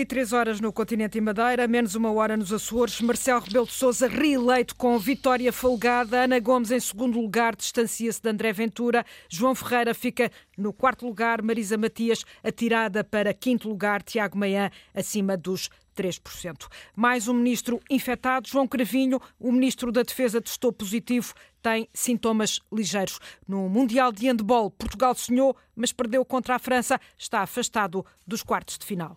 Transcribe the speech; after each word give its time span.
E 0.00 0.06
três 0.06 0.32
horas 0.32 0.60
no 0.60 0.72
continente 0.72 1.18
e 1.18 1.20
Madeira, 1.20 1.66
menos 1.66 1.96
uma 1.96 2.12
hora 2.12 2.36
nos 2.36 2.52
Açores. 2.52 3.00
Marcelo 3.00 3.40
Rebelo 3.40 3.66
de 3.66 3.72
Sousa 3.72 4.06
reeleito 4.06 4.76
com 4.76 4.96
vitória 4.96 5.52
folgada. 5.52 6.22
Ana 6.22 6.38
Gomes 6.38 6.70
em 6.70 6.78
segundo 6.78 7.20
lugar, 7.20 7.56
distancia-se 7.56 8.22
de 8.22 8.30
André 8.30 8.52
Ventura. 8.52 9.04
João 9.28 9.56
Ferreira 9.56 9.92
fica 9.92 10.30
no 10.56 10.72
quarto 10.72 11.04
lugar. 11.04 11.42
Marisa 11.42 11.76
Matias 11.76 12.24
atirada 12.44 13.02
para 13.02 13.34
quinto 13.34 13.68
lugar. 13.68 14.00
Tiago 14.00 14.38
Maian 14.38 14.70
acima 14.94 15.36
dos 15.36 15.68
3%. 15.96 16.68
Mais 16.94 17.26
um 17.26 17.34
ministro 17.34 17.80
infectado, 17.90 18.46
João 18.46 18.68
Cravinho, 18.68 19.20
o 19.36 19.50
ministro 19.50 19.90
da 19.90 20.04
Defesa 20.04 20.40
testou 20.40 20.72
positivo, 20.72 21.34
tem 21.60 21.88
sintomas 21.92 22.60
ligeiros. 22.72 23.18
No 23.48 23.68
Mundial 23.68 24.12
de 24.12 24.28
Handball, 24.28 24.70
Portugal 24.70 25.12
sonhou, 25.16 25.56
mas 25.74 25.92
perdeu 25.92 26.24
contra 26.24 26.54
a 26.54 26.58
França, 26.60 27.00
está 27.18 27.40
afastado 27.40 28.06
dos 28.24 28.44
quartos 28.44 28.78
de 28.78 28.86
final. 28.86 29.16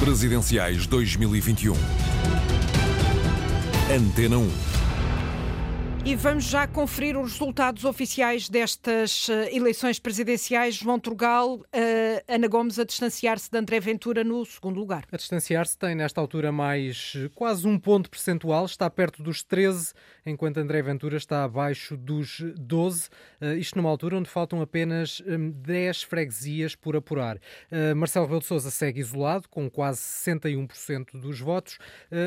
Presidenciais 0.00 0.86
2021. 0.86 1.74
Antena 3.90 4.38
1. 4.38 4.75
E 6.06 6.14
vamos 6.14 6.44
já 6.44 6.68
conferir 6.68 7.18
os 7.18 7.32
resultados 7.32 7.84
oficiais 7.84 8.48
destas 8.48 9.28
eh, 9.28 9.56
eleições 9.56 9.98
presidenciais. 9.98 10.76
João 10.76 11.00
Turgal, 11.00 11.56
uh, 11.56 11.64
Ana 12.28 12.46
Gomes 12.46 12.78
a 12.78 12.84
distanciar-se 12.84 13.50
de 13.50 13.58
André 13.58 13.80
Ventura 13.80 14.22
no 14.22 14.46
segundo 14.46 14.78
lugar. 14.78 15.04
A 15.10 15.16
distanciar-se 15.16 15.76
tem 15.76 15.96
nesta 15.96 16.20
altura 16.20 16.52
mais 16.52 17.14
eh, 17.16 17.28
quase 17.34 17.66
um 17.66 17.76
ponto 17.76 18.08
percentual, 18.08 18.66
está 18.66 18.88
perto 18.88 19.20
dos 19.20 19.42
13, 19.42 19.92
enquanto 20.24 20.58
André 20.58 20.80
Ventura 20.80 21.16
está 21.16 21.42
abaixo 21.42 21.96
dos 21.96 22.40
12. 22.56 23.08
Uh, 23.40 23.54
isto 23.58 23.76
numa 23.76 23.90
altura 23.90 24.18
onde 24.18 24.30
faltam 24.30 24.60
apenas 24.60 25.20
um, 25.26 25.50
10 25.50 26.04
freguesias 26.04 26.76
por 26.76 26.94
apurar. 26.94 27.40
Marcelo 27.96 28.26
Rebelo 28.26 28.42
de 28.42 28.46
Sousa 28.46 28.70
segue 28.70 29.00
isolado, 29.00 29.48
com 29.48 29.68
quase 29.68 30.00
61% 30.00 31.20
dos 31.20 31.40
votos. 31.40 31.78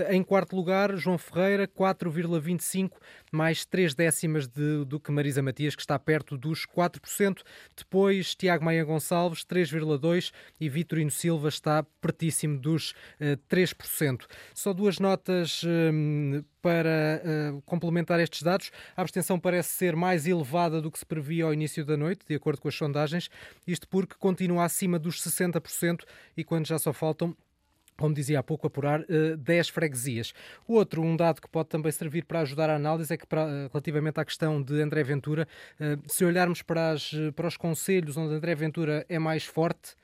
em 0.10 0.22
quarto 0.22 0.54
lugar, 0.56 0.98
João 0.98 1.18
Ferreira, 1.18 1.66
4,25, 1.66 2.92
mais 3.32 3.66
3 3.70 3.94
décimas 3.94 4.48
de, 4.48 4.86
do 4.86 5.00
que 5.00 5.12
Marisa 5.12 5.42
Matias, 5.42 5.76
que 5.76 5.82
está 5.82 5.98
perto 5.98 6.38
dos 6.38 6.66
4%. 6.66 7.42
Depois, 7.76 8.36
Tiago 8.36 8.64
Maia 8.64 8.84
Gonçalves, 8.84 9.46
3,2%. 9.46 10.32
E 10.60 10.70
Vitorino 10.70 11.12
Silva 11.12 11.50
está 11.50 11.84
pertíssimo 12.02 12.58
dos 12.58 12.92
uh, 13.20 13.38
3%. 13.50 14.26
Só 14.54 14.74
duas 14.74 15.00
notas. 15.00 15.64
Uh, 15.64 16.44
para 16.62 17.24
uh, 17.24 17.62
complementar 17.62 18.20
estes 18.20 18.44
dados, 18.44 18.72
a 18.96 19.02
abstenção 19.02 19.40
parece 19.40 19.70
ser 19.70 19.96
mais 19.96 20.28
elevada 20.28 20.82
do 20.82 20.92
que 20.92 21.00
se 21.00 21.06
previa 21.06 21.46
ao 21.46 21.54
início 21.54 21.86
da 21.86 21.96
noite, 21.96 22.26
de 22.28 22.36
acordo 22.36 22.62
com 22.62 22.68
as 22.68 22.76
sondagens, 22.76 23.30
isto 23.66 23.88
porque 23.88 24.16
continua 24.20 24.66
acima 24.66 25.00
dos 25.00 25.22
60% 25.22 26.04
e 26.36 26.44
quando 26.44 26.68
já 26.68 26.78
só 26.78 26.92
faltam 26.92 27.36
como 28.00 28.16
dizia 28.16 28.40
há 28.40 28.44
pouco, 28.44 28.66
apurar 28.66 29.02
uh, 29.02 29.36
10 29.38 29.70
freguesias. 29.70 30.34
O 30.66 30.76
outro, 30.76 31.02
um 31.02 31.18
dado 31.18 31.42
que 31.42 31.50
pode 31.50 31.68
também 31.68 31.92
servir 31.92 32.24
para 32.24 32.40
ajudar 32.40 32.70
a 32.70 32.76
análise, 32.76 33.14
é 33.14 33.18
que 33.18 33.28
para, 33.28 33.46
uh, 33.46 33.70
relativamente 33.72 34.20
à 34.20 34.26
questão 34.26 34.62
de 34.62 34.82
André 34.82 35.04
Ventura, 35.04 35.46
uh, 35.80 36.02
se 36.08 36.24
olharmos 36.24 36.62
para, 36.62 36.92
as, 36.92 37.12
para 37.36 37.48
os 37.48 37.58
conselhos 37.58 38.16
onde 38.16 38.34
André 38.34 38.56
Ventura 38.56 39.06
é 39.10 39.20
mais 39.20 39.44
forte, 39.44 39.96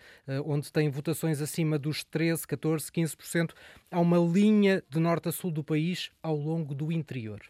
onde 0.45 0.71
tem 0.71 0.89
votações 0.89 1.39
acima 1.41 1.77
dos 1.79 2.03
13, 2.03 2.45
14, 2.47 2.91
15%, 2.91 3.51
há 3.91 3.99
uma 3.99 4.17
linha 4.17 4.83
de 4.89 4.99
norte 4.99 5.29
a 5.29 5.31
sul 5.31 5.51
do 5.51 5.63
país 5.63 6.11
ao 6.21 6.35
longo 6.35 6.73
do 6.75 6.91
interior. 6.91 7.41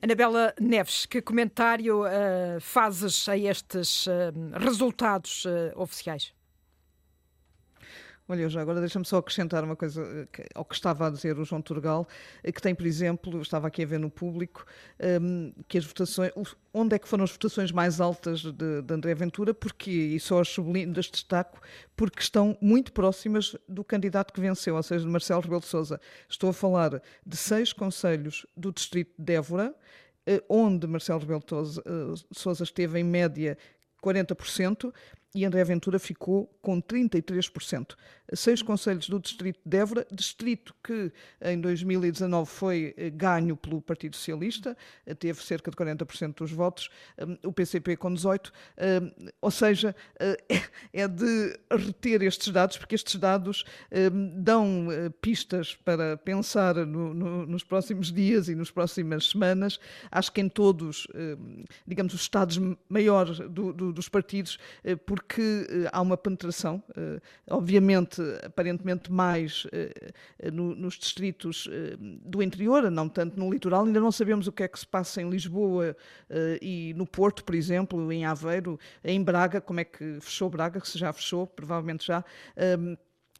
Anabela 0.00 0.54
Neves, 0.60 1.04
que 1.04 1.20
comentário 1.20 2.04
uh, 2.04 2.60
fazes 2.60 3.28
a 3.28 3.36
estes 3.36 4.06
resultados 4.56 5.44
oficiais? 5.74 6.37
Olha, 8.30 8.46
já 8.46 8.60
agora 8.60 8.78
deixa-me 8.80 9.06
só 9.06 9.16
acrescentar 9.16 9.64
uma 9.64 9.74
coisa 9.74 10.02
eh, 10.02 10.48
ao 10.54 10.62
que 10.62 10.74
estava 10.74 11.06
a 11.06 11.10
dizer 11.10 11.38
o 11.38 11.44
João 11.46 11.62
Turgal, 11.62 12.06
eh, 12.44 12.52
que 12.52 12.60
tem, 12.60 12.74
por 12.74 12.84
exemplo, 12.84 13.40
estava 13.40 13.66
aqui 13.68 13.82
a 13.82 13.86
ver 13.86 13.98
no 13.98 14.10
público, 14.10 14.66
ehm, 14.98 15.50
que 15.66 15.78
as 15.78 15.86
votações, 15.86 16.30
onde 16.74 16.94
é 16.94 16.98
que 16.98 17.08
foram 17.08 17.24
as 17.24 17.30
votações 17.30 17.72
mais 17.72 18.02
altas 18.02 18.40
de, 18.40 18.82
de 18.82 18.94
André 18.94 19.14
Ventura, 19.14 19.54
porque, 19.54 19.90
e 19.90 20.20
só 20.20 20.40
as 20.42 20.48
sublinho, 20.48 20.92
destaco, 20.92 21.58
porque 21.96 22.20
estão 22.20 22.54
muito 22.60 22.92
próximas 22.92 23.56
do 23.66 23.82
candidato 23.82 24.34
que 24.34 24.42
venceu, 24.42 24.76
ou 24.76 24.82
seja, 24.82 25.06
de 25.06 25.10
Marcelo 25.10 25.40
Rebelo 25.40 25.62
de 25.62 25.66
Sousa. 25.66 25.98
Estou 26.28 26.50
a 26.50 26.52
falar 26.52 27.00
de 27.24 27.36
seis 27.36 27.72
conselhos 27.72 28.44
do 28.54 28.70
distrito 28.70 29.14
de 29.18 29.32
Évora, 29.32 29.74
eh, 30.26 30.42
onde 30.50 30.86
Marcelo 30.86 31.20
Rebelo 31.20 31.40
de 31.40 32.38
Sousa 32.38 32.62
esteve 32.62 32.98
em 33.00 33.04
média 33.04 33.56
40%, 34.02 34.92
e 35.34 35.44
André 35.44 35.62
Ventura 35.64 35.98
ficou 35.98 36.46
com 36.62 36.80
33%. 36.80 37.94
Seis 38.34 38.60
conselhos 38.60 39.08
do 39.08 39.18
distrito 39.18 39.58
de 39.64 39.76
Évora, 39.76 40.06
distrito 40.12 40.74
que 40.82 41.10
em 41.40 41.58
2019 41.58 42.50
foi 42.50 42.94
eh, 42.96 43.08
ganho 43.08 43.56
pelo 43.56 43.80
Partido 43.80 44.16
Socialista, 44.16 44.76
eh, 45.06 45.14
teve 45.14 45.42
cerca 45.42 45.70
de 45.70 45.76
40% 45.76 46.34
dos 46.34 46.52
votos, 46.52 46.90
eh, 47.16 47.24
o 47.42 47.52
PCP 47.52 47.96
com 47.96 48.12
18%, 48.12 48.52
ou 49.40 49.50
seja, 49.50 49.94
é 50.92 51.08
de 51.08 51.58
reter 51.70 52.22
estes 52.22 52.52
dados, 52.52 52.76
porque 52.76 52.94
estes 52.94 53.16
dados 53.16 53.64
dão 54.34 54.88
pistas 55.20 55.74
para 55.74 56.16
pensar 56.16 56.74
no, 56.74 57.14
no, 57.14 57.46
nos 57.46 57.64
próximos 57.64 58.12
dias 58.12 58.48
e 58.48 58.54
nas 58.54 58.70
próximas 58.70 59.30
semanas. 59.30 59.78
Acho 60.10 60.32
que 60.32 60.40
em 60.40 60.48
todos, 60.48 61.06
digamos, 61.86 62.14
os 62.14 62.20
estados 62.22 62.58
maiores 62.88 63.38
do, 63.38 63.72
do, 63.72 63.92
dos 63.92 64.08
partidos, 64.08 64.58
porque 65.18 65.38
que 65.38 65.40
uh, 65.40 65.88
há 65.92 66.00
uma 66.00 66.16
penetração, 66.16 66.82
uh, 66.90 67.20
obviamente, 67.50 68.20
aparentemente 68.44 69.10
mais 69.10 69.64
uh, 69.66 70.52
no, 70.52 70.74
nos 70.74 70.94
distritos 70.94 71.68
do 72.24 72.42
interior, 72.42 72.90
não 72.90 73.08
tanto 73.08 73.38
no 73.38 73.50
litoral. 73.52 73.84
Ainda 73.84 74.00
não 74.00 74.12
sabemos 74.12 74.46
o 74.46 74.52
que 74.52 74.62
é 74.62 74.68
que 74.68 74.78
se 74.78 74.86
passa 74.86 75.20
em 75.20 75.28
Lisboa 75.28 75.96
e 76.60 76.92
no 76.96 77.06
Porto, 77.06 77.44
por 77.44 77.54
exemplo, 77.54 78.12
em 78.12 78.24
Aveiro, 78.24 78.78
em 79.04 79.22
Braga, 79.22 79.60
como 79.60 79.80
é 79.80 79.84
que 79.84 80.18
fechou 80.20 80.48
Braga, 80.48 80.80
que 80.80 80.88
se 80.88 80.98
já 80.98 81.12
fechou, 81.12 81.46
provavelmente 81.46 82.06
já. 82.06 82.24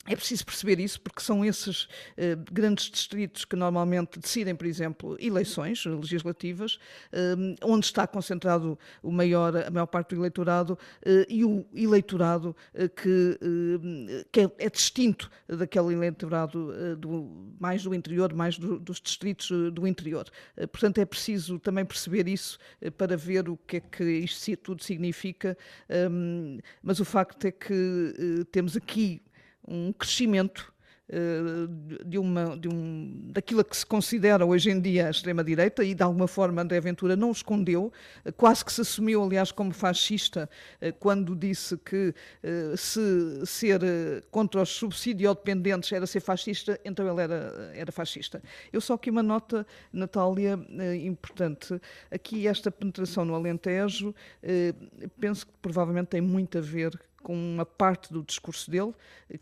É 0.09 0.17
preciso 0.17 0.47
perceber 0.47 0.81
isso 0.81 0.99
porque 1.03 1.21
são 1.21 1.45
esses 1.45 1.85
uh, 1.85 1.89
grandes 2.51 2.91
distritos 2.91 3.45
que 3.45 3.55
normalmente 3.55 4.19
decidem, 4.19 4.55
por 4.55 4.67
exemplo, 4.67 5.17
eleições 5.21 5.85
legislativas, 5.85 6.77
uh, 7.13 7.57
onde 7.63 7.85
está 7.85 8.07
concentrado 8.07 8.79
o 9.03 9.13
maior, 9.13 9.55
a 9.55 9.71
maior 9.71 9.87
parte 9.87 10.15
do 10.15 10.23
eleitorado 10.23 10.73
uh, 10.73 11.27
e 11.29 11.45
o 11.45 11.67
eleitorado 11.75 12.57
que, 12.97 13.39
que 14.33 14.41
é, 14.41 14.51
é, 14.59 14.71
distinto 14.71 15.31
daquele 15.47 15.93
eleitorado 15.93 16.97
do, 16.97 17.55
mais 17.61 17.83
do 17.83 17.95
interior, 17.95 18.33
mais 18.33 18.59
do, 18.59 18.79
dos 18.79 19.01
distritos 19.01 19.51
do 19.73 19.87
interior. 19.87 20.27
portanto, 20.73 20.99
é 20.99 21.05
preciso 21.05 21.59
também 21.59 21.85
perceber 21.85 22.29
isso 22.29 22.59
para 22.97 23.17
ver 23.17 23.49
o 23.49 23.57
que 23.57 23.77
é 23.77 23.81
que 23.81 24.05
isto 24.05 24.57
tudo 24.57 24.83
significa, 24.83 25.57
mas 26.83 27.01
o 27.01 27.05
facto 27.05 27.45
é 27.45 27.51
que 27.51 28.47
temos 28.51 28.77
aqui 28.77 29.21
um 29.69 29.93
crescimento 29.93 30.73
eh, 31.11 31.67
de 32.05 32.19
uma, 32.19 32.55
de 32.55 32.69
um, 32.69 33.31
daquilo 33.33 33.65
que 33.65 33.75
se 33.75 33.87
considera 33.87 34.45
hoje 34.45 34.71
em 34.71 34.79
dia 34.79 35.07
a 35.07 35.11
extrema-direita 35.11 35.83
e 35.83 35.95
de 35.95 36.03
alguma 36.03 36.29
forma 36.29 36.61
André 36.61 36.79
Ventura 36.81 37.17
não 37.17 37.31
escondeu, 37.31 37.91
eh, 38.27 38.31
quase 38.31 38.63
que 38.63 38.71
se 38.71 38.83
assumiu 38.83 39.25
aliás 39.25 39.51
como 39.51 39.73
fascista 39.73 40.51
eh, 40.83 40.93
quando 40.93 41.35
disse 41.35 41.79
que 41.79 42.15
se 42.77 43.01
ser 43.47 43.81
contra 44.31 44.61
os 44.61 44.69
subsidiodependentes 44.69 45.91
era 45.93 46.07
ser 46.07 46.21
fascista, 46.21 46.79
então 46.85 47.11
ele 47.11 47.23
era, 47.23 47.73
era 47.75 47.91
fascista. 47.91 48.43
Eu 48.71 48.81
só 48.81 48.95
aqui 48.95 49.11
uma 49.11 49.23
nota, 49.23 49.67
Natália, 49.93 50.59
importante. 51.03 51.81
Aqui 52.11 52.47
esta 52.47 52.71
penetração 52.71 53.25
no 53.25 53.35
Alentejo, 53.35 54.15
penso 55.19 55.47
que 55.47 55.53
provavelmente 55.63 56.09
tem 56.09 56.21
muito 56.21 56.59
a 56.59 56.61
ver 56.61 56.99
com 57.23 57.35
uma 57.35 57.67
parte 57.67 58.13
do 58.13 58.23
discurso 58.23 58.71
dele, 58.71 58.95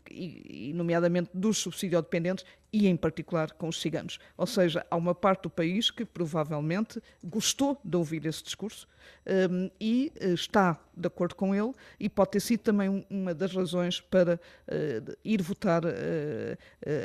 e, 0.09 0.71
nomeadamente 0.73 1.29
dos 1.33 1.57
subsidiodependentes, 1.57 2.45
e, 2.71 2.87
em 2.87 2.95
particular, 2.95 3.51
com 3.53 3.67
os 3.67 3.81
ciganos. 3.81 4.19
Ou 4.37 4.45
seja, 4.45 4.85
há 4.89 4.95
uma 4.95 5.15
parte 5.15 5.43
do 5.43 5.49
país 5.49 5.89
que 5.89 6.05
provavelmente 6.05 7.01
gostou 7.23 7.79
de 7.83 7.95
ouvir 7.95 8.25
esse 8.25 8.43
discurso 8.43 8.87
um, 9.49 9.69
e 9.79 10.11
eh, 10.19 10.33
está 10.33 10.79
de 10.95 11.07
acordo 11.07 11.35
com 11.35 11.53
ele 11.53 11.73
e 11.99 12.09
pode 12.09 12.31
ter 12.31 12.39
sido 12.39 12.61
também 12.61 13.05
uma 13.09 13.33
das 13.33 13.53
razões 13.53 14.01
para 14.01 14.35
uh, 14.35 15.17
ir 15.23 15.41
votar 15.41 15.85
uh, 15.85 15.89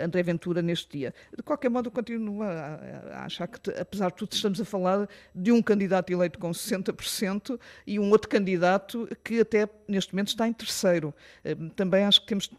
André 0.02 0.22
Ventura 0.22 0.62
neste 0.62 0.98
dia. 0.98 1.14
De 1.36 1.42
qualquer 1.42 1.68
modo, 1.68 1.88
eu 1.88 1.92
continuo 1.92 2.42
a, 2.42 2.80
a 3.12 3.24
achar 3.24 3.46
que, 3.46 3.70
apesar 3.72 4.10
de 4.10 4.16
tudo, 4.16 4.32
estamos 4.32 4.60
a 4.60 4.64
falar 4.64 5.08
de 5.34 5.52
um 5.52 5.60
candidato 5.60 6.10
eleito 6.10 6.38
com 6.38 6.50
60% 6.50 7.60
e 7.86 7.98
um 7.98 8.10
outro 8.10 8.30
candidato 8.30 9.08
que 9.22 9.40
até 9.40 9.68
neste 9.86 10.14
momento 10.14 10.28
está 10.28 10.48
em 10.48 10.52
terceiro. 10.52 11.14
Hum, 11.44 11.68
também 11.68 12.04
acho 12.04 12.22
que 12.22 12.26
temos 12.28 12.50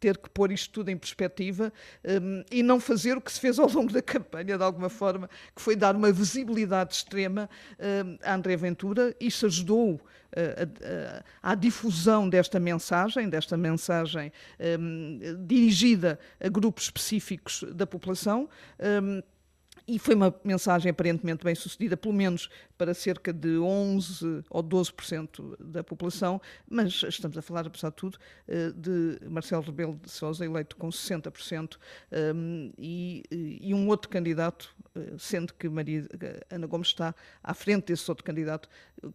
ter 0.00 0.18
que 0.18 0.28
pôr 0.28 0.52
isto 0.52 0.70
tudo 0.70 0.90
em 0.90 0.96
perspectiva 0.96 1.72
um, 2.04 2.42
e 2.50 2.62
não 2.62 2.78
fazer 2.78 3.16
o 3.16 3.20
que 3.20 3.32
se 3.32 3.40
fez 3.40 3.58
ao 3.58 3.68
longo 3.68 3.92
da 3.92 4.02
campanha, 4.02 4.56
de 4.56 4.62
alguma 4.62 4.88
forma, 4.88 5.28
que 5.54 5.62
foi 5.62 5.76
dar 5.76 5.96
uma 5.96 6.12
visibilidade 6.12 6.94
extrema 6.94 7.48
um, 7.78 8.18
a 8.22 8.34
André 8.34 8.56
Ventura. 8.56 9.14
Isso 9.20 9.46
ajudou 9.46 9.94
uh, 9.94 11.24
à 11.42 11.54
difusão 11.54 12.28
desta 12.28 12.60
mensagem, 12.60 13.28
desta 13.28 13.56
mensagem 13.56 14.32
um, 14.78 15.18
dirigida 15.46 16.18
a 16.40 16.48
grupos 16.48 16.84
específicos 16.84 17.64
da 17.74 17.86
população. 17.86 18.48
Um, 19.02 19.22
e 19.86 19.98
foi 19.98 20.14
uma 20.14 20.34
mensagem 20.42 20.90
aparentemente 20.90 21.44
bem 21.44 21.54
sucedida, 21.54 21.96
pelo 21.96 22.14
menos 22.14 22.48
para 22.78 22.94
cerca 22.94 23.32
de 23.32 23.58
11 23.58 24.42
ou 24.48 24.62
12% 24.62 25.56
da 25.60 25.84
população, 25.84 26.40
mas 26.68 27.02
estamos 27.02 27.36
a 27.36 27.42
falar, 27.42 27.66
apesar 27.66 27.90
de 27.90 27.96
tudo, 27.96 28.18
eh, 28.48 28.72
de 28.74 29.18
Marcelo 29.28 29.62
Rebelo 29.62 30.00
de 30.02 30.10
Sousa, 30.10 30.44
eleito 30.44 30.76
com 30.76 30.88
60%, 30.88 31.78
ehm, 32.10 32.72
e, 32.78 33.22
e 33.60 33.74
um 33.74 33.88
outro 33.88 34.08
candidato, 34.08 34.74
eh, 34.94 35.12
sendo 35.18 35.52
que 35.52 35.68
Maria 35.68 36.08
Ana 36.50 36.66
Gomes 36.66 36.88
está 36.88 37.14
à 37.42 37.52
frente 37.52 37.86
desse 37.86 38.10
outro 38.10 38.24
candidato, 38.24 38.68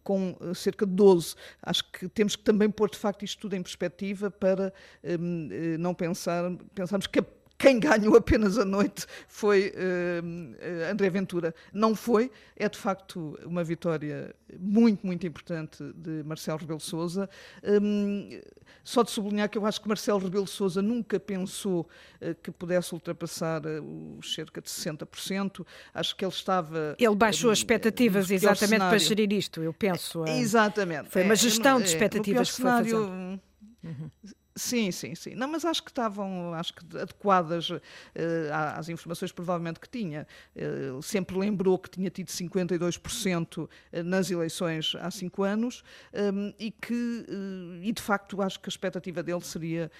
com 0.04 0.36
eh, 0.40 0.54
cerca 0.54 0.86
de 0.86 0.92
12. 0.92 1.34
Acho 1.62 1.84
que 1.90 2.08
temos 2.08 2.36
que 2.36 2.44
também 2.44 2.70
pôr, 2.70 2.88
de 2.88 2.96
facto, 2.96 3.24
isto 3.24 3.40
tudo 3.40 3.56
em 3.56 3.62
perspectiva 3.62 4.30
para 4.30 4.72
ehm, 5.02 5.76
não 5.78 5.94
pensar, 5.94 6.50
pensarmos 6.74 7.08
que 7.08 7.18
a 7.18 7.39
quem 7.60 7.78
ganhou 7.78 8.16
apenas 8.16 8.56
a 8.56 8.64
noite 8.64 9.04
foi 9.28 9.70
uh, 9.76 10.90
André 10.90 11.10
Ventura. 11.10 11.54
Não 11.74 11.94
foi, 11.94 12.32
é 12.56 12.66
de 12.70 12.78
facto 12.78 13.38
uma 13.44 13.62
vitória 13.62 14.34
muito, 14.58 15.06
muito 15.06 15.26
importante 15.26 15.84
de 15.94 16.22
Marcelo 16.24 16.58
Rebelo 16.58 16.80
Souza. 16.80 17.28
Um, 17.62 18.40
só 18.82 19.02
de 19.02 19.10
sublinhar 19.10 19.50
que 19.50 19.58
eu 19.58 19.66
acho 19.66 19.78
que 19.78 19.86
Marcelo 19.86 20.18
Rebelo 20.20 20.46
Souza 20.46 20.80
nunca 20.80 21.20
pensou 21.20 21.86
uh, 22.22 22.34
que 22.42 22.50
pudesse 22.50 22.94
ultrapassar 22.94 23.60
uh, 23.66 24.18
os 24.18 24.34
cerca 24.34 24.62
de 24.62 24.70
60%. 24.70 25.66
Acho 25.92 26.16
que 26.16 26.24
ele 26.24 26.32
estava... 26.32 26.96
Ele 26.98 27.14
baixou 27.14 27.50
as 27.50 27.58
expectativas 27.58 28.30
exatamente 28.30 28.78
para 28.80 28.98
gerir 28.98 29.30
isto, 29.34 29.62
eu 29.62 29.74
penso. 29.74 30.24
Exatamente. 30.26 31.10
Foi 31.10 31.24
uma 31.24 31.34
é, 31.34 31.36
gestão 31.36 31.76
é, 31.76 31.82
de 31.82 31.88
expectativas 31.88 32.50
que 32.52 32.62
foi 32.62 32.70
fazer. 32.70 32.94
Uhum. 32.94 34.10
Sim, 34.56 34.90
sim, 34.90 35.14
sim. 35.14 35.34
Não, 35.34 35.46
mas 35.46 35.64
acho 35.64 35.82
que 35.82 35.90
estavam 35.90 36.52
acho 36.54 36.74
que 36.74 36.98
adequadas 36.98 37.70
uh, 37.70 37.80
às 38.76 38.88
informações 38.88 39.30
provavelmente 39.30 39.78
que 39.78 39.88
tinha. 39.88 40.26
Uh, 40.56 41.00
sempre 41.02 41.38
lembrou 41.38 41.78
que 41.78 41.88
tinha 41.88 42.10
tido 42.10 42.28
52% 42.28 43.68
eh, 43.92 44.02
nas 44.02 44.30
eleições 44.30 44.94
há 45.00 45.10
cinco 45.10 45.44
anos 45.44 45.84
um, 46.12 46.52
e 46.58 46.70
que, 46.70 46.92
uh, 47.28 47.82
e 47.82 47.92
de 47.92 48.02
facto, 48.02 48.42
acho 48.42 48.58
que 48.58 48.68
a 48.68 48.70
expectativa 48.70 49.22
dele 49.22 49.40
seria 49.42 49.90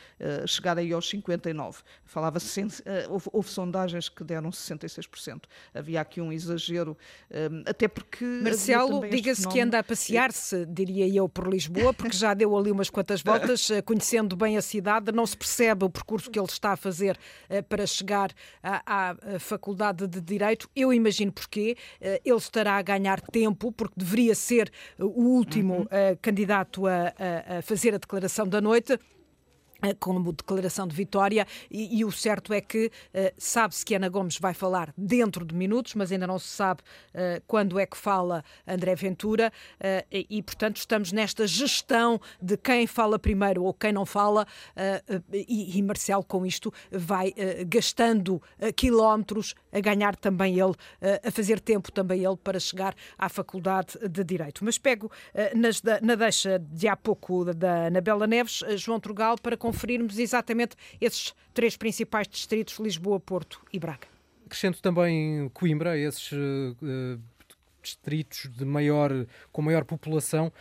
chegar 0.47 0.79
aí 0.79 0.93
aos 0.93 1.11
59%. 1.11 1.83
Falava-se, 2.05 2.61
houve, 3.09 3.29
houve, 3.33 3.49
sondagens 3.49 4.09
que 4.09 4.25
deram 4.25 4.51
66%. 4.51 5.43
Havia 5.73 6.01
aqui 6.01 6.21
um 6.21 6.33
exagero, 6.33 6.97
um, 7.31 7.63
até 7.67 7.87
porque. 7.87 8.25
Marcelo, 8.25 9.09
diga-se 9.09 9.47
que 9.49 9.61
anda 9.61 9.79
a 9.79 9.85
passear-se, 9.85 10.67
diria 10.67 11.09
eu, 11.09 11.29
por 11.29 11.49
Lisboa, 11.49 11.95
porque 11.95 12.17
já 12.17 12.35
deu 12.35 12.57
ali 12.57 12.71
umas 12.71 12.91
quantas 12.91 13.23
voltas, 13.23 13.69
conhecendo 13.85 14.37
bem 14.41 14.57
a 14.57 14.63
cidade, 14.63 15.13
não 15.13 15.27
se 15.27 15.37
percebe 15.37 15.85
o 15.85 15.91
percurso 15.91 16.31
que 16.31 16.39
ele 16.39 16.47
está 16.47 16.73
a 16.73 16.77
fazer 16.77 17.19
uh, 17.49 17.63
para 17.65 17.87
chegar 17.87 18.33
à, 18.63 19.11
à, 19.11 19.39
Faculdade 19.39 20.07
de 20.07 20.21
Direito. 20.21 20.69
Eu 20.75 20.93
imagino 20.93 21.31
porquê. 21.31 21.77
Uh, 22.01 22.21
ele 22.25 22.37
estará 22.37 22.77
a 22.77 22.83
ganhar 22.83 23.21
tempo, 23.21 23.71
porque 23.71 23.95
deveria 23.97 24.35
ser 24.35 24.73
o 24.99 25.23
último 25.23 25.75
uhum. 25.75 25.83
uh, 25.83 26.19
candidato 26.23 26.87
a, 26.87 27.13
a, 27.19 27.59
a 27.59 27.63
fazer 27.63 27.95
a 27.95 27.99
declaração 27.99 28.47
da 28.47 28.61
noite. 28.61 28.99
Eh, 29.83 29.95
como 29.99 30.33
declaração 30.33 30.87
de 30.87 30.95
vitória, 30.95 31.47
e, 31.71 31.99
e 31.99 32.05
o 32.05 32.13
certo 32.13 32.53
é 32.53 32.61
que 32.61 32.87
uh, 32.87 33.33
sabe-se 33.39 33.85
que 33.85 33.95
Ana 33.95 34.09
Gomes 34.09 34.39
vai 34.39 34.53
falar 34.53 34.93
dentro 34.97 35.45
de 35.45 35.55
minutos, 35.55 35.95
mas 35.95 36.13
ainda 36.13 36.27
não 36.27 36.39
se 36.39 36.49
sabe 36.49 36.83
uh, 37.15 37.43
quando 37.47 37.79
é 37.79 37.87
que 37.87 37.97
fala 37.97 38.45
André 38.67 38.95
Ventura, 38.95 39.51
uh, 39.81 40.07
e, 40.13 40.27
e, 40.29 40.43
portanto 40.43 40.77
estamos 40.77 41.13
nesta 41.13 41.47
gestão 41.47 42.21
de 42.43 42.59
quem 42.59 42.87
fala 42.87 43.19
primeiro 43.19 43.65
ou 43.65 43.73
quem 43.73 43.93
não 43.93 44.05
fala, 44.05 44.47
e, 45.33 45.79
e, 45.79 45.83
Marcelo 45.83 46.25
com 46.25 46.45
isto 46.45 46.73
vai 46.91 47.33
gastando 47.67 48.43
quilómetros, 48.77 49.55
a 49.73 49.81
ganhar 49.81 50.17
também 50.17 50.59
ele, 50.59 50.75
a 51.23 51.31
fazer 51.31 51.61
tempo 51.61 51.93
também 51.93 52.25
ele 52.25 52.37
para 52.37 52.59
chegar 52.59 52.95
à 53.19 53.29
Faculdade 53.29 53.99
de 54.09 54.25
Direito. 54.25 54.65
Mas 54.65 54.79
pego 54.79 55.11
nas, 55.55 55.83
na 56.03 56.15
deixa 56.15 56.59
de 56.59 56.89
há 56.89 56.97
pouco 56.97 57.53
da 57.55 57.87
Anabela 57.87 58.27
Neves, 58.27 58.63
João 58.77 59.01
Trugal, 59.01 59.37
para 59.39 59.57
conferirmos 59.57 60.19
exatamente 60.19 60.77
esses 61.01 61.35
três 61.55 61.77
principais 61.77 62.27
distritos, 62.29 62.79
Lisboa, 62.79 63.21
Porto 63.21 63.61
e 63.73 63.79
Braga. 63.79 64.07
Acrescento 64.47 64.83
também 64.83 65.49
Coimbra, 65.51 65.97
esses 65.97 66.33
uh, 66.33 67.21
distritos 67.83 68.51
de 68.57 68.65
maior, 68.65 69.11
com 69.53 69.63
maior 69.63 69.85
população, 69.85 70.53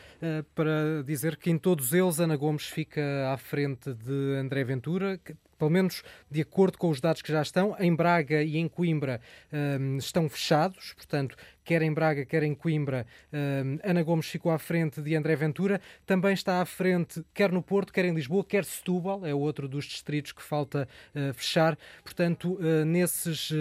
para 0.55 1.03
dizer 1.03 1.35
que 1.37 1.49
em 1.49 1.57
todos 1.57 1.93
eles 1.93 2.19
Ana 2.19 2.37
Gomes 2.37 2.65
fica 2.65 3.01
à 3.33 3.37
frente 3.37 3.93
de 3.93 4.37
André 4.37 4.63
Ventura, 4.63 5.19
pelo 5.59 5.69
menos 5.69 6.01
de 6.31 6.41
acordo 6.41 6.77
com 6.77 6.89
os 6.89 7.01
dados 7.01 7.21
que 7.21 7.31
já 7.31 7.41
estão. 7.41 7.75
Em 7.77 7.93
Braga 7.93 8.41
e 8.41 8.57
em 8.57 8.67
Coimbra 8.67 9.21
uh, 9.51 9.97
estão 9.97 10.27
fechados, 10.29 10.93
portanto, 10.93 11.35
quer 11.69 11.83
em 11.83 11.93
Braga, 11.93 12.25
quer 12.25 12.41
em 12.41 12.55
Coimbra, 12.55 13.05
uh, 13.31 13.79
Ana 13.87 14.01
Gomes 14.01 14.25
ficou 14.25 14.51
à 14.51 14.57
frente 14.57 15.03
de 15.03 15.15
André 15.15 15.35
Ventura. 15.35 15.79
Também 16.03 16.33
está 16.33 16.61
à 16.61 16.65
frente, 16.65 17.23
quer 17.31 17.51
no 17.51 17.61
Porto, 17.61 17.93
quer 17.93 18.05
em 18.05 18.11
Lisboa, 18.11 18.43
quer 18.43 18.65
Setúbal, 18.65 19.23
é 19.23 19.35
outro 19.35 19.67
dos 19.67 19.85
distritos 19.85 20.31
que 20.31 20.41
falta 20.41 20.89
uh, 21.13 21.31
fechar. 21.35 21.77
Portanto, 22.03 22.53
uh, 22.53 22.83
nesses 22.85 23.51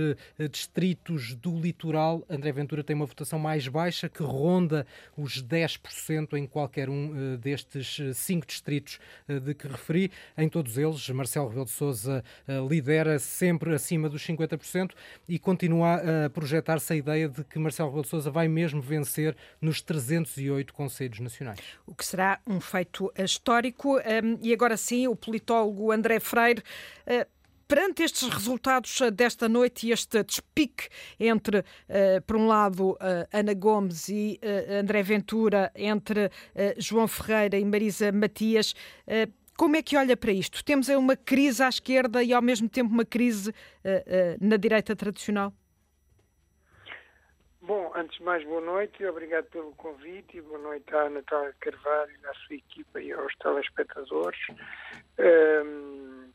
distritos 0.50 1.34
do 1.34 1.60
litoral, 1.60 2.24
André 2.30 2.50
Ventura 2.50 2.82
tem 2.82 2.96
uma 2.96 3.04
votação 3.04 3.38
mais 3.38 3.68
baixa, 3.68 4.08
que 4.08 4.22
ronda 4.22 4.86
os 5.14 5.42
10% 5.42 6.32
em 6.38 6.46
qualquer 6.46 6.88
um 6.88 7.36
destes 7.36 8.00
cinco 8.14 8.46
distritos 8.46 8.98
de 9.28 9.54
que 9.54 9.66
referi. 9.66 10.10
Em 10.36 10.48
todos 10.48 10.78
eles, 10.78 11.08
Marcelo 11.10 11.48
Rebelo 11.48 11.66
de 11.66 11.72
Sousa 11.72 11.87
lidera 12.68 13.18
sempre 13.18 13.74
acima 13.74 14.08
dos 14.08 14.26
50% 14.26 14.92
e 15.28 15.38
continua 15.38 16.26
a 16.26 16.30
projetar-se 16.30 16.92
a 16.92 16.96
ideia 16.96 17.28
de 17.28 17.44
que 17.44 17.58
Marcelo 17.58 17.88
Rebelo 17.88 18.02
de 18.02 18.08
Sousa 18.08 18.30
vai 18.30 18.48
mesmo 18.48 18.80
vencer 18.80 19.36
nos 19.60 19.80
308 19.80 20.72
conselhos 20.72 21.20
nacionais. 21.20 21.60
O 21.86 21.94
que 21.94 22.04
será 22.04 22.40
um 22.46 22.60
feito 22.60 23.12
histórico. 23.16 23.98
E 24.42 24.52
agora 24.52 24.76
sim, 24.76 25.06
o 25.08 25.16
politólogo 25.16 25.92
André 25.92 26.20
Freire. 26.20 26.62
Uh, 27.06 27.38
perante 27.66 28.02
estes 28.02 28.26
resultados 28.28 28.98
desta 29.12 29.46
noite 29.46 29.86
e 29.86 29.92
este 29.92 30.22
despique 30.22 30.88
entre, 31.20 31.62
por 32.26 32.36
um 32.36 32.46
lado, 32.46 32.96
Ana 33.30 33.52
Gomes 33.52 34.08
e 34.08 34.40
André 34.80 35.02
Ventura, 35.02 35.70
entre 35.76 36.30
João 36.78 37.06
Ferreira 37.06 37.58
e 37.58 37.64
Marisa 37.66 38.10
Matias, 38.10 38.74
como 39.58 39.74
é 39.76 39.82
que 39.82 39.96
olha 39.96 40.16
para 40.16 40.30
isto? 40.30 40.64
Temos 40.64 40.88
uma 40.88 41.16
crise 41.16 41.62
à 41.62 41.68
esquerda 41.68 42.22
e, 42.22 42.32
ao 42.32 42.40
mesmo 42.40 42.68
tempo, 42.68 42.90
uma 42.90 43.04
crise 43.04 43.52
na 44.40 44.56
direita 44.56 44.94
tradicional? 44.94 45.52
Bom, 47.68 47.92
antes 47.94 48.16
de 48.16 48.24
mais, 48.24 48.42
boa 48.44 48.62
noite 48.62 49.02
e 49.02 49.06
obrigado 49.06 49.44
pelo 49.50 49.74
convite 49.74 50.38
e 50.38 50.40
boa 50.40 50.58
noite 50.58 50.94
à 50.94 51.10
Natália 51.10 51.54
Carvalho, 51.60 52.16
à 52.24 52.34
sua 52.34 52.56
equipa 52.56 52.98
e 52.98 53.12
aos 53.12 53.34
telespectadores. 53.36 54.40
Um, 55.18 56.30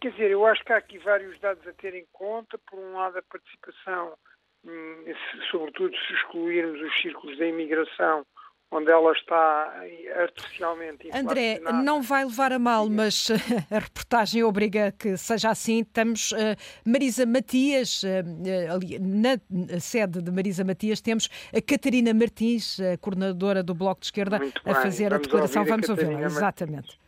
quer 0.00 0.10
dizer, 0.10 0.30
eu 0.30 0.46
acho 0.46 0.64
que 0.64 0.72
há 0.72 0.78
aqui 0.78 0.96
vários 0.96 1.38
dados 1.40 1.66
a 1.68 1.72
ter 1.74 1.94
em 1.94 2.06
conta. 2.12 2.56
Por 2.56 2.78
um 2.78 2.94
lado, 2.94 3.18
a 3.18 3.22
participação, 3.22 4.16
hum, 4.64 5.04
sobretudo 5.50 5.94
se 5.94 6.14
excluirmos 6.14 6.80
os 6.80 7.02
círculos 7.02 7.36
da 7.36 7.46
imigração, 7.46 8.24
onde 8.70 8.90
ela 8.90 9.12
está 9.12 9.74
artificialmente 10.16 11.10
André, 11.12 11.60
não 11.82 12.00
vai 12.00 12.24
levar 12.24 12.52
a 12.52 12.58
mal, 12.58 12.88
mas 12.88 13.28
a 13.70 13.78
reportagem 13.78 14.44
obriga 14.44 14.92
que 14.96 15.16
seja 15.16 15.50
assim. 15.50 15.82
Temos 15.82 16.32
uh, 16.32 16.36
Marisa 16.84 17.26
Matias, 17.26 18.02
uh, 18.02 18.72
ali, 18.72 18.98
na 18.98 19.38
sede 19.80 20.22
de 20.22 20.30
Marisa 20.30 20.64
Matias, 20.64 21.00
temos 21.00 21.28
a 21.54 21.60
Catarina 21.60 22.14
Martins, 22.14 22.78
a 22.80 22.96
coordenadora 22.98 23.62
do 23.62 23.74
Bloco 23.74 24.00
de 24.00 24.06
Esquerda, 24.06 24.40
a 24.64 24.74
fazer 24.76 25.12
a 25.12 25.18
declaração. 25.18 25.64
Vamos 25.64 25.88
ouvi-la, 25.88 26.22
exatamente. 26.22 26.98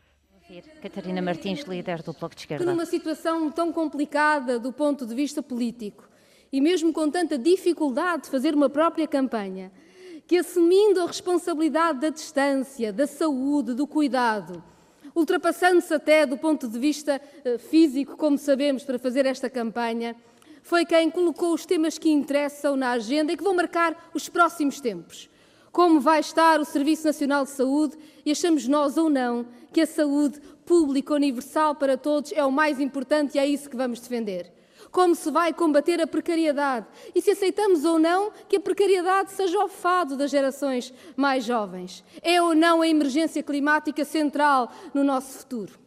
Catarina 0.83 1.23
Martins, 1.23 1.62
líder 1.62 2.02
do 2.02 2.12
Bloco 2.12 2.35
de 2.35 2.42
Esquerda. 2.42 2.64
Numa 2.64 2.85
situação 2.85 3.50
tão 3.50 3.73
complicada 3.73 4.59
do 4.59 4.73
ponto 4.73 5.07
de 5.07 5.14
vista 5.14 5.42
político 5.42 6.09
e 6.52 6.61
mesmo 6.61 6.92
com 6.92 7.11
tanta 7.11 7.38
dificuldade 7.38 8.25
de 8.25 8.31
fazer 8.31 8.54
uma 8.54 8.69
própria 8.69 9.09
campanha, 9.09 9.73
que, 10.26 10.38
assumindo 10.38 11.00
a 11.00 11.06
responsabilidade 11.06 12.00
da 12.00 12.08
distância, 12.08 12.92
da 12.92 13.06
saúde, 13.06 13.74
do 13.74 13.86
cuidado, 13.86 14.62
ultrapassando-se 15.14 15.92
até 15.92 16.24
do 16.24 16.38
ponto 16.38 16.68
de 16.68 16.78
vista 16.78 17.20
eh, 17.44 17.58
físico, 17.58 18.16
como 18.16 18.38
sabemos, 18.38 18.82
para 18.82 18.98
fazer 18.98 19.26
esta 19.26 19.50
campanha, 19.50 20.16
foi 20.62 20.86
quem 20.86 21.10
colocou 21.10 21.52
os 21.52 21.66
temas 21.66 21.98
que 21.98 22.08
interessam 22.08 22.76
na 22.76 22.92
agenda 22.92 23.32
e 23.32 23.36
que 23.36 23.42
vão 23.42 23.54
marcar 23.54 24.10
os 24.14 24.28
próximos 24.28 24.80
tempos. 24.80 25.28
Como 25.72 26.00
vai 26.00 26.20
estar 26.20 26.60
o 26.60 26.64
Serviço 26.64 27.06
Nacional 27.06 27.44
de 27.44 27.50
Saúde 27.50 27.96
e 28.24 28.30
achamos 28.30 28.68
nós 28.68 28.96
ou 28.96 29.10
não 29.10 29.46
que 29.72 29.80
a 29.80 29.86
saúde 29.86 30.38
pública, 30.64 31.14
universal 31.14 31.74
para 31.74 31.96
todos 31.96 32.32
é 32.32 32.44
o 32.44 32.52
mais 32.52 32.78
importante 32.78 33.34
e 33.34 33.38
é 33.38 33.46
isso 33.46 33.68
que 33.68 33.76
vamos 33.76 33.98
defender. 33.98 34.52
Como 34.92 35.14
se 35.14 35.30
vai 35.30 35.54
combater 35.54 36.02
a 36.02 36.06
precariedade 36.06 36.87
e 37.14 37.22
se 37.22 37.30
aceitamos 37.30 37.82
ou 37.82 37.99
não 37.99 38.30
que 38.46 38.56
a 38.56 38.61
precariedade 38.61 39.32
seja 39.32 39.58
o 39.64 39.66
fado 39.66 40.18
das 40.18 40.30
gerações 40.30 40.92
mais 41.16 41.44
jovens. 41.44 42.04
É 42.20 42.42
ou 42.42 42.54
não 42.54 42.82
a 42.82 42.87
emergência 42.87 43.42
climática 43.42 44.04
central 44.04 44.70
no 44.92 45.02
nosso 45.02 45.38
futuro. 45.38 45.80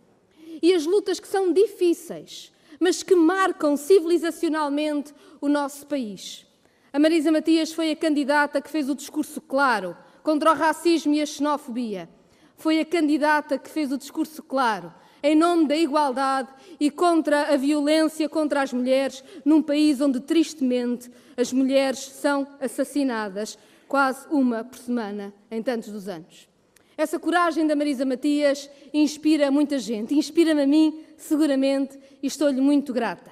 E 0.59 0.73
as 0.73 0.87
lutas 0.87 1.19
que 1.19 1.27
são 1.27 1.53
difíceis, 1.53 2.51
mas 2.79 3.03
que 3.03 3.13
marcam 3.13 3.77
civilizacionalmente 3.77 5.13
o 5.39 5.47
nosso 5.47 5.85
país. 5.85 6.43
A 6.91 6.97
Marisa 6.97 7.31
Matias 7.31 7.71
foi 7.71 7.91
a 7.91 7.95
candidata 7.95 8.59
que 8.59 8.71
fez 8.71 8.89
o 8.89 8.95
discurso 8.95 9.39
claro 9.39 9.95
contra 10.23 10.51
o 10.51 10.55
racismo 10.55 11.13
e 11.13 11.21
a 11.21 11.27
xenofobia. 11.27 12.09
Foi 12.57 12.79
a 12.79 12.85
candidata 12.85 13.59
que 13.59 13.69
fez 13.69 13.91
o 13.91 13.99
discurso 13.99 14.41
claro 14.41 14.91
em 15.25 15.35
nome 15.35 15.67
da 15.67 15.75
igualdade 15.75 16.49
e 16.79 16.91
contra 16.91 17.51
a 17.51 17.57
violência 17.57 18.29
contra 18.29 18.61
as 18.61 18.71
mulheres, 18.71 19.23
num 19.43 19.59
país 19.59 19.99
onde, 19.99 20.19
tristemente, 20.19 21.09
as 21.35 21.51
mulheres 21.51 21.97
são 21.97 22.47
assassinadas 22.61 23.57
quase 23.87 24.27
uma 24.29 24.63
por 24.63 24.77
semana 24.77 25.33
em 25.49 25.63
tantos 25.63 25.89
dos 25.89 26.07
anos. 26.07 26.47
Essa 26.95 27.17
coragem 27.17 27.65
da 27.65 27.75
Marisa 27.75 28.05
Matias 28.05 28.69
inspira 28.93 29.49
muita 29.49 29.79
gente, 29.79 30.13
inspira-me 30.13 30.61
a 30.61 30.67
mim, 30.67 31.03
seguramente, 31.17 31.97
e 32.21 32.27
estou-lhe 32.27 32.61
muito 32.61 32.93
grata. 32.93 33.31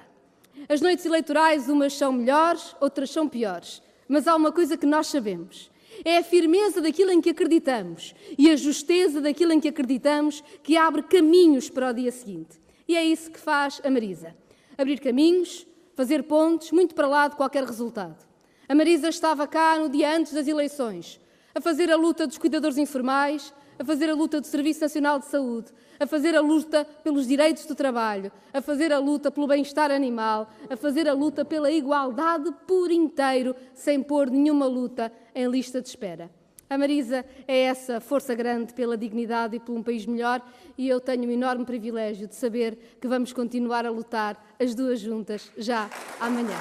As 0.68 0.80
noites 0.80 1.06
eleitorais, 1.06 1.68
umas 1.68 1.94
são 1.94 2.12
melhores, 2.12 2.74
outras 2.80 3.10
são 3.10 3.28
piores, 3.28 3.80
mas 4.08 4.26
há 4.26 4.34
uma 4.34 4.50
coisa 4.50 4.76
que 4.76 4.84
nós 4.84 5.06
sabemos: 5.06 5.70
é 6.04 6.18
a 6.18 6.24
firmeza 6.24 6.80
daquilo 6.80 7.10
em 7.10 7.20
que 7.20 7.30
acreditamos 7.30 8.14
e 8.38 8.50
a 8.50 8.56
justeza 8.56 9.20
daquilo 9.20 9.52
em 9.52 9.60
que 9.60 9.68
acreditamos 9.68 10.42
que 10.62 10.76
abre 10.76 11.02
caminhos 11.02 11.68
para 11.68 11.90
o 11.90 11.92
dia 11.92 12.10
seguinte. 12.10 12.58
E 12.86 12.96
é 12.96 13.04
isso 13.04 13.30
que 13.30 13.38
faz 13.38 13.80
a 13.84 13.90
Marisa: 13.90 14.34
abrir 14.78 15.00
caminhos, 15.00 15.66
fazer 15.94 16.22
pontes, 16.24 16.70
muito 16.70 16.94
para 16.94 17.06
lá 17.06 17.28
de 17.28 17.36
qualquer 17.36 17.64
resultado. 17.64 18.24
A 18.68 18.74
Marisa 18.74 19.08
estava 19.08 19.46
cá 19.46 19.78
no 19.78 19.88
dia 19.88 20.16
antes 20.16 20.32
das 20.32 20.48
eleições, 20.48 21.20
a 21.54 21.60
fazer 21.60 21.90
a 21.90 21.96
luta 21.96 22.26
dos 22.26 22.38
cuidadores 22.38 22.78
informais, 22.78 23.52
a 23.78 23.84
fazer 23.84 24.08
a 24.08 24.14
luta 24.14 24.40
do 24.40 24.46
Serviço 24.46 24.80
Nacional 24.80 25.18
de 25.18 25.26
Saúde, 25.26 25.72
a 25.98 26.06
fazer 26.06 26.34
a 26.34 26.40
luta 26.40 26.84
pelos 27.02 27.26
direitos 27.26 27.66
do 27.66 27.74
trabalho, 27.74 28.30
a 28.52 28.60
fazer 28.60 28.92
a 28.92 28.98
luta 28.98 29.30
pelo 29.30 29.46
bem-estar 29.46 29.90
animal, 29.90 30.48
a 30.68 30.76
fazer 30.76 31.08
a 31.08 31.12
luta 31.12 31.44
pela 31.44 31.70
igualdade 31.70 32.52
por 32.66 32.90
inteiro, 32.90 33.54
sem 33.74 34.02
pôr 34.02 34.30
nenhuma 34.30 34.66
luta 34.66 35.12
em 35.34 35.48
lista 35.48 35.80
de 35.80 35.88
espera. 35.88 36.30
A 36.68 36.78
Marisa 36.78 37.24
é 37.46 37.64
essa 37.64 38.00
força 38.00 38.34
grande 38.34 38.72
pela 38.72 38.96
dignidade 38.96 39.56
e 39.56 39.60
por 39.60 39.76
um 39.76 39.82
país 39.82 40.06
melhor 40.06 40.40
e 40.76 40.88
eu 40.88 41.00
tenho 41.00 41.28
o 41.28 41.30
enorme 41.30 41.64
privilégio 41.64 42.26
de 42.26 42.34
saber 42.34 42.96
que 43.00 43.06
vamos 43.06 43.32
continuar 43.32 43.86
a 43.86 43.90
lutar 43.90 44.42
as 44.58 44.74
duas 44.74 44.98
juntas 44.98 45.52
já 45.56 45.88
amanhã. 46.18 46.56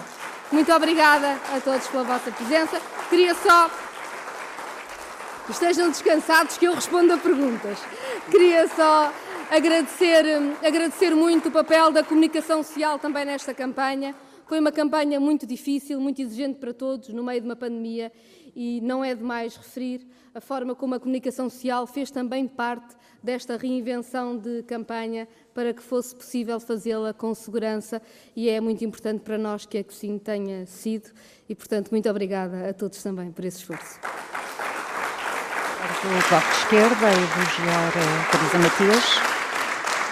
Muito 0.52 0.72
obrigada 0.72 1.34
a 1.52 1.60
todos 1.60 1.88
pela 1.88 2.04
vossa 2.04 2.32
presença. 2.32 2.80
Queria 3.10 3.34
só 3.34 3.72
estejam 5.50 5.90
descansados 5.90 6.58
que 6.58 6.66
eu 6.66 6.74
respondo 6.74 7.14
a 7.14 7.18
perguntas. 7.18 7.80
Queria 8.32 8.68
só 8.70 9.14
agradecer, 9.52 10.26
agradecer 10.66 11.14
muito 11.14 11.50
o 11.50 11.52
papel 11.52 11.92
da 11.92 12.04
comunicação 12.04 12.64
social 12.64 12.98
também 12.98 13.26
nesta 13.26 13.54
campanha. 13.54 14.16
Foi 14.48 14.60
uma 14.60 14.72
campanha 14.72 15.20
muito 15.20 15.46
difícil, 15.46 16.00
muito 16.00 16.22
exigente 16.22 16.60
para 16.60 16.74
todos, 16.74 17.10
no 17.10 17.24
meio 17.24 17.42
de 17.42 17.48
uma 17.48 17.56
pandemia, 17.56 18.12
e 18.56 18.82
não 18.82 19.04
é 19.04 19.16
demais 19.16 19.56
referir 19.56 20.06
a 20.34 20.42
forma 20.42 20.76
como 20.76 20.96
a 20.96 21.00
comunicação 21.00 21.50
social 21.50 21.88
fez 21.88 22.12
também 22.12 22.48
parte 22.48 22.96
desta 23.22 23.58
reinvenção 23.58 24.38
de 24.38 24.64
campanha 24.64 25.28
para 25.54 25.74
que 25.74 25.82
fosse 25.82 26.16
possível 26.16 26.60
fazê-la 26.60 27.14
com 27.14 27.34
segurança 27.34 28.02
e 28.36 28.50
é 28.50 28.60
muito 28.60 28.84
importante 28.84 29.22
para 29.22 29.38
nós 29.38 29.66
que 29.66 29.78
assim 29.78 30.18
tenha 30.18 30.66
sido 30.66 31.12
e, 31.48 31.56
portanto, 31.56 31.90
muito 31.90 32.10
obrigada 32.10 32.70
a 32.70 32.74
todos 32.74 33.02
também 33.02 33.32
por 33.32 33.46
esse 33.46 33.60
esforço 33.60 34.00
do 35.84 36.30
Bloco 36.30 36.48
de 36.48 36.58
Esquerda 36.58 37.12
e 37.12 37.26
do 37.28 37.44
Gior 37.52 37.92
Teresa 38.32 38.58
Matias. 38.58 39.06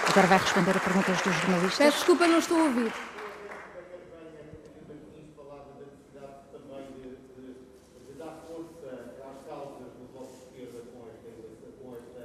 Agora 0.10 0.28
vai 0.28 0.38
responder 0.38 0.76
a 0.76 0.80
perguntas 0.80 1.22
dos 1.22 1.36
jornalistas. 1.36 1.78
Peço 1.78 1.98
desculpa, 1.98 2.28
não 2.28 2.40
estou 2.40 2.58
a 2.58 2.64
ouvir. 2.64 2.92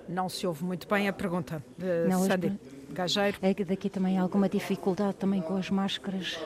Não 0.08 0.28
se 0.28 0.46
ouve 0.46 0.64
muito 0.64 0.88
bem 0.88 1.08
a 1.08 1.12
pergunta 1.12 1.62
de 1.76 2.08
não, 2.08 2.24
Sandy 2.24 2.58
Gageiro. 2.90 3.38
É 3.42 3.52
que 3.52 3.64
daqui 3.64 3.90
também 3.90 4.18
há 4.18 4.22
alguma 4.22 4.48
dificuldade 4.48 5.16
também 5.16 5.42
com 5.42 5.56
as 5.56 5.68
máscaras. 5.70 6.38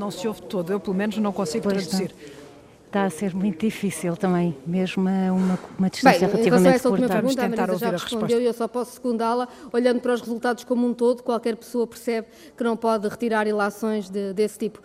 Não 0.00 0.10
se 0.10 0.26
ouve 0.26 0.42
todo, 0.42 0.72
eu 0.72 0.80
pelo 0.80 0.96
menos 0.96 1.18
não 1.18 1.32
consigo 1.32 1.64
pois 1.68 1.86
traduzir. 1.86 2.12
Não. 2.12 2.40
Está 2.86 3.04
a 3.04 3.10
ser 3.10 3.32
muito 3.36 3.64
difícil 3.64 4.16
também, 4.16 4.56
mesmo 4.66 5.08
a 5.08 5.32
uma, 5.32 5.58
uma 5.78 5.88
distância 5.88 6.26
Bem, 6.26 6.28
relativamente 6.28 6.82
curta. 6.82 7.20
Vamos 7.20 7.34
tentar 7.36 7.70
ouvir 7.70 7.80
já 7.80 7.88
a 7.88 7.92
respondeu 7.92 8.40
e 8.40 8.44
eu 8.44 8.52
só 8.52 8.66
posso 8.66 8.94
secundá-la. 8.94 9.46
Olhando 9.72 10.00
para 10.00 10.12
os 10.12 10.20
resultados 10.20 10.64
como 10.64 10.88
um 10.88 10.92
todo, 10.92 11.22
qualquer 11.22 11.54
pessoa 11.54 11.86
percebe 11.86 12.26
que 12.56 12.64
não 12.64 12.76
pode 12.76 13.06
retirar 13.06 13.46
ilações 13.46 14.10
de, 14.10 14.32
desse 14.32 14.58
tipo. 14.58 14.82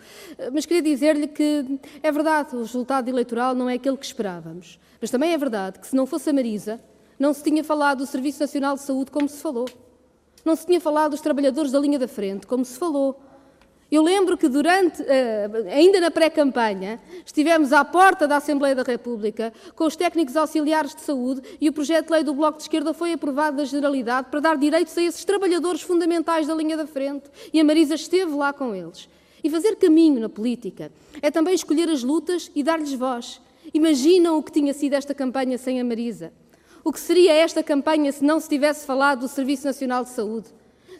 Mas 0.52 0.64
queria 0.64 0.82
dizer-lhe 0.82 1.26
que 1.26 1.80
é 2.00 2.12
verdade, 2.12 2.54
o 2.54 2.60
resultado 2.60 3.08
eleitoral 3.08 3.56
não 3.56 3.68
é 3.68 3.74
aquele 3.74 3.96
que 3.96 4.06
esperávamos. 4.06 4.78
Mas 5.00 5.10
também 5.10 5.32
é 5.32 5.38
verdade 5.38 5.80
que 5.80 5.88
se 5.88 5.96
não 5.96 6.06
fosse 6.06 6.30
a 6.30 6.32
Marisa, 6.32 6.78
não 7.18 7.32
se 7.32 7.42
tinha 7.42 7.64
falado 7.64 7.98
do 7.98 8.06
Serviço 8.06 8.38
Nacional 8.38 8.76
de 8.76 8.82
Saúde 8.82 9.10
como 9.10 9.28
se 9.28 9.42
falou. 9.42 9.66
Não 10.44 10.54
se 10.54 10.64
tinha 10.64 10.80
falado 10.80 11.10
dos 11.10 11.20
trabalhadores 11.20 11.72
da 11.72 11.80
linha 11.80 11.98
da 11.98 12.06
frente 12.06 12.46
como 12.46 12.64
se 12.64 12.78
falou. 12.78 13.20
Eu 13.90 14.02
lembro 14.02 14.36
que 14.36 14.48
durante, 14.48 15.00
eh, 15.02 15.48
ainda 15.70 16.00
na 16.00 16.10
pré-campanha, 16.10 16.98
estivemos 17.24 17.72
à 17.72 17.84
porta 17.84 18.26
da 18.26 18.38
Assembleia 18.38 18.74
da 18.74 18.82
República 18.82 19.52
com 19.76 19.84
os 19.84 19.94
técnicos 19.94 20.36
auxiliares 20.36 20.92
de 20.92 21.02
saúde 21.02 21.40
e 21.60 21.68
o 21.68 21.72
projeto 21.72 22.06
de 22.06 22.12
lei 22.12 22.24
do 22.24 22.34
Bloco 22.34 22.58
de 22.58 22.64
Esquerda 22.64 22.92
foi 22.92 23.12
aprovado 23.12 23.58
da 23.58 23.64
Generalidade 23.64 24.26
para 24.28 24.40
dar 24.40 24.56
direitos 24.56 24.98
a 24.98 25.02
esses 25.02 25.24
trabalhadores 25.24 25.82
fundamentais 25.82 26.48
da 26.48 26.54
linha 26.54 26.76
da 26.76 26.86
frente 26.86 27.30
e 27.52 27.60
a 27.60 27.64
Marisa 27.64 27.94
esteve 27.94 28.32
lá 28.32 28.52
com 28.52 28.74
eles. 28.74 29.08
E 29.44 29.48
fazer 29.48 29.76
caminho 29.76 30.18
na 30.18 30.28
política 30.28 30.90
é 31.22 31.30
também 31.30 31.54
escolher 31.54 31.88
as 31.88 32.02
lutas 32.02 32.50
e 32.56 32.64
dar-lhes 32.64 32.92
voz. 32.92 33.40
Imaginam 33.72 34.36
o 34.36 34.42
que 34.42 34.50
tinha 34.50 34.74
sido 34.74 34.94
esta 34.94 35.14
campanha 35.14 35.58
sem 35.58 35.80
a 35.80 35.84
Marisa? 35.84 36.32
O 36.82 36.92
que 36.92 36.98
seria 36.98 37.32
esta 37.32 37.62
campanha 37.62 38.10
se 38.10 38.24
não 38.24 38.40
se 38.40 38.48
tivesse 38.48 38.84
falado 38.84 39.20
do 39.20 39.28
Serviço 39.28 39.64
Nacional 39.64 40.02
de 40.02 40.10
Saúde? 40.10 40.48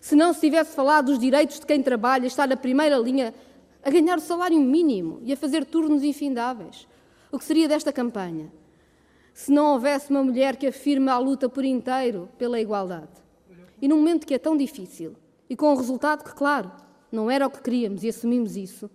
Se 0.07 0.15
não 0.15 0.33
se 0.33 0.39
tivesse 0.39 0.73
falado 0.73 1.07
dos 1.07 1.19
direitos 1.19 1.59
de 1.59 1.67
quem 1.67 1.83
trabalha, 1.83 2.29
está 2.29 2.47
na 2.47 2.57
primeira 2.57 2.97
linha 2.97 3.35
a 3.83 3.91
ganhar 3.91 4.19
o 4.19 4.21
salário 4.21 4.61
mínimo 4.61 5.19
e 5.25 5.33
a 5.33 5.37
fazer 5.37 5.65
turnos 5.65 6.05
infindáveis. 6.05 6.87
O 7.33 7.37
que 7.37 7.45
seria 7.45 7.67
desta 7.67 7.93
campanha? 7.93 8.53
Se 9.35 9.51
não 9.51 9.73
houvesse 9.73 10.11
uma 10.11 10.23
mulher 10.23 10.55
que 10.55 10.69
afirme 10.69 11.11
a 11.11 11.19
luta 11.19 11.49
por 11.49 11.65
inteiro 11.65 12.29
pela 12.39 12.61
igualdade. 12.61 13.11
E 13.83 13.89
num 13.89 13.97
momento 13.97 14.29
que 14.29 14.35
é 14.35 14.39
tão 14.39 14.57
difícil, 14.57 15.17
e 15.51 15.57
com 15.57 15.73
o 15.73 15.77
resultado 15.77 16.23
que, 16.23 16.37
claro, 16.37 16.71
não 17.11 17.29
era 17.29 17.45
o 17.45 17.51
que 17.51 17.61
queríamos 17.61 18.05
e 18.05 18.09
assumimos 18.09 18.57
isso, 18.57 18.89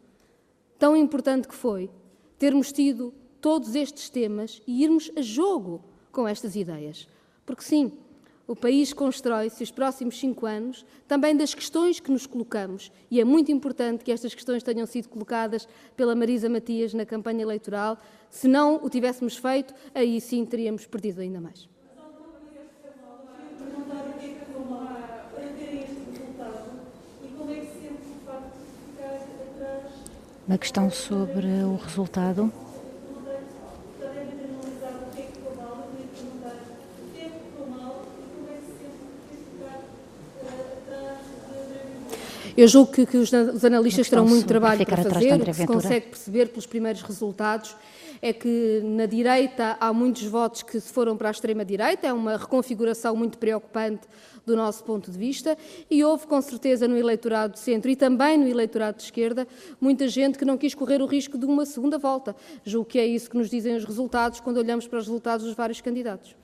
tão 0.79 0.95
importante 0.95 1.45
que 1.45 1.55
foi 1.55 1.89
termos 2.39 2.71
tido 2.71 3.13
todos 3.41 3.75
estes 3.75 4.09
temas 4.09 4.61
e 4.65 4.81
irmos 4.81 5.11
a 5.17 5.21
jogo 5.21 5.83
com 6.09 6.25
estas 6.25 6.55
ideias. 6.55 7.05
Porque 7.45 7.63
sim, 7.63 7.99
o 8.51 8.55
país 8.55 8.91
constrói-se 8.91 9.63
os 9.63 9.71
próximos 9.71 10.19
cinco 10.19 10.45
anos 10.45 10.85
também 11.07 11.33
das 11.33 11.53
questões 11.53 12.01
que 12.01 12.11
nos 12.11 12.27
colocamos. 12.27 12.91
E 13.09 13.21
é 13.21 13.23
muito 13.23 13.49
importante 13.49 14.03
que 14.03 14.11
estas 14.11 14.35
questões 14.35 14.61
tenham 14.61 14.85
sido 14.85 15.07
colocadas 15.07 15.65
pela 15.95 16.13
Marisa 16.13 16.49
Matias 16.49 16.93
na 16.93 17.05
campanha 17.05 17.43
eleitoral. 17.43 17.97
Se 18.29 18.49
não 18.49 18.83
o 18.83 18.89
tivéssemos 18.89 19.37
feito, 19.37 19.73
aí 19.95 20.19
sim 20.19 20.45
teríamos 20.45 20.85
perdido 20.85 21.21
ainda 21.21 21.39
mais. 21.39 21.69
Uma 30.45 30.57
questão 30.57 30.91
sobre 30.91 31.47
o 31.47 31.77
resultado. 31.77 32.51
Eu 42.61 42.67
julgo 42.67 42.91
que, 42.91 43.07
que 43.07 43.17
os, 43.17 43.31
os, 43.33 43.65
analistas 43.65 44.07
terão 44.07 44.23
muito 44.23 44.45
trabalho 44.45 44.85
para 44.85 45.03
fazer. 45.03 45.33
O 45.33 45.45
que 45.45 45.53
se 45.53 45.65
consegue 45.65 46.05
perceber 46.09 46.49
pelos 46.49 46.67
primeiros 46.67 47.01
resultados 47.01 47.75
é 48.21 48.31
que 48.31 48.81
na 48.83 49.07
direita 49.07 49.77
há 49.79 49.91
muitos 49.91 50.23
votos 50.25 50.61
que 50.61 50.79
se 50.79 50.93
foram 50.93 51.17
para 51.17 51.29
a 51.29 51.31
extrema-direita, 51.31 52.05
é 52.05 52.13
uma 52.13 52.37
reconfiguração 52.37 53.15
muito 53.15 53.39
preocupante 53.39 54.07
do 54.45 54.55
nosso 54.55 54.83
ponto 54.83 55.09
de 55.09 55.17
vista, 55.17 55.57
e 55.89 56.03
houve 56.03 56.27
com 56.27 56.39
certeza 56.39 56.87
no 56.87 56.95
eleitorado 56.95 57.53
de 57.53 57.59
centro 57.59 57.89
e 57.89 57.95
também 57.95 58.37
no 58.37 58.47
eleitorado 58.47 58.97
de 58.97 59.03
esquerda 59.05 59.47
muita 59.79 60.07
gente 60.07 60.37
que 60.37 60.45
não 60.45 60.55
quis 60.55 60.75
correr 60.75 61.01
o 61.01 61.07
risco 61.07 61.39
de 61.39 61.47
uma 61.47 61.65
segunda 61.65 61.97
volta. 61.97 62.35
Julgo 62.63 62.87
que 62.87 62.99
é 62.99 63.07
isso 63.07 63.27
que 63.27 63.37
nos 63.37 63.49
dizem 63.49 63.75
os 63.75 63.85
resultados 63.85 64.39
quando 64.39 64.57
olhamos 64.57 64.87
para 64.87 64.99
os 64.99 65.07
resultados 65.07 65.47
dos 65.47 65.55
vários 65.55 65.81
candidatos. 65.81 66.35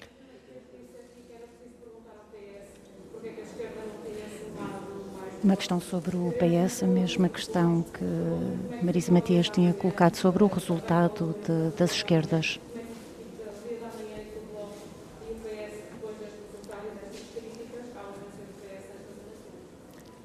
Uma 5.44 5.56
questão 5.56 5.80
sobre 5.80 6.18
o 6.18 6.34
PS, 6.34 6.84
a 6.84 6.88
mesma 6.88 7.30
questão 7.30 7.84
que 7.84 8.84
Marisa 8.84 9.12
Matias 9.12 9.50
tinha 9.50 9.74
colocado 9.74 10.16
sobre 10.16 10.44
o 10.44 10.48
resultado 10.48 11.36
de, 11.46 11.78
das 11.78 11.92
esquerdas. 11.92 12.60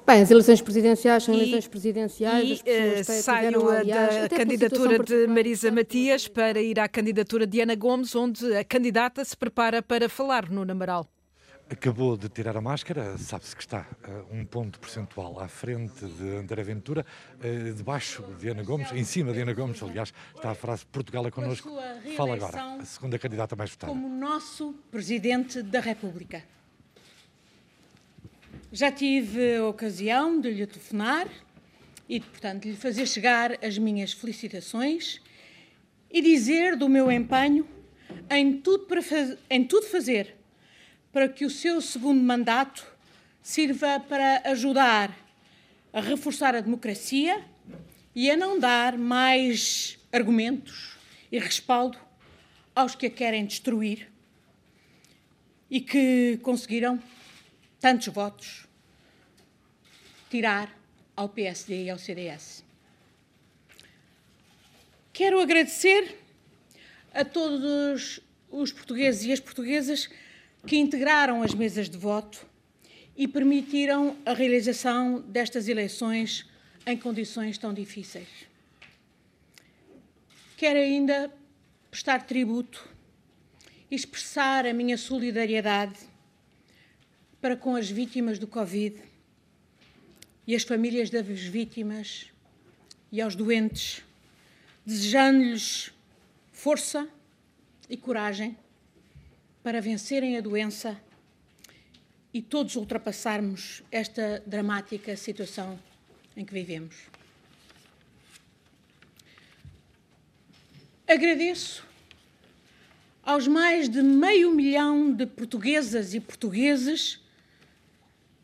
Bem, 0.05 0.21
as 0.21 0.29
eleições 0.29 0.61
presidenciais 0.61 1.23
são 1.23 1.33
eleições 1.33 1.67
presidenciais. 1.67 2.61
E 2.65 2.99
uh, 2.99 3.03
saio 3.03 3.51
da 3.51 4.29
candidatura 4.29 4.99
de 4.99 5.27
Marisa 5.27 5.71
Matias 5.71 6.27
para 6.27 6.61
ir 6.61 6.79
à 6.79 6.89
candidatura 6.89 7.47
de 7.47 7.61
Ana 7.61 7.75
Gomes, 7.75 8.15
onde 8.15 8.53
a 8.55 8.63
candidata 8.63 9.23
se 9.23 9.37
prepara 9.37 9.81
para 9.81 10.09
falar 10.09 10.49
no 10.49 10.65
Namaral. 10.65 11.07
Acabou 11.69 12.17
de 12.17 12.27
tirar 12.29 12.55
a 12.57 12.61
máscara, 12.61 13.17
sabe-se 13.17 13.55
que 13.55 13.61
está 13.61 13.87
uh, 14.07 14.35
um 14.35 14.45
ponto 14.45 14.79
percentual 14.79 15.39
à 15.39 15.47
frente 15.47 16.05
de 16.05 16.35
André 16.35 16.61
Ventura, 16.61 17.05
uh, 17.39 17.73
debaixo 17.73 18.21
de 18.37 18.49
Ana 18.49 18.63
Gomes, 18.63 18.91
em 18.91 19.03
cima 19.03 19.31
de 19.33 19.41
Ana 19.41 19.53
Gomes, 19.53 19.81
aliás, 19.81 20.13
está 20.35 20.51
a 20.51 20.55
frase 20.55 20.85
Portugal 20.85 21.25
é 21.25 21.31
connosco. 21.31 21.69
Fala 22.17 22.35
agora, 22.35 22.75
a 22.75 22.85
segunda 22.85 23.17
candidata 23.17 23.55
mais 23.55 23.71
votada. 23.71 23.93
Como 23.93 24.07
nosso 24.09 24.75
Presidente 24.91 25.63
da 25.63 25.79
República. 25.79 26.43
Já 28.71 28.91
tive 28.91 29.57
a 29.57 29.65
ocasião 29.65 30.39
de 30.39 30.51
lhe 30.51 30.67
telefonar 30.67 31.27
e, 32.09 32.19
portanto, 32.19 32.65
lhe 32.65 32.75
fazer 32.75 33.07
chegar 33.07 33.57
as 33.63 33.77
minhas 33.77 34.11
felicitações 34.11 35.21
e 36.11 36.21
dizer 36.21 36.75
do 36.75 36.89
meu 36.89 37.11
empenho 37.11 37.67
em 38.29 38.59
tudo, 38.59 38.85
para 38.85 39.01
faz... 39.01 39.37
em 39.49 39.63
tudo 39.63 39.87
fazer 39.87 40.42
para 41.13 41.29
que 41.29 41.45
o 41.45 41.49
seu 41.49 41.79
segundo 41.79 42.21
mandato 42.23 42.83
sirva 43.39 43.99
para 43.99 44.41
ajudar 44.49 45.15
a 45.93 46.01
reforçar 46.01 46.55
a 46.55 46.59
democracia 46.59 47.45
e 48.15 48.31
a 48.31 48.35
não 48.35 48.59
dar 48.59 48.97
mais 48.97 49.99
argumentos 50.11 50.97
e 51.31 51.37
respaldo 51.37 51.99
aos 52.75 52.95
que 52.95 53.05
a 53.05 53.09
querem 53.11 53.45
destruir 53.45 54.09
e 55.69 55.79
que 55.79 56.39
conseguiram 56.41 57.01
tantos 57.79 58.07
votos 58.07 58.65
tirar 60.31 60.75
ao 61.15 61.29
PSD 61.29 61.83
e 61.83 61.89
ao 61.91 61.99
CDS. 61.99 62.63
Quero 65.11 65.39
agradecer 65.39 66.17
a 67.13 67.23
todos 67.23 68.19
os 68.49 68.71
portugueses 68.71 69.25
e 69.25 69.31
as 69.31 69.39
portuguesas 69.39 70.09
que 70.65 70.77
integraram 70.77 71.43
as 71.43 71.53
mesas 71.53 71.89
de 71.89 71.97
voto 71.97 72.45
e 73.15 73.27
permitiram 73.27 74.17
a 74.25 74.33
realização 74.33 75.21
destas 75.21 75.67
eleições 75.67 76.49
em 76.85 76.97
condições 76.97 77.57
tão 77.57 77.73
difíceis. 77.73 78.27
Quero 80.57 80.79
ainda 80.79 81.31
prestar 81.91 82.23
tributo 82.23 82.87
e 83.91 83.95
expressar 83.95 84.65
a 84.65 84.73
minha 84.73 84.97
solidariedade 84.97 85.99
para 87.41 87.55
com 87.55 87.75
as 87.75 87.89
vítimas 87.89 88.39
do 88.39 88.47
Covid 88.47 88.99
e 90.47 90.55
as 90.55 90.63
famílias 90.63 91.09
das 91.09 91.25
vítimas 91.27 92.31
e 93.11 93.21
aos 93.21 93.35
doentes, 93.35 94.01
desejando-lhes 94.85 95.91
força 96.51 97.07
e 97.89 97.97
coragem 97.97 98.57
para 99.63 99.79
vencerem 99.79 100.37
a 100.37 100.41
doença 100.41 100.99
e 102.33 102.41
todos 102.41 102.75
ultrapassarmos 102.75 103.81
esta 103.89 104.43
dramática 104.45 105.15
situação 105.15 105.79
em 106.35 106.43
que 106.43 106.53
vivemos. 106.53 106.95
Agradeço 111.07 111.85
aos 113.21 113.47
mais 113.47 113.87
de 113.87 114.01
meio 114.01 114.51
milhão 114.51 115.13
de 115.13 115.25
portuguesas 115.25 116.13
e 116.13 116.19
portugueses 116.19 117.21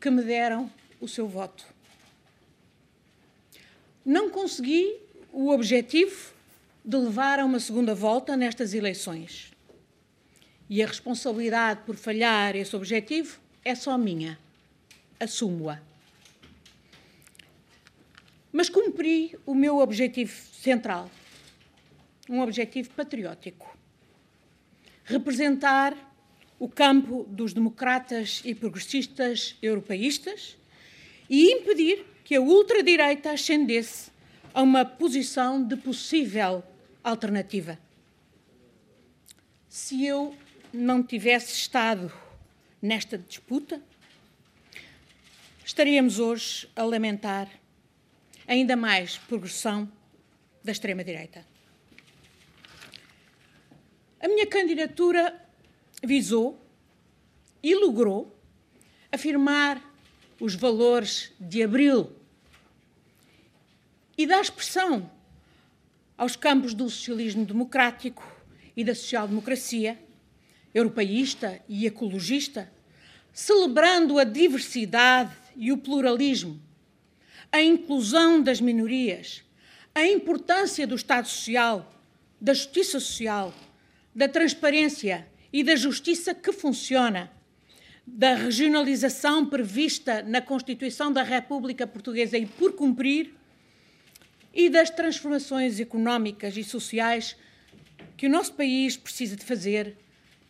que 0.00 0.08
me 0.08 0.22
deram 0.22 0.72
o 1.00 1.06
seu 1.06 1.28
voto. 1.28 1.66
Não 4.04 4.30
consegui 4.30 4.96
o 5.32 5.50
objetivo 5.50 6.32
de 6.82 6.96
levar 6.96 7.38
a 7.38 7.44
uma 7.44 7.60
segunda 7.60 7.94
volta 7.94 8.36
nestas 8.36 8.72
eleições. 8.72 9.52
E 10.70 10.80
a 10.84 10.86
responsabilidade 10.86 11.80
por 11.84 11.96
falhar 11.96 12.54
esse 12.54 12.76
objetivo 12.76 13.40
é 13.64 13.74
só 13.74 13.98
minha. 13.98 14.38
Assumo-a. 15.18 15.82
Mas 18.52 18.68
cumpri 18.68 19.36
o 19.44 19.52
meu 19.52 19.78
objetivo 19.78 20.32
central, 20.52 21.10
um 22.28 22.40
objetivo 22.40 22.88
patriótico. 22.90 23.76
Representar 25.04 25.96
o 26.56 26.68
campo 26.68 27.24
dos 27.28 27.52
democratas 27.52 28.40
e 28.44 28.54
progressistas 28.54 29.56
europeístas 29.60 30.56
e 31.28 31.50
impedir 31.50 32.04
que 32.22 32.36
a 32.36 32.40
ultradireita 32.40 33.32
ascendesse 33.32 34.12
a 34.54 34.62
uma 34.62 34.84
posição 34.84 35.64
de 35.64 35.76
possível 35.76 36.62
alternativa. 37.02 37.76
Se 39.68 40.04
eu 40.04 40.32
não 40.72 41.02
tivesse 41.02 41.52
estado 41.52 42.12
nesta 42.80 43.18
disputa, 43.18 43.82
estaríamos 45.64 46.18
hoje 46.18 46.68
a 46.76 46.82
lamentar 46.82 47.48
ainda 48.46 48.76
mais 48.76 49.18
progressão 49.18 49.90
da 50.62 50.72
extrema-direita. 50.72 51.44
A 54.20 54.28
minha 54.28 54.46
candidatura 54.46 55.40
visou 56.02 56.60
e 57.62 57.74
logrou 57.74 58.36
afirmar 59.10 59.82
os 60.40 60.54
valores 60.54 61.32
de 61.38 61.62
abril 61.62 62.12
e 64.16 64.26
dar 64.26 64.40
expressão 64.40 65.10
aos 66.16 66.36
campos 66.36 66.74
do 66.74 66.88
socialismo 66.88 67.44
democrático 67.44 68.22
e 68.76 68.84
da 68.84 68.94
social-democracia 68.94 69.98
europeísta 70.74 71.60
e 71.68 71.86
ecologista, 71.86 72.70
celebrando 73.32 74.18
a 74.18 74.24
diversidade 74.24 75.32
e 75.56 75.72
o 75.72 75.78
pluralismo, 75.78 76.60
a 77.52 77.62
inclusão 77.62 78.42
das 78.42 78.60
minorias, 78.60 79.42
a 79.94 80.06
importância 80.06 80.86
do 80.86 80.94
Estado 80.94 81.28
Social, 81.28 81.92
da 82.40 82.54
justiça 82.54 83.00
social, 83.00 83.54
da 84.14 84.28
transparência 84.28 85.26
e 85.52 85.62
da 85.62 85.74
justiça 85.76 86.34
que 86.34 86.52
funciona, 86.52 87.30
da 88.06 88.34
regionalização 88.34 89.46
prevista 89.46 90.22
na 90.22 90.40
Constituição 90.40 91.12
da 91.12 91.22
República 91.22 91.86
Portuguesa 91.86 92.38
e 92.38 92.46
por 92.46 92.72
cumprir, 92.72 93.34
e 94.52 94.68
das 94.68 94.90
transformações 94.90 95.78
económicas 95.78 96.56
e 96.56 96.64
sociais 96.64 97.36
que 98.16 98.26
o 98.26 98.30
nosso 98.30 98.52
país 98.54 98.96
precisa 98.96 99.36
de 99.36 99.44
fazer 99.44 99.96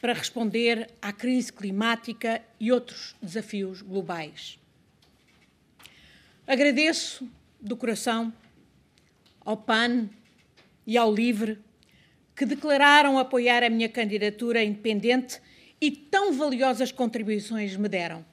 para 0.01 0.13
responder 0.15 0.91
à 1.01 1.13
crise 1.13 1.53
climática 1.53 2.43
e 2.59 2.73
outros 2.73 3.15
desafios 3.23 3.83
globais. 3.83 4.59
Agradeço 6.47 7.29
do 7.61 7.77
coração 7.77 8.33
ao 9.45 9.57
PAN 9.57 10.09
e 10.87 10.97
ao 10.97 11.13
LIVRE 11.13 11.59
que 12.35 12.47
declararam 12.47 13.19
apoiar 13.19 13.63
a 13.63 13.69
minha 13.69 13.89
candidatura 13.89 14.65
independente 14.65 15.41
e 15.81 15.91
tão 15.91 16.33
valiosas 16.33 16.91
contribuições 16.91 17.77
me 17.77 17.89
deram. 17.89 18.25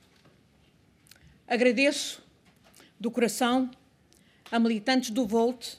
Agradeço 1.48 2.24
do 3.00 3.12
coração 3.12 3.70
a 4.50 4.60
militantes 4.60 5.10
do 5.10 5.26
Volt 5.26 5.76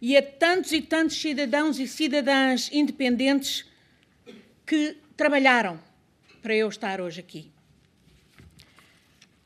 e 0.00 0.16
a 0.16 0.22
tantos 0.22 0.72
e 0.72 0.80
tantos 0.80 1.16
cidadãos 1.16 1.78
e 1.78 1.86
cidadãs 1.86 2.70
independentes 2.72 3.66
que 4.66 4.96
trabalharam 5.22 5.78
para 6.42 6.52
eu 6.52 6.68
estar 6.68 7.00
hoje 7.00 7.20
aqui. 7.20 7.48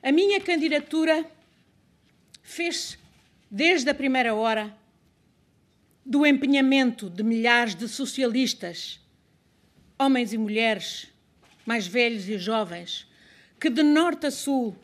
A 0.02 0.10
minha 0.10 0.40
candidatura 0.40 1.30
fez 2.42 2.98
desde 3.50 3.90
a 3.90 3.94
primeira 3.94 4.34
hora 4.34 4.74
do 6.02 6.24
empenhamento 6.24 7.10
de 7.10 7.22
milhares 7.22 7.74
de 7.74 7.86
socialistas, 7.88 8.98
homens 9.98 10.32
e 10.32 10.38
mulheres, 10.38 11.08
mais 11.66 11.86
velhos 11.86 12.26
e 12.26 12.38
jovens, 12.38 13.06
que 13.60 13.68
de 13.68 13.82
norte 13.82 14.28
a 14.28 14.30
sul, 14.30 14.74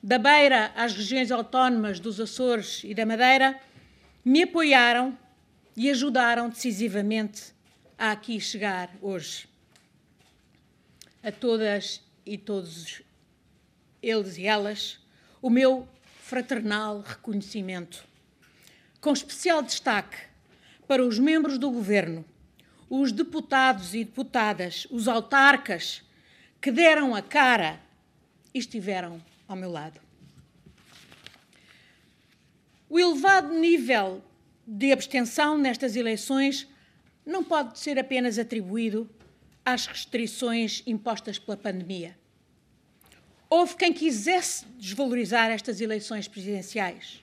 da 0.00 0.16
Beira 0.16 0.70
às 0.76 0.94
regiões 0.94 1.32
autónomas 1.32 1.98
dos 1.98 2.20
Açores 2.20 2.84
e 2.84 2.94
da 2.94 3.04
Madeira, 3.04 3.60
me 4.24 4.44
apoiaram 4.44 5.18
e 5.76 5.90
ajudaram 5.90 6.48
decisivamente 6.48 7.52
a 7.98 8.12
aqui 8.12 8.40
chegar 8.40 8.96
hoje. 9.02 9.55
A 11.26 11.32
todas 11.32 12.00
e 12.24 12.38
todos 12.38 13.02
eles 14.00 14.38
e 14.38 14.46
elas, 14.46 15.00
o 15.42 15.50
meu 15.50 15.88
fraternal 16.22 17.00
reconhecimento. 17.00 18.06
Com 19.00 19.12
especial 19.12 19.60
destaque 19.60 20.18
para 20.86 21.04
os 21.04 21.18
membros 21.18 21.58
do 21.58 21.68
governo, 21.68 22.24
os 22.88 23.10
deputados 23.10 23.92
e 23.92 24.04
deputadas, 24.04 24.86
os 24.88 25.08
autarcas 25.08 26.04
que 26.60 26.70
deram 26.70 27.12
a 27.12 27.20
cara 27.20 27.80
e 28.54 28.60
estiveram 28.60 29.20
ao 29.48 29.56
meu 29.56 29.72
lado. 29.72 30.00
O 32.88 33.00
elevado 33.00 33.52
nível 33.52 34.22
de 34.64 34.92
abstenção 34.92 35.58
nestas 35.58 35.96
eleições 35.96 36.68
não 37.26 37.42
pode 37.42 37.80
ser 37.80 37.98
apenas 37.98 38.38
atribuído 38.38 39.10
às 39.66 39.86
restrições 39.86 40.84
impostas 40.86 41.40
pela 41.40 41.56
pandemia. 41.56 42.16
Houve 43.50 43.74
quem 43.74 43.92
quisesse 43.92 44.64
desvalorizar 44.78 45.50
estas 45.50 45.80
eleições 45.80 46.28
presidenciais 46.28 47.20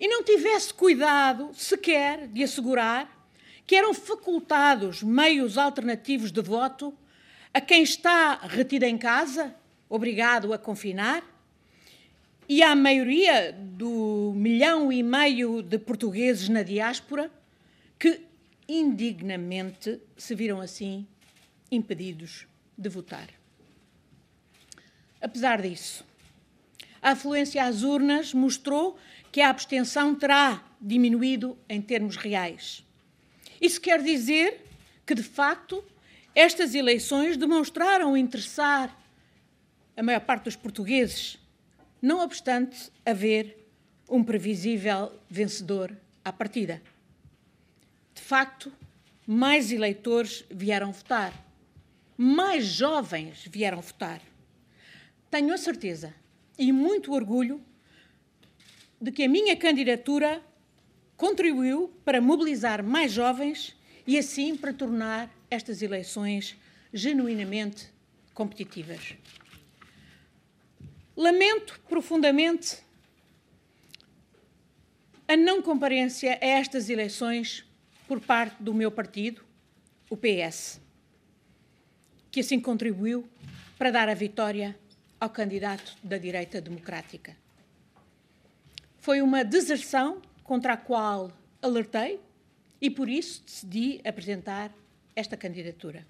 e 0.00 0.08
não 0.08 0.24
tivesse 0.24 0.74
cuidado 0.74 1.50
sequer 1.54 2.26
de 2.26 2.42
assegurar 2.42 3.30
que 3.64 3.76
eram 3.76 3.94
facultados 3.94 5.04
meios 5.04 5.56
alternativos 5.56 6.32
de 6.32 6.42
voto 6.42 6.92
a 7.54 7.60
quem 7.60 7.82
está 7.82 8.34
retido 8.34 8.84
em 8.84 8.98
casa, 8.98 9.54
obrigado 9.88 10.52
a 10.52 10.58
confinar, 10.58 11.24
e 12.48 12.62
à 12.62 12.74
maioria 12.76 13.52
do 13.52 14.32
milhão 14.36 14.92
e 14.92 15.02
meio 15.02 15.62
de 15.62 15.78
portugueses 15.78 16.48
na 16.48 16.62
diáspora 16.62 17.30
que 17.98 18.20
indignamente 18.68 20.00
se 20.16 20.34
viram 20.34 20.60
assim 20.60 21.06
impedidos 21.70 22.46
de 22.76 22.88
votar. 22.88 23.28
Apesar 25.20 25.62
disso, 25.62 26.04
a 27.00 27.10
afluência 27.12 27.64
às 27.64 27.82
urnas 27.82 28.34
mostrou 28.34 28.98
que 29.32 29.40
a 29.40 29.48
abstenção 29.48 30.14
terá 30.14 30.62
diminuído 30.80 31.58
em 31.68 31.80
termos 31.80 32.16
reais. 32.16 32.84
Isso 33.60 33.80
quer 33.80 34.02
dizer 34.02 34.64
que, 35.04 35.14
de 35.14 35.22
facto, 35.22 35.84
estas 36.34 36.74
eleições 36.74 37.36
demonstraram 37.36 38.16
interessar 38.16 38.96
a 39.96 40.02
maior 40.02 40.20
parte 40.20 40.44
dos 40.44 40.56
portugueses, 40.56 41.38
não 42.00 42.20
obstante 42.20 42.90
haver 43.04 43.56
um 44.08 44.22
previsível 44.22 45.12
vencedor 45.28 45.96
à 46.24 46.32
partida. 46.32 46.82
De 48.14 48.20
facto, 48.20 48.72
mais 49.26 49.72
eleitores 49.72 50.44
vieram 50.50 50.92
votar, 50.92 51.32
mais 52.16 52.64
jovens 52.64 53.46
vieram 53.50 53.80
votar. 53.80 54.20
Tenho 55.30 55.52
a 55.52 55.58
certeza 55.58 56.14
e 56.58 56.72
muito 56.72 57.12
orgulho 57.12 57.62
de 59.00 59.12
que 59.12 59.24
a 59.24 59.28
minha 59.28 59.56
candidatura 59.56 60.42
contribuiu 61.16 61.92
para 62.04 62.20
mobilizar 62.20 62.82
mais 62.82 63.12
jovens 63.12 63.76
e 64.06 64.18
assim 64.18 64.56
para 64.56 64.72
tornar 64.72 65.30
estas 65.50 65.82
eleições 65.82 66.56
genuinamente 66.92 67.90
competitivas. 68.32 69.14
Lamento 71.16 71.80
profundamente 71.88 72.78
a 75.28 75.36
não 75.36 75.60
comparência 75.60 76.38
a 76.40 76.46
estas 76.46 76.88
eleições 76.88 77.64
por 78.06 78.20
parte 78.20 78.62
do 78.62 78.72
meu 78.72 78.90
partido, 78.90 79.44
o 80.08 80.16
PS, 80.16 80.80
que 82.36 82.40
assim 82.40 82.60
contribuiu 82.60 83.26
para 83.78 83.90
dar 83.90 84.10
a 84.10 84.14
vitória 84.14 84.78
ao 85.18 85.30
candidato 85.30 85.96
da 86.02 86.18
direita 86.18 86.60
democrática. 86.60 87.34
Foi 88.98 89.22
uma 89.22 89.42
deserção 89.42 90.20
contra 90.44 90.74
a 90.74 90.76
qual 90.76 91.32
alertei 91.62 92.20
e 92.78 92.90
por 92.90 93.08
isso 93.08 93.42
decidi 93.42 94.02
apresentar 94.04 94.70
esta 95.14 95.34
candidatura. 95.34 96.06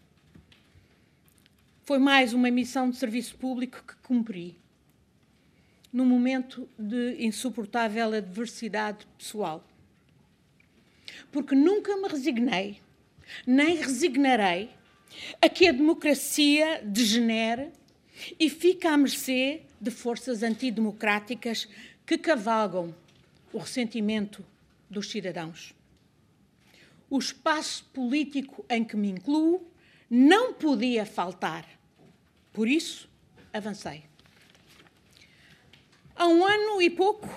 Foi 1.85 2.01
mais 2.01 2.33
uma 2.33 2.51
missão 2.51 2.91
de 2.91 2.97
serviço 2.97 3.37
público 3.37 3.85
que 3.87 3.95
cumpri, 4.03 4.59
num 5.93 6.05
momento 6.05 6.69
de 6.77 7.25
insuportável 7.25 8.13
adversidade 8.13 9.07
pessoal. 9.17 9.65
Porque 11.31 11.55
nunca 11.55 11.97
me 11.97 12.09
resignei, 12.09 12.81
nem 13.47 13.77
resignarei, 13.77 14.76
a 15.41 15.49
que 15.49 15.67
a 15.67 15.73
democracia 15.73 16.81
degenere 16.85 17.71
e 18.39 18.49
fique 18.49 18.87
à 18.87 18.97
mercê 18.97 19.63
de 19.81 19.91
forças 19.91 20.43
antidemocráticas 20.43 21.69
que 22.05 22.17
cavalgam 22.17 22.95
o 23.53 23.59
ressentimento 23.59 24.45
dos 24.89 25.11
cidadãos. 25.11 25.75
O 27.09 27.19
espaço 27.19 27.85
político 27.93 28.65
em 28.69 28.85
que 28.85 28.97
me 28.97 29.11
incluo 29.11 29.67
não 30.11 30.55
podia 30.55 31.05
faltar. 31.05 31.67
Por 32.53 32.69
isso, 32.69 33.09
avancei. 33.53 34.05
Há 36.15 36.27
um 36.27 36.45
ano 36.45 36.81
e 36.81 36.89
pouco, 36.89 37.29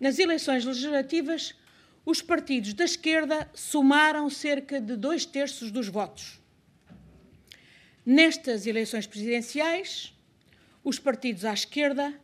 nas 0.00 0.18
eleições 0.18 0.64
legislativas, 0.64 1.54
os 2.04 2.20
partidos 2.20 2.74
da 2.74 2.84
esquerda 2.84 3.48
somaram 3.54 4.28
cerca 4.28 4.80
de 4.80 4.96
dois 4.96 5.24
terços 5.24 5.70
dos 5.70 5.86
votos. 5.86 6.41
Nestas 8.04 8.66
eleições 8.66 9.06
presidenciais, 9.06 10.12
os 10.82 10.98
partidos 10.98 11.44
à 11.44 11.52
esquerda 11.52 12.18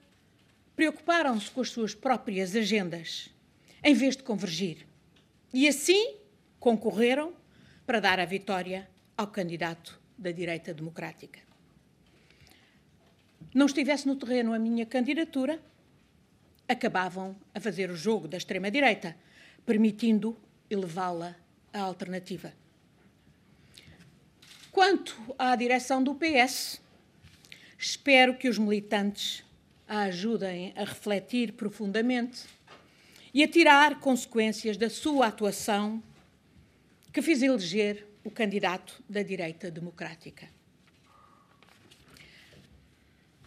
preocuparam-se 0.75 1.51
com 1.51 1.61
as 1.61 1.71
suas 1.71 1.95
próprias 1.95 2.55
agendas, 2.57 3.31
em 3.83 3.95
vez 3.95 4.17
de 4.17 4.25
convergir. 4.25 4.87
E 5.53 5.69
assim 5.69 6.17
concorreram 6.59 7.33
para 7.87 8.01
dar 8.01 8.19
a 8.19 8.25
vitória 8.25 8.89
ao 9.17 9.29
candidato 9.29 10.01
da 10.17 10.33
direita 10.33 10.75
democrática. 10.75 11.41
Não 13.55 13.67
estivesse 13.67 14.07
no 14.07 14.17
terreno 14.17 14.53
a 14.53 14.59
minha 14.59 14.85
candidatura, 14.85 15.61
acabavam 16.69 17.37
a 17.55 17.61
fazer 17.61 17.91
o 17.91 17.97
jogo 17.97 18.29
da 18.29 18.37
extrema-direita, 18.37 19.17
permitindo 19.65 20.37
elevá-la 20.69 21.35
à 21.73 21.81
alternativa. 21.81 22.53
Quanto 24.79 25.35
à 25.37 25.57
direção 25.57 26.01
do 26.01 26.15
PS, 26.15 26.81
espero 27.77 28.37
que 28.37 28.49
os 28.49 28.59
militantes 28.59 29.43
a 29.89 30.03
ajudem 30.03 30.73
a 30.77 30.85
refletir 30.85 31.55
profundamente 31.55 32.45
e 33.35 33.43
a 33.43 33.49
tirar 33.49 33.99
consequências 33.99 34.77
da 34.77 34.89
sua 34.89 35.27
atuação 35.27 36.01
que 37.13 37.21
fez 37.21 37.43
eleger 37.43 38.07
o 38.23 38.31
candidato 38.31 39.03
da 39.09 39.21
direita 39.21 39.69
democrática. 39.69 40.49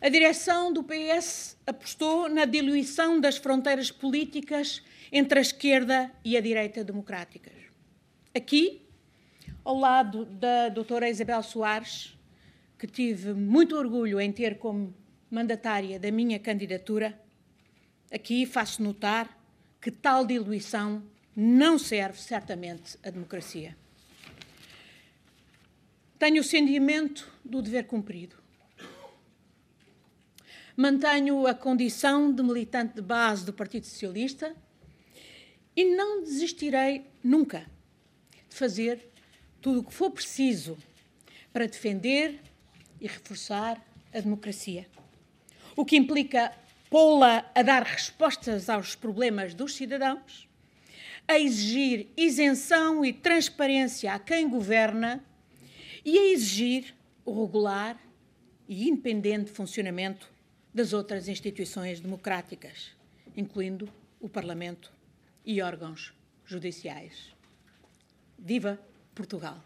A 0.02 0.10
direção 0.10 0.74
do 0.74 0.84
PS 0.84 1.56
apostou 1.66 2.28
na 2.28 2.44
diluição 2.44 3.22
das 3.22 3.38
fronteiras 3.38 3.90
políticas 3.90 4.84
entre 5.10 5.40
a 5.40 5.42
esquerda 5.42 6.12
e 6.26 6.36
a 6.36 6.42
direita 6.42 6.84
democráticas. 6.84 7.54
Aqui, 8.36 8.81
ao 9.64 9.78
lado 9.78 10.26
da 10.26 10.70
doutora 10.70 11.10
Isabel 11.10 11.44
Soares, 11.44 12.18
que 12.78 12.88
tive 12.88 13.34
muito 13.34 13.76
orgulho 13.76 14.20
em 14.20 14.32
ter 14.32 14.58
como 14.58 14.94
mandatária 15.30 16.00
da 16.00 16.12
minha 16.12 16.40
candidatura, 16.40 17.20
aqui 18.12 18.46
faço 18.46 18.82
notar 18.82 19.38
que 19.80 19.92
tal 19.92 20.26
diluição 20.26 21.04
não 21.36 21.78
serve 21.78 22.20
certamente 22.20 22.98
à 23.04 23.10
democracia. 23.10 23.78
Tenho 26.18 26.42
o 26.42 26.44
sentimento 26.44 27.32
do 27.44 27.62
dever 27.62 27.86
cumprido. 27.86 28.36
Mantenho 30.76 31.46
a 31.48 31.54
condição 31.54 32.34
de 32.34 32.42
militante 32.42 32.96
de 32.96 33.02
base 33.02 33.46
do 33.46 33.54
Partido 33.54 33.86
Socialista 33.86 34.56
e 35.76 35.96
não 35.96 36.24
desistirei 36.24 37.06
nunca 37.24 37.66
de 38.50 38.56
fazer 38.56 39.11
tudo 39.62 39.80
o 39.80 39.84
que 39.84 39.94
for 39.94 40.10
preciso 40.10 40.78
para 41.54 41.68
defender 41.68 42.42
e 43.00 43.08
reforçar 43.08 43.82
a 44.14 44.20
democracia. 44.20 44.88
O 45.76 45.86
que 45.86 45.96
implica 45.96 46.52
pô-la 46.90 47.50
a 47.56 47.62
dar 47.62 47.84
respostas 47.84 48.70
aos 48.70 48.96
problemas 48.96 49.54
dos 49.54 49.76
cidadãos, 49.76 50.48
a 51.28 51.40
exigir 51.40 52.10
isenção 52.18 53.06
e 53.06 53.14
transparência 53.14 54.14
a 54.14 54.20
quem 54.20 54.50
governa 54.50 55.24
e 56.04 56.18
a 56.18 56.34
exigir 56.34 56.94
o 57.24 57.46
regular 57.46 57.98
e 58.68 58.90
independente 58.90 59.52
funcionamento 59.52 60.30
das 60.74 60.92
outras 60.92 61.28
instituições 61.28 62.00
democráticas, 62.00 62.92
incluindo 63.38 63.88
o 64.20 64.28
Parlamento 64.28 64.92
e 65.46 65.62
órgãos 65.62 66.14
judiciais. 66.46 67.34
Viva 68.38 68.80
Portugal! 69.16 69.58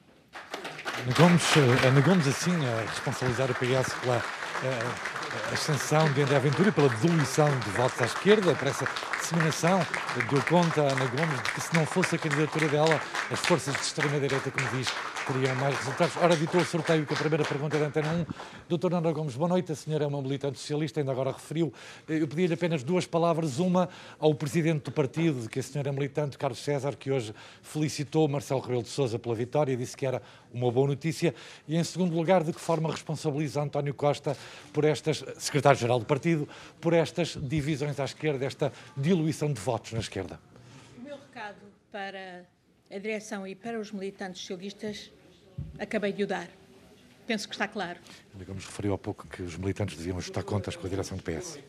Eh, 1.08 1.88
Ana 1.88 2.02
Gomes 2.02 2.28
assim, 2.28 2.54
a 2.66 2.82
responsabilizar 2.90 3.52
o 3.52 3.56
PS 3.56 3.94
pela 4.02 4.16
a, 4.16 5.50
a 5.50 5.54
ascensão 5.54 6.12
de 6.14 6.22
André 6.22 6.40
Ventura 6.40 6.72
pela 6.72 6.90
diluição 6.90 7.48
de 7.60 7.70
votos 7.72 8.02
à 8.02 8.06
esquerda, 8.06 8.56
por 8.56 8.68
essa 8.68 8.88
disseminação, 9.20 9.86
deu 10.30 10.42
conta 10.44 10.82
a 10.82 10.92
Ana 10.92 11.06
Gomes 11.06 11.44
de 11.44 11.52
que 11.52 11.62
se 11.62 11.76
não 11.76 11.86
fosse 11.86 12.16
a 12.16 12.18
candidatura 12.18 12.68
dela, 12.70 13.02
as 13.32 13.40
forças 13.40 13.74
de 13.76 13.82
extrema-direita, 13.82 14.52
como 14.52 14.68
diz, 14.70 14.88
teriam 15.26 15.56
mais 15.56 15.76
resultados. 15.76 16.16
Ora, 16.18 16.36
ditou 16.36 16.62
o 16.62 16.66
sorteio 16.66 17.06
com 17.06 17.14
a 17.14 17.18
primeira 17.18 17.44
pergunta 17.44 17.80
da 17.80 17.88
Antena 17.88 18.14
1. 18.14 18.26
Doutor 18.70 18.94
Ana 18.94 19.12
Gomes, 19.12 19.36
boa 19.36 19.50
noite. 19.50 19.72
A 19.72 19.76
senhora 19.76 20.04
é 20.04 20.08
uma 20.08 20.22
militante 20.22 20.60
socialista, 20.60 21.00
ainda 21.00 21.12
agora 21.12 21.32
referiu. 21.32 21.74
Eu 22.08 22.28
pedi-lhe 22.28 22.54
apenas 22.54 22.84
duas 22.84 23.08
palavras. 23.08 23.58
Uma 23.58 23.90
ao 24.20 24.36
presidente 24.36 24.84
do 24.84 24.92
partido, 24.92 25.50
que 25.50 25.60
a 25.60 25.64
senhora 25.64 25.90
é 25.90 25.92
militante, 25.92 26.38
Carlos 26.38 26.60
César, 26.60 26.96
que 26.96 27.12
hoje 27.12 27.34
felicitou 27.64 28.28
Marcelo 28.28 28.62
Rebelo 28.62 28.84
de 28.84 28.90
Sousa 28.90 29.18
pela 29.18 29.34
vitória 29.34 29.74
e 29.74 29.76
disse 29.76 29.98
que 29.98 30.06
era 30.06 30.22
uma 30.54 30.72
boa 30.72 30.88
notícia. 30.88 31.34
E, 31.68 31.76
em 31.76 31.84
segundo 31.84 32.16
lugar, 32.16 32.44
de 32.44 32.54
que 32.54 32.62
forma 32.62 32.92
responsabiliza 32.92 33.62
António 33.62 33.94
Costa 33.94 34.38
por 34.72 34.86
estas, 34.86 35.24
secretário-geral 35.38 36.00
do 36.00 36.06
partido, 36.06 36.48
por 36.80 36.94
estas 36.94 37.36
divisões 37.42 38.00
à 38.00 38.06
esquerda, 38.06 38.46
esta 38.46 38.72
diluição 38.96 39.52
de 39.52 39.60
votos 39.60 39.94
na 39.94 40.00
esquerda? 40.00 40.40
O 40.98 41.02
meu 41.02 41.18
recado 41.18 41.58
para 41.92 42.46
a 42.96 43.00
direção 43.00 43.46
e 43.46 43.54
para 43.54 43.80
os 43.80 43.92
militantes 43.92 44.42
socialistas 44.42 45.12
acabei 45.78 46.14
de 46.14 46.24
o 46.24 46.28
dar. 46.28 46.48
Penso 47.28 47.48
que 47.48 47.56
está 47.56 47.68
claro. 47.68 48.00
Digamos, 48.34 48.66
referiu 48.66 48.94
há 48.94 48.98
pouco 48.98 49.28
que 49.28 49.42
os 49.42 49.58
militantes 49.58 49.98
deviam 49.98 50.18
ajustar 50.18 50.44
contas 50.44 50.76
com 50.76 50.88
a 50.88 50.90
direção 50.90 51.18
do 51.18 51.24
PS. 51.24 51.60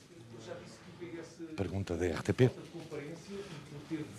Pergunta 1.57 1.97
da 1.97 2.07
RTP, 2.07 2.51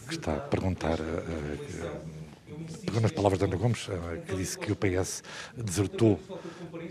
que 0.07 0.13
está 0.13 0.37
a 0.37 0.39
perguntar, 0.39 0.99
uh, 0.99 1.03
uh, 1.03 2.85
pegou 2.85 2.99
nas 2.99 3.11
palavras 3.11 3.37
de 3.39 3.45
Ana 3.45 3.55
Gomes, 3.55 3.87
uh, 3.87 3.91
que 4.27 4.35
disse 4.35 4.57
que 4.57 4.71
o 4.71 4.75
PS 4.75 5.23
desertou, 5.55 6.19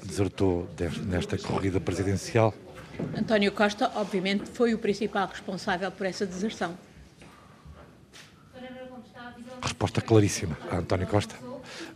desertou 0.04 0.68
nesta 1.06 1.36
corrida 1.36 1.80
presidencial. 1.80 2.54
António 3.18 3.50
Costa, 3.50 3.90
obviamente, 3.96 4.48
foi 4.50 4.72
o 4.72 4.78
principal 4.78 5.26
responsável 5.26 5.90
por 5.90 6.06
essa 6.06 6.24
deserção. 6.24 6.78
Resposta 9.66 10.00
claríssima 10.00 10.56
a 10.70 10.78
António 10.78 11.06
Costa. 11.06 11.34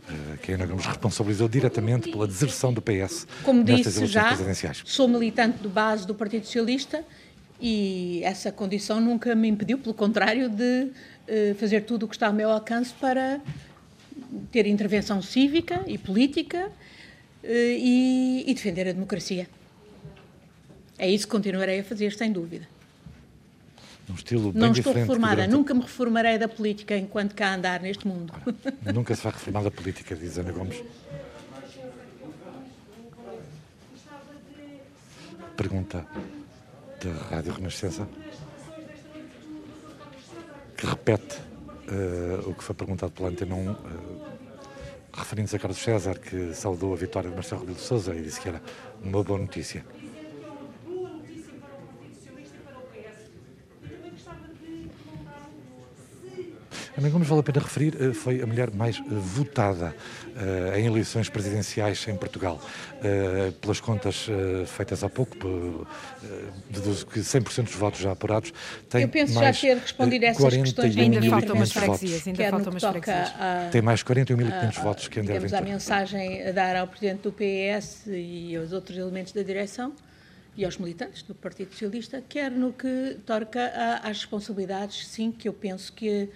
Eh, 0.09 0.37
que 0.41 0.51
Ana 0.51 0.65
Gomes 0.65 0.85
responsabilizou 0.85 1.47
diretamente 1.47 2.11
pela 2.11 2.27
deserção 2.27 2.73
do 2.73 2.81
PS 2.81 3.25
Como 3.43 3.63
nestas 3.63 3.93
disse 3.93 4.07
já, 4.07 4.27
presidenciais. 4.27 4.83
Sou 4.85 5.07
militante 5.07 5.59
de 5.59 5.67
base 5.67 6.05
do 6.05 6.13
Partido 6.13 6.45
Socialista 6.45 7.05
e 7.59 8.21
essa 8.23 8.51
condição 8.51 8.99
nunca 8.99 9.33
me 9.35 9.47
impediu, 9.47 9.77
pelo 9.77 9.93
contrário, 9.93 10.49
de 10.49 10.83
uh, 10.83 11.55
fazer 11.55 11.81
tudo 11.81 12.05
o 12.05 12.09
que 12.09 12.15
está 12.15 12.27
ao 12.27 12.33
meu 12.33 12.49
alcance 12.49 12.93
para 12.99 13.39
ter 14.51 14.65
intervenção 14.65 15.21
cívica 15.21 15.81
e 15.87 15.97
política 15.97 16.67
uh, 16.67 17.47
e, 17.47 18.43
e 18.47 18.53
defender 18.53 18.89
a 18.89 18.91
democracia. 18.91 19.47
É 20.97 21.09
isso 21.09 21.25
que 21.25 21.31
continuarei 21.31 21.79
a 21.79 21.83
fazer, 21.83 22.11
sem 22.13 22.31
dúvida. 22.31 22.67
Um 24.11 24.15
estilo 24.15 24.51
bem 24.51 24.61
não 24.61 24.71
estou 24.71 24.91
reformada, 24.91 25.35
durante... 25.35 25.51
nunca 25.51 25.73
me 25.73 25.81
reformarei 25.81 26.37
da 26.37 26.47
política 26.47 26.97
enquanto 26.97 27.33
cá 27.33 27.53
andar 27.53 27.79
neste 27.79 28.05
mundo. 28.05 28.33
nunca 28.93 29.15
se 29.15 29.23
vai 29.23 29.31
reformar 29.31 29.63
da 29.63 29.71
política, 29.71 30.15
diz 30.15 30.37
Ana 30.37 30.51
Gomes. 30.51 30.83
Pergunta 35.55 36.05
da 37.01 37.35
Rádio 37.35 37.53
Renascença, 37.53 38.07
que 40.75 40.85
repete 40.85 41.37
uh, 41.37 42.49
o 42.49 42.53
que 42.53 42.63
foi 42.63 42.75
perguntado 42.75 43.13
pela 43.13 43.29
Antena 43.29 43.55
1, 43.55 43.71
uh, 43.71 43.77
referindo-se 45.13 45.55
a 45.55 45.59
Carlos 45.59 45.79
César, 45.79 46.19
que 46.19 46.53
saudou 46.53 46.93
a 46.93 46.97
vitória 46.97 47.29
de 47.29 47.35
Marcelo 47.35 47.61
Rebelo 47.61 47.77
de 47.77 47.83
Sousa 47.83 48.13
e 48.13 48.21
disse 48.21 48.41
que 48.41 48.49
era 48.49 48.61
uma 49.01 49.23
boa 49.23 49.39
notícia. 49.39 49.85
Ana 56.97 57.09
Gomes, 57.09 57.27
vale 57.27 57.39
a 57.39 57.43
pena 57.43 57.59
referir, 57.59 57.95
eh, 57.99 58.13
foi 58.13 58.41
a 58.41 58.45
mulher 58.45 58.69
mais 58.71 58.97
eh, 58.97 59.01
votada 59.09 59.95
uh, 60.35 60.77
em 60.77 60.85
eleições 60.85 61.29
presidenciais 61.29 62.05
em 62.07 62.15
Portugal. 62.17 62.59
Uh, 62.97 63.51
pelas 63.53 63.79
contas 63.79 64.27
uh, 64.27 64.65
feitas 64.65 65.03
há 65.03 65.09
pouco, 65.09 65.37
deduzo 66.69 67.05
que 67.07 67.19
100% 67.19 67.63
dos 67.63 67.75
votos 67.75 67.99
já 67.99 68.11
apurados 68.11 68.53
tem 68.89 69.03
Eu 69.03 69.09
penso 69.09 69.33
mais, 69.35 69.57
já 69.57 69.69
ter 69.69 69.77
respondido 69.77 70.25
a 70.25 70.27
essas 70.29 70.53
questões 70.53 70.97
ainda 70.97 71.21
faltam 71.29 71.55
umas 71.55 71.71
freguesias, 71.71 72.27
ainda 72.27 72.49
faltam 72.49 72.71
umas 72.71 72.83
freguesias. 72.83 73.31
Tem 73.71 73.81
mais 73.81 74.03
41.500 74.03 74.81
votos 74.81 75.07
que 75.07 75.19
André 75.19 75.33
Temos 75.35 75.53
a 75.53 75.61
mensagem 75.61 76.47
a 76.47 76.51
dar 76.51 76.75
ao 76.75 76.87
Presidente 76.87 77.21
do 77.21 77.31
PS 77.31 78.07
e 78.07 78.55
aos 78.55 78.73
outros 78.73 78.97
elementos 78.97 79.31
da 79.31 79.41
direção 79.41 79.93
e 80.57 80.65
aos 80.65 80.77
militantes 80.77 81.23
do 81.23 81.33
Partido 81.33 81.71
Socialista, 81.71 82.21
quer 82.27 82.51
no 82.51 82.73
que 82.73 83.17
toca 83.25 83.71
às 84.03 84.17
responsabilidades, 84.17 85.07
sim, 85.07 85.31
que 85.31 85.47
eu 85.47 85.53
penso 85.53 85.93
que 85.93 86.29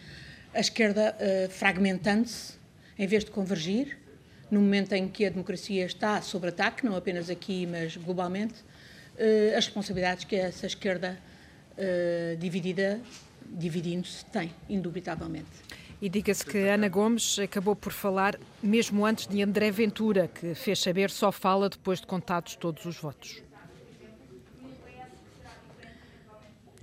a 0.56 0.60
esquerda 0.60 1.15
uh, 1.15 1.50
fragmentando-se 1.50 2.54
em 2.98 3.06
vez 3.06 3.26
de 3.26 3.32
convergir, 3.32 3.98
no 4.50 4.62
momento 4.62 4.94
em 4.94 5.08
que 5.08 5.26
a 5.26 5.30
democracia 5.30 5.86
está 5.86 6.22
sob 6.22 6.48
ataque, 6.48 6.86
não 6.86 6.96
apenas 6.96 7.30
aqui, 7.30 7.65
mas 7.65 7.98
globalmente, 7.98 8.54
uh, 8.54 9.58
as 9.58 9.65
responsabilidades 9.65 10.24
que 10.24 10.36
essa 10.36 10.65
esquerda 10.65 11.20
uh, 11.78 12.38
dividida, 12.38 13.02
dividindo-se, 13.46 14.26
tem, 14.26 14.52
indubitavelmente. 14.70 15.46
E 16.02 16.10
diga-se 16.10 16.46
que 16.46 16.58
Ana 16.58 16.89
Gomes 16.89 17.39
acabou 17.39 17.76
por 17.76 17.91
falar 17.91 18.38
mesmo 18.62 19.06
antes 19.06 19.28
de 19.28 19.41
André 19.41 19.72
Ventura, 19.72 20.28
que 20.28 20.54
fez 20.54 20.80
saber 20.80 21.10
só 21.10 21.32
fala 21.32 21.70
depois 21.70 22.00
de 22.00 22.08
contados 22.08 22.56
todos 22.56 22.86
os 22.86 22.98
votos. 22.98 23.41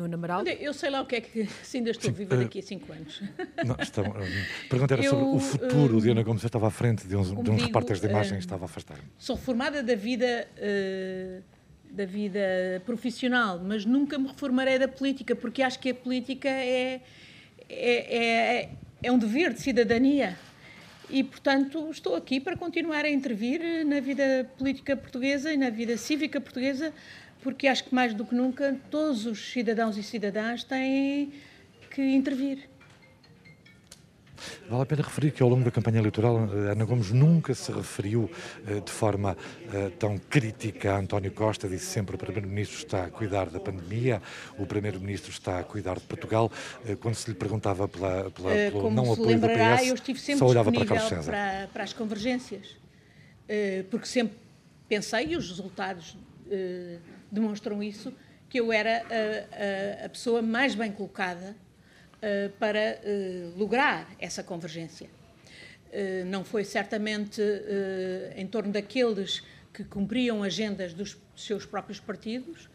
Amaral? 0.05 0.43
Eu 0.47 0.73
sei 0.75 0.91
lá 0.91 1.01
o 1.01 1.07
que 1.07 1.17
é 1.17 1.21
que 1.21 1.47
se 1.62 1.79
ainda 1.79 1.91
estou 1.91 2.11
Sim, 2.11 2.17
viva 2.17 2.37
daqui 2.37 2.59
a 2.59 2.62
cinco 2.62 2.93
anos. 2.93 3.23
Não, 3.65 3.75
a 3.75 4.69
pergunta 4.69 4.95
era 4.95 5.05
eu, 5.05 5.11
sobre 5.11 5.25
o 5.25 5.38
futuro. 5.38 5.97
Uh, 5.99 6.01
Diana 6.01 6.23
Gomes 6.23 6.45
estava 6.45 6.69
à 6.69 6.71
frente 6.71 7.07
de 7.07 7.17
uns, 7.17 7.29
de 7.29 7.51
uns 7.51 7.62
repórteres 7.62 8.01
de 8.01 8.09
imagem 8.09 8.37
uh, 8.37 8.38
estava 8.38 8.65
a 8.65 8.67
afastar. 8.67 8.99
Sou 9.19 9.37
formada 9.37 9.83
da 9.83 9.95
vida... 9.95 10.49
Uh, 10.57 11.43
da 11.93 12.07
vida 12.07 12.41
profissional, 12.87 13.61
mas 13.62 13.85
nunca 13.85 14.17
me 14.17 14.27
reformarei 14.27 14.79
da 14.79 14.88
política, 14.88 15.37
porque 15.37 15.62
acho 15.62 15.79
que 15.79 15.91
a 15.91 15.95
política 15.95 16.49
é, 16.49 17.03
é, 17.69 18.17
é, 18.17 18.71
é 19.03 19.12
um 19.12 19.19
dever 19.19 19.53
de 19.53 19.61
cidadania. 19.61 20.38
E, 21.11 21.23
portanto, 21.23 21.91
estou 21.91 22.17
aqui 22.17 22.41
para 22.41 22.57
continuar 22.57 23.05
a 23.05 23.11
intervir 23.11 23.85
na 23.85 24.01
vida 24.01 24.51
política 24.57 24.97
portuguesa 24.97 25.53
e 25.53 25.59
na 25.59 25.69
vida 25.69 25.99
cívica 25.99 26.41
portuguesa, 26.41 26.95
porque 27.42 27.66
acho 27.66 27.85
que 27.85 27.94
mais 27.94 28.14
do 28.14 28.24
que 28.24 28.35
nunca 28.35 28.76
todos 28.90 29.26
os 29.26 29.52
cidadãos 29.52 29.96
e 29.96 30.02
cidadãs 30.02 30.64
têm 30.64 31.33
que 31.90 32.02
intervir. 32.02 32.70
Vale 34.68 34.83
a 34.83 34.87
pena 34.87 35.02
referir 35.02 35.31
que 35.31 35.42
ao 35.42 35.48
longo 35.48 35.64
da 35.64 35.70
campanha 35.70 35.98
eleitoral 35.98 36.37
Ana 36.37 36.85
Gomes 36.85 37.11
nunca 37.11 37.55
se 37.55 37.70
referiu 37.70 38.31
eh, 38.66 38.81
de 38.81 38.90
forma 38.90 39.37
eh, 39.72 39.90
tão 39.98 40.18
crítica 40.18 40.94
a 40.94 40.98
António 40.98 41.31
Costa, 41.31 41.68
disse 41.68 41.87
sempre 41.87 42.16
o 42.16 42.18
Primeiro-Ministro 42.18 42.78
está 42.78 43.05
a 43.05 43.11
cuidar 43.11 43.50
da 43.50 43.61
pandemia, 43.61 44.20
o 44.59 44.66
Primeiro-Ministro 44.66 45.31
está 45.31 45.61
a 45.61 45.64
cuidar 45.64 45.94
de 45.94 46.07
Portugal. 46.07 46.50
Eh, 46.85 46.96
quando 46.96 47.14
se 47.14 47.31
lhe 47.31 47.37
perguntava 47.37 47.87
pela, 47.87 48.31
pela, 48.31 48.50
pelo 48.50 48.81
Como 48.81 48.96
não 48.96 49.12
apoio 49.12 49.38
do 49.38 49.46
PS, 49.46 49.87
eu 49.87 49.94
estive 49.94 50.18
sempre 50.18 50.38
só 50.40 50.46
olhava 50.46 50.72
para 50.72 50.87
Carlos 50.87 51.09
César. 51.09 51.31
Para, 51.31 51.68
para 51.72 51.85
as 51.85 51.92
convergências, 51.92 52.76
porque 53.90 54.07
sempre 54.07 54.37
pensei, 54.88 55.28
e 55.28 55.37
os 55.37 55.48
resultados 55.48 56.16
demonstram 57.33 57.83
isso, 57.83 58.14
que 58.49 58.61
eu 58.61 58.71
era 58.71 58.99
a, 58.99 60.03
a, 60.03 60.07
a 60.07 60.09
pessoa 60.11 60.42
mais 60.42 60.75
bem 60.75 60.92
colocada 60.92 61.57
uh, 62.16 62.51
para 62.59 63.01
lograr 63.57 64.09
essa 64.18 64.42
convergência. 64.42 65.09
Não 66.27 66.42
foi 66.42 66.64
certamente 66.64 67.42
em 68.35 68.47
torno 68.47 68.73
daqueles 68.73 69.42
que 69.75 69.85
cumpriam 69.85 70.42
agendas 70.42 70.95
dos 70.95 71.18
seus 71.37 71.66
próprios 71.66 72.01
partidos 72.01 72.71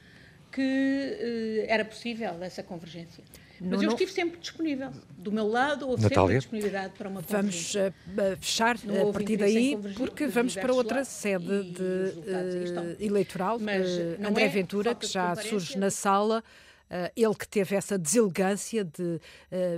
que 0.51 1.65
era 1.67 1.83
possível 1.83 2.43
essa 2.43 2.61
convergência. 2.61 3.23
Mas 3.61 3.81
eu 3.81 3.89
estive 3.89 4.11
sempre 4.11 4.39
disponível. 4.39 4.91
Do 5.17 5.31
meu 5.31 5.47
lado, 5.47 5.87
houve 5.87 6.03
Natália. 6.03 6.21
sempre 6.21 6.37
disponibilidade 6.37 6.93
para 6.97 7.09
uma 7.09 7.21
Vamos 7.21 7.75
uh, 7.75 8.37
fechar 8.39 8.75
a 8.75 9.11
partir 9.11 9.37
daí, 9.37 9.77
porque 9.95 10.27
vamos 10.27 10.55
para 10.55 10.73
outra 10.73 11.03
sede 11.03 11.63
de, 11.63 11.81
uh, 11.81 12.95
eleitoral. 12.99 13.59
Mas 13.59 13.87
uh, 13.87 14.27
André 14.27 14.45
é 14.45 14.49
Ventura, 14.49 14.95
que 14.95 15.07
já 15.07 15.35
surge 15.35 15.77
na 15.77 15.89
sala. 15.89 16.43
Uh, 16.89 17.11
ele 17.15 17.35
que 17.35 17.47
teve 17.47 17.75
essa 17.75 17.97
deselegância 17.97 18.83
de 18.83 19.01
uh, 19.03 19.19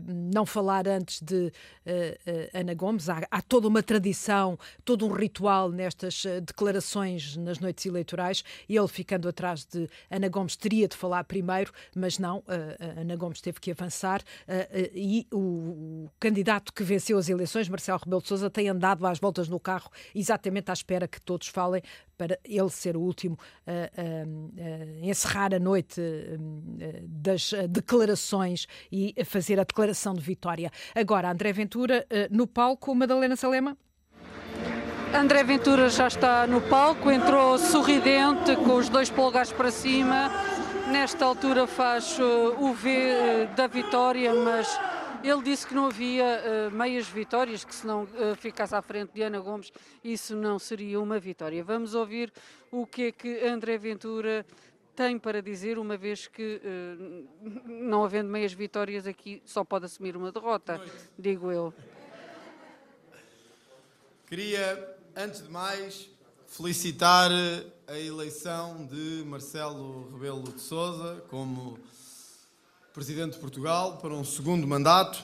não 0.06 0.46
falar 0.46 0.88
antes 0.88 1.22
de 1.22 1.48
uh, 1.48 2.50
Ana 2.54 2.74
Gomes. 2.76 3.10
Há, 3.10 3.28
há, 3.32 3.42
toda 3.42 3.68
uma 3.68 3.82
tradição, 3.82 4.58
todo 4.86 5.08
um 5.08 5.12
ritual 5.12 5.72
nestas 5.72 6.24
declarações 6.46 7.36
nas 7.36 7.60
noites 7.60 7.86
eleitorais. 7.86 8.44
Ele 8.68 8.88
ficando 8.88 9.28
atrás 9.28 9.66
de 9.66 9.90
Ana 10.10 10.30
Gomes 10.30 10.56
teria 10.56 10.88
de 10.88 10.96
falar 10.96 11.24
primeiro, 11.24 11.72
mas 11.96 12.20
não. 12.20 12.44
Ana 12.98 13.16
Gomes 13.16 13.42
teve 13.42 13.60
que 13.60 13.72
avançar 13.72 14.22
e 14.94 15.26
o, 15.32 15.38
o, 15.38 16.10
candidato 16.20 16.74
que 16.74 16.84
venceu 16.84 17.18
as 17.18 17.30
eleições, 17.30 17.68
Marcelo 17.68 18.00
Rebelo 18.04 18.22
de 18.22 18.28
Sousa, 18.28 18.50
tem 18.50 18.70
andado 18.70 19.06
às 19.06 19.20
voltas 19.20 19.48
no 19.48 19.60
carro 19.60 19.90
exatamente 20.14 20.70
à 20.70 20.74
espera 20.74 21.08
que 21.08 21.20
todos 21.22 21.48
falem 21.48 21.82
para 22.18 22.38
ele 22.44 22.70
ser 22.70 22.98
o 22.98 23.02
último 23.02 23.38
a 23.66 25.06
encerrar 25.06 25.54
a 25.54 25.60
noite 25.60 26.02
das 27.04 27.52
declarações 27.70 28.68
e 28.92 29.14
fazer 29.26 29.60
a 29.60 29.64
declaração 29.64 30.14
de 30.14 30.22
vitória. 30.22 30.72
Agora, 30.96 31.32
André 31.32 31.54
Ventura 31.54 32.06
no 32.30 32.46
palco, 32.48 32.94
Madalena 32.96 33.36
Salema. 33.36 33.78
André 35.14 35.44
Ventura 35.44 35.90
já 35.90 36.08
está 36.08 36.46
no 36.46 36.62
palco, 36.62 37.10
entrou 37.10 37.58
sorridente, 37.58 38.56
com 38.58 38.76
os 38.76 38.90
dois 38.90 39.10
polegares 39.10 39.52
para 39.52 39.72
cima. 39.72 40.30
Nesta 40.92 41.26
altura 41.26 41.66
faz 41.66 42.18
o 42.20 42.74
V 42.74 43.48
da 43.56 43.68
vitória, 43.68 44.34
mas 44.36 44.80
ele 45.24 45.42
disse 45.42 45.68
que 45.68 45.74
não 45.74 45.88
havia 45.88 46.70
meias 46.72 47.08
vitórias, 47.08 47.66
que 47.66 47.76
se 47.76 47.86
não 47.86 48.08
ficasse 48.38 48.74
à 48.76 48.82
frente 48.82 49.12
de 49.14 49.22
Ana 49.22 49.40
Gomes, 49.40 49.72
isso 50.04 50.36
não 50.36 50.58
seria 50.58 51.00
uma 51.00 51.20
vitória. 51.20 51.64
Vamos 51.64 51.94
ouvir 51.96 52.32
o 52.72 52.86
que 52.86 53.04
é 53.08 53.12
que 53.12 53.48
André 53.48 53.78
Ventura 53.78 54.46
tem 55.00 55.18
para 55.18 55.42
dizer, 55.42 55.80
uma 55.80 55.96
vez 55.96 56.28
que, 56.28 56.62
uh, 56.62 57.30
não 57.66 58.04
havendo 58.04 58.30
meias 58.30 58.52
vitórias 58.52 59.08
aqui, 59.08 59.42
só 59.46 59.64
pode 59.64 59.86
assumir 59.86 60.18
uma 60.18 60.30
derrota, 60.30 60.82
digo 61.18 61.50
eu. 61.50 61.74
Queria, 64.28 64.98
antes 65.16 65.42
de 65.42 65.50
mais, 65.50 66.10
felicitar 66.48 67.32
a 67.88 67.98
eleição 67.98 68.86
de 68.88 69.24
Marcelo 69.26 70.12
Rebelo 70.12 70.44
de 70.52 70.60
Sousa 70.60 71.24
como 71.30 71.80
Presidente 72.94 73.36
de 73.36 73.40
Portugal 73.40 74.00
para 74.02 74.14
um 74.14 74.26
segundo 74.26 74.68
mandato, 74.68 75.24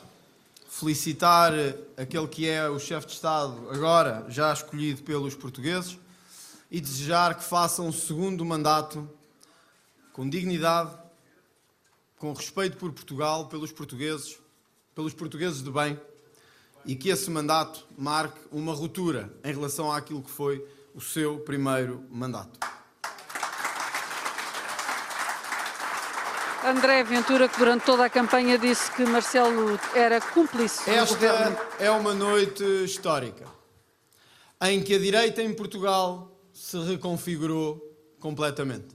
felicitar 0.70 1.52
aquele 1.98 2.30
que 2.30 2.48
é 2.48 2.70
o 2.70 2.80
chefe 2.80 3.08
de 3.08 3.14
Estado 3.14 3.70
agora 3.72 4.26
já 4.30 4.54
escolhido 4.54 5.04
pelos 5.04 5.36
portugueses 5.36 6.00
e 6.72 6.80
desejar 6.80 7.36
que 7.36 7.44
faça 7.44 7.82
um 7.82 7.92
segundo 7.92 8.46
mandato 8.46 9.06
com 10.16 10.30
dignidade, 10.30 10.98
com 12.18 12.32
respeito 12.32 12.78
por 12.78 12.90
Portugal, 12.94 13.50
pelos 13.50 13.74
portugueses, 13.74 14.40
pelos 14.96 15.14
portugueses 15.14 15.62
de 15.62 15.70
bem 15.70 16.00
e 16.86 16.96
que 16.96 17.10
esse 17.10 17.30
mandato 17.30 17.86
marque 17.98 18.40
uma 18.50 18.74
ruptura 18.74 19.30
em 19.44 19.54
relação 19.54 19.92
àquilo 19.92 20.24
que 20.24 20.32
foi 20.32 20.66
o 20.94 21.02
seu 21.02 21.40
primeiro 21.40 22.06
mandato. 22.10 22.58
André 26.64 27.04
Ventura, 27.04 27.50
que 27.50 27.60
durante 27.60 27.84
toda 27.84 28.06
a 28.06 28.10
campanha 28.10 28.58
disse 28.58 28.90
que 28.94 29.04
Marcelo 29.04 29.78
era 29.94 30.22
cúmplice 30.22 30.90
Esta 30.90 31.14
do 31.14 31.28
governo. 31.28 31.58
é 31.78 31.92
uma 31.92 32.14
noite 32.14 32.64
histórica, 32.86 33.46
em 34.62 34.82
que 34.82 34.96
a 34.96 34.98
direita 34.98 35.44
em 35.44 35.54
Portugal 35.54 36.32
se 36.54 36.78
reconfigurou 36.80 37.82
completamente. 38.18 38.95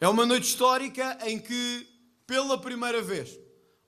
É 0.00 0.06
uma 0.06 0.24
noite 0.24 0.46
histórica 0.46 1.18
em 1.26 1.40
que, 1.40 1.84
pela 2.24 2.56
primeira 2.56 3.02
vez, 3.02 3.36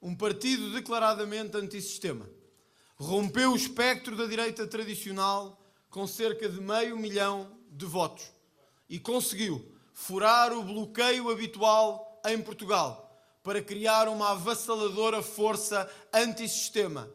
um 0.03 0.13
partido 0.13 0.73
declaradamente 0.73 1.57
antissistema 1.57 2.29
rompeu 2.97 3.53
o 3.53 3.57
espectro 3.57 4.17
da 4.17 4.27
direita 4.27 4.67
tradicional 4.67 5.63
com 5.89 6.09
cerca 6.09 6.49
de 6.49 6.61
meio 6.61 6.97
milhão 6.99 7.57
de 7.71 7.87
votos 7.87 8.25
e 8.89 8.99
conseguiu 8.99 9.65
furar 9.93 10.53
o 10.53 10.65
bloqueio 10.65 11.31
habitual 11.31 12.21
em 12.27 12.43
Portugal 12.43 13.17
para 13.45 13.63
criar 13.63 14.09
uma 14.09 14.33
avassaladora 14.33 15.23
força 15.23 15.89
antissistema 16.13 17.09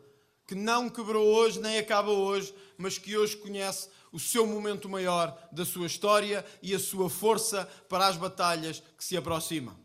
que 0.47 0.55
não 0.55 0.89
quebrou 0.89 1.35
hoje 1.35 1.59
nem 1.59 1.77
acaba 1.79 2.11
hoje, 2.11 2.55
mas 2.77 2.97
que 2.97 3.17
hoje 3.17 3.35
conhece 3.35 3.89
o 4.15 4.19
seu 4.19 4.47
momento 4.47 4.87
maior 4.87 5.37
da 5.51 5.65
sua 5.65 5.87
história 5.87 6.45
e 6.63 6.73
a 6.73 6.79
sua 6.79 7.09
força 7.09 7.69
para 7.89 8.07
as 8.07 8.15
batalhas 8.15 8.81
que 8.97 9.03
se 9.03 9.17
aproximam. 9.17 9.77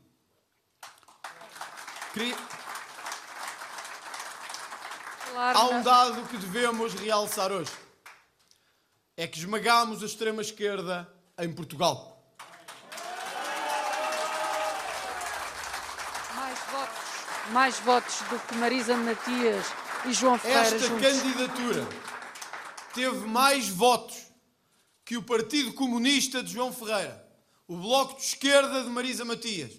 Há 5.35 5.65
um 5.65 5.83
dado 5.83 6.29
que 6.29 6.37
devemos 6.37 6.95
realçar 6.95 7.51
hoje. 7.51 7.73
É 9.17 9.27
que 9.27 9.37
esmagamos 9.37 10.01
a 10.01 10.07
extrema-esquerda 10.07 11.13
em 11.37 11.53
Portugal. 11.53 12.07
mais 17.51 17.81
votos 17.81 18.15
do 18.31 18.39
que 18.39 18.55
Marisa 18.55 18.97
Matias 18.97 19.67
e 20.05 20.13
João 20.13 20.39
Ferreira 20.39 20.77
Esta 20.77 20.79
juntos. 20.79 21.05
candidatura 21.05 22.10
teve 22.95 23.27
mais 23.27 23.69
votos 23.69 24.17
que 25.05 25.17
o 25.17 25.23
Partido 25.23 25.73
Comunista 25.73 26.43
de 26.43 26.53
João 26.53 26.73
Ferreira, 26.73 27.27
o 27.67 27.77
Bloco 27.77 28.17
de 28.17 28.27
Esquerda 28.27 28.83
de 28.83 28.91
Marisa 28.91 29.25
Matias 29.25 29.73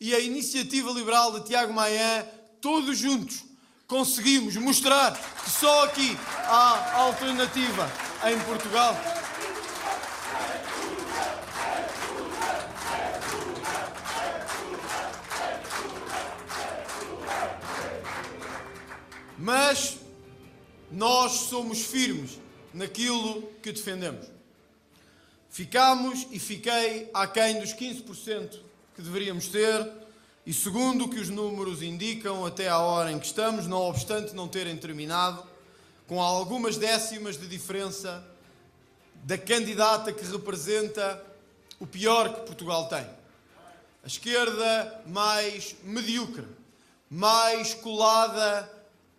e 0.00 0.14
a 0.14 0.20
Iniciativa 0.20 0.90
Liberal 0.90 1.38
de 1.38 1.46
Tiago 1.46 1.72
Maia, 1.72 2.24
todos 2.60 2.98
juntos 2.98 3.44
conseguimos 3.86 4.54
mostrar 4.56 5.18
que 5.42 5.50
só 5.50 5.84
aqui 5.84 6.16
há 6.46 7.00
alternativa 7.00 7.90
em 8.24 8.38
Portugal. 8.40 8.96
Mas 19.36 19.99
nós 20.90 21.32
somos 21.32 21.82
firmes 21.82 22.38
naquilo 22.74 23.42
que 23.62 23.72
defendemos. 23.72 24.26
Ficamos 25.48 26.26
e 26.30 26.38
fiquei 26.38 27.10
aquém 27.12 27.58
dos 27.60 27.72
15% 27.72 28.58
que 28.94 29.02
deveríamos 29.02 29.48
ter, 29.48 29.90
e 30.46 30.52
segundo 30.52 31.04
o 31.04 31.08
que 31.08 31.18
os 31.18 31.28
números 31.28 31.82
indicam, 31.82 32.46
até 32.46 32.68
à 32.68 32.78
hora 32.78 33.12
em 33.12 33.18
que 33.18 33.26
estamos, 33.26 33.66
não 33.66 33.82
obstante 33.82 34.34
não 34.34 34.48
terem 34.48 34.76
terminado, 34.76 35.44
com 36.06 36.20
algumas 36.20 36.76
décimas 36.76 37.36
de 37.36 37.46
diferença 37.46 38.24
da 39.22 39.38
candidata 39.38 40.12
que 40.12 40.24
representa 40.24 41.24
o 41.78 41.86
pior 41.86 42.34
que 42.34 42.46
Portugal 42.46 42.88
tem. 42.88 43.06
A 44.02 44.06
esquerda 44.06 45.02
mais 45.06 45.76
medíocre, 45.84 46.46
mais 47.08 47.74
colada 47.74 48.68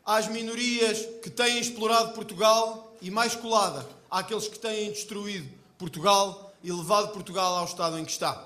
às 0.06 0.28
minorias 0.28 1.06
que 1.22 1.30
têm 1.30 1.60
explorado 1.60 2.14
Portugal 2.14 2.96
e, 3.02 3.12
mais 3.12 3.36
colada, 3.36 3.88
àqueles 4.10 4.48
que 4.48 4.60
têm 4.60 4.92
destruído 4.92 5.50
Portugal 5.78 6.54
e 6.64 6.72
levado 6.72 7.12
Portugal 7.12 7.58
ao 7.58 7.66
estado 7.66 7.98
em 7.98 8.06
que 8.06 8.12
está. 8.12 8.46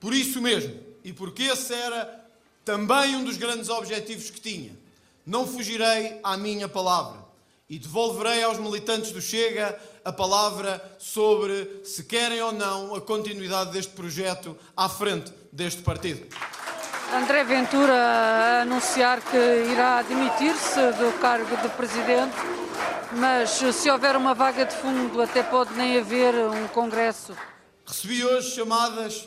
Por 0.00 0.14
isso 0.14 0.40
mesmo, 0.40 0.74
e 1.02 1.12
porque 1.12 1.44
esse 1.44 1.72
era 1.72 2.26
também 2.64 3.16
um 3.16 3.24
dos 3.24 3.36
grandes 3.36 3.68
objetivos 3.68 4.30
que 4.30 4.40
tinha, 4.40 4.76
não 5.24 5.46
fugirei 5.46 6.20
à 6.22 6.36
minha 6.36 6.68
palavra 6.68 7.26
e 7.68 7.78
devolverei 7.78 8.42
aos 8.42 8.58
militantes 8.58 9.12
do 9.12 9.20
Chega 9.20 9.78
a 10.04 10.12
palavra 10.12 10.96
sobre 10.98 11.82
se 11.84 12.04
querem 12.04 12.40
ou 12.40 12.52
não 12.52 12.94
a 12.94 13.00
continuidade 13.00 13.72
deste 13.72 13.92
projeto 13.92 14.56
à 14.76 14.88
frente 14.88 15.32
deste 15.52 15.82
partido. 15.82 16.26
André 17.12 17.42
Ventura 17.42 17.94
a 17.94 18.62
anunciar 18.62 19.22
que 19.22 19.36
irá 19.72 20.02
demitir-se 20.02 20.92
do 20.92 21.18
cargo 21.18 21.56
de 21.56 21.68
presidente, 21.70 22.36
mas 23.12 23.50
se 23.50 23.90
houver 23.90 24.14
uma 24.14 24.34
vaga 24.34 24.66
de 24.66 24.76
fundo, 24.76 25.22
até 25.22 25.42
pode 25.42 25.72
nem 25.72 25.98
haver 25.98 26.34
um 26.34 26.68
congresso. 26.68 27.34
Recebi 27.86 28.22
hoje 28.22 28.50
chamadas 28.50 29.26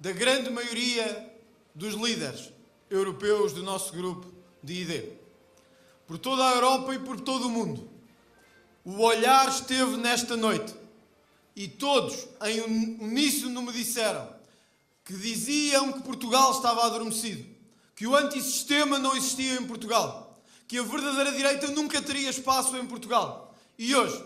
da 0.00 0.10
grande 0.10 0.50
maioria 0.50 1.32
dos 1.72 1.94
líderes 1.94 2.52
europeus 2.90 3.52
do 3.52 3.62
nosso 3.62 3.92
grupo 3.92 4.26
de 4.60 4.82
ID, 4.82 5.04
por 6.08 6.18
toda 6.18 6.48
a 6.48 6.54
Europa 6.54 6.92
e 6.92 6.98
por 6.98 7.20
todo 7.20 7.46
o 7.46 7.50
mundo. 7.50 7.88
O 8.84 9.00
olhar 9.00 9.48
esteve 9.48 9.96
nesta 9.96 10.36
noite 10.36 10.74
e 11.54 11.68
todos 11.68 12.26
em 12.46 12.98
uníssono 13.00 13.62
me 13.62 13.72
disseram 13.72 14.39
que 15.10 15.16
diziam 15.16 15.92
que 15.92 16.02
Portugal 16.02 16.52
estava 16.52 16.86
adormecido, 16.86 17.44
que 17.96 18.06
o 18.06 18.14
antissistema 18.14 18.96
não 18.96 19.16
existia 19.16 19.54
em 19.54 19.66
Portugal, 19.66 20.40
que 20.68 20.78
a 20.78 20.84
verdadeira 20.84 21.32
direita 21.32 21.66
nunca 21.72 22.00
teria 22.00 22.30
espaço 22.30 22.76
em 22.76 22.86
Portugal. 22.86 23.52
E 23.76 23.92
hoje, 23.92 24.24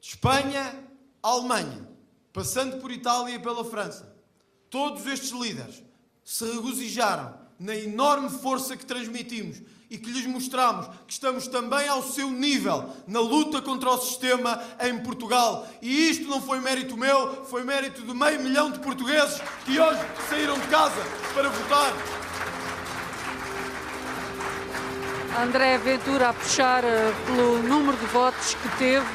Espanha 0.00 0.82
Alemanha, 1.22 1.86
passando 2.32 2.80
por 2.80 2.90
Itália 2.90 3.34
e 3.34 3.38
pela 3.38 3.66
França, 3.66 4.16
todos 4.70 5.04
estes 5.04 5.28
líderes 5.28 5.82
se 6.24 6.46
regozijaram 6.46 7.38
na 7.58 7.74
enorme 7.76 8.30
força 8.30 8.76
que 8.76 8.84
transmitimos 8.84 9.62
e 9.90 9.98
que 9.98 10.10
lhes 10.10 10.26
mostramos 10.26 10.88
que 11.06 11.12
estamos 11.12 11.46
também 11.46 11.88
ao 11.88 12.02
seu 12.02 12.30
nível 12.30 12.88
na 13.06 13.20
luta 13.20 13.62
contra 13.62 13.90
o 13.90 13.98
sistema 13.98 14.60
em 14.80 14.98
Portugal. 14.98 15.66
E 15.80 16.10
isto 16.10 16.28
não 16.28 16.40
foi 16.40 16.58
mérito 16.60 16.96
meu, 16.96 17.44
foi 17.44 17.62
mérito 17.62 18.02
de 18.02 18.12
meio 18.12 18.40
milhão 18.40 18.70
de 18.70 18.80
portugueses 18.80 19.40
que 19.64 19.78
hoje 19.78 20.00
saíram 20.28 20.58
de 20.58 20.66
casa 20.66 21.00
para 21.32 21.48
votar. 21.48 21.92
André 25.40 25.78
Ventura 25.78 26.28
a 26.28 26.32
puxar 26.32 26.84
eh, 26.84 27.12
pelo 27.26 27.62
número 27.62 27.96
de 27.96 28.06
votos 28.06 28.54
que 28.54 28.68
teve, 28.78 29.06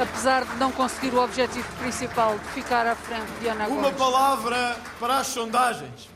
apesar 0.00 0.44
de 0.44 0.56
não 0.56 0.72
conseguir 0.72 1.14
o 1.14 1.22
objetivo 1.22 1.68
principal 1.78 2.36
de 2.36 2.48
ficar 2.48 2.84
à 2.84 2.96
frente 2.96 3.30
de 3.40 3.48
Ana 3.48 3.68
Gomes. 3.68 3.86
Uma 3.86 3.92
palavra 3.92 4.76
para 4.98 5.18
as 5.18 5.28
sondagens 5.28 6.15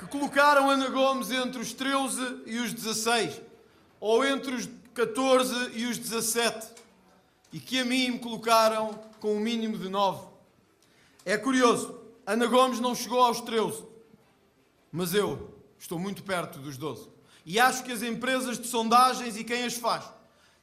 que 0.00 0.06
colocaram 0.06 0.70
Ana 0.70 0.88
Gomes 0.88 1.30
entre 1.30 1.60
os 1.60 1.74
13 1.74 2.44
e 2.46 2.58
os 2.58 2.72
16, 2.72 3.38
ou 4.00 4.24
entre 4.24 4.54
os 4.54 4.66
14 4.94 5.72
e 5.74 5.84
os 5.84 5.98
17, 5.98 6.68
e 7.52 7.60
que 7.60 7.80
a 7.80 7.84
mim 7.84 8.12
me 8.12 8.18
colocaram 8.18 8.98
com 9.20 9.36
um 9.36 9.40
mínimo 9.40 9.76
de 9.76 9.90
9. 9.90 10.26
É 11.22 11.36
curioso, 11.36 12.00
Ana 12.26 12.46
Gomes 12.46 12.80
não 12.80 12.94
chegou 12.94 13.20
aos 13.20 13.42
13, 13.42 13.84
mas 14.90 15.12
eu 15.12 15.52
estou 15.78 15.98
muito 15.98 16.22
perto 16.22 16.58
dos 16.58 16.78
12. 16.78 17.06
E 17.44 17.60
acho 17.60 17.84
que 17.84 17.92
as 17.92 18.02
empresas 18.02 18.58
de 18.58 18.68
sondagens 18.68 19.36
e 19.36 19.44
quem 19.44 19.64
as 19.64 19.74
faz 19.74 20.06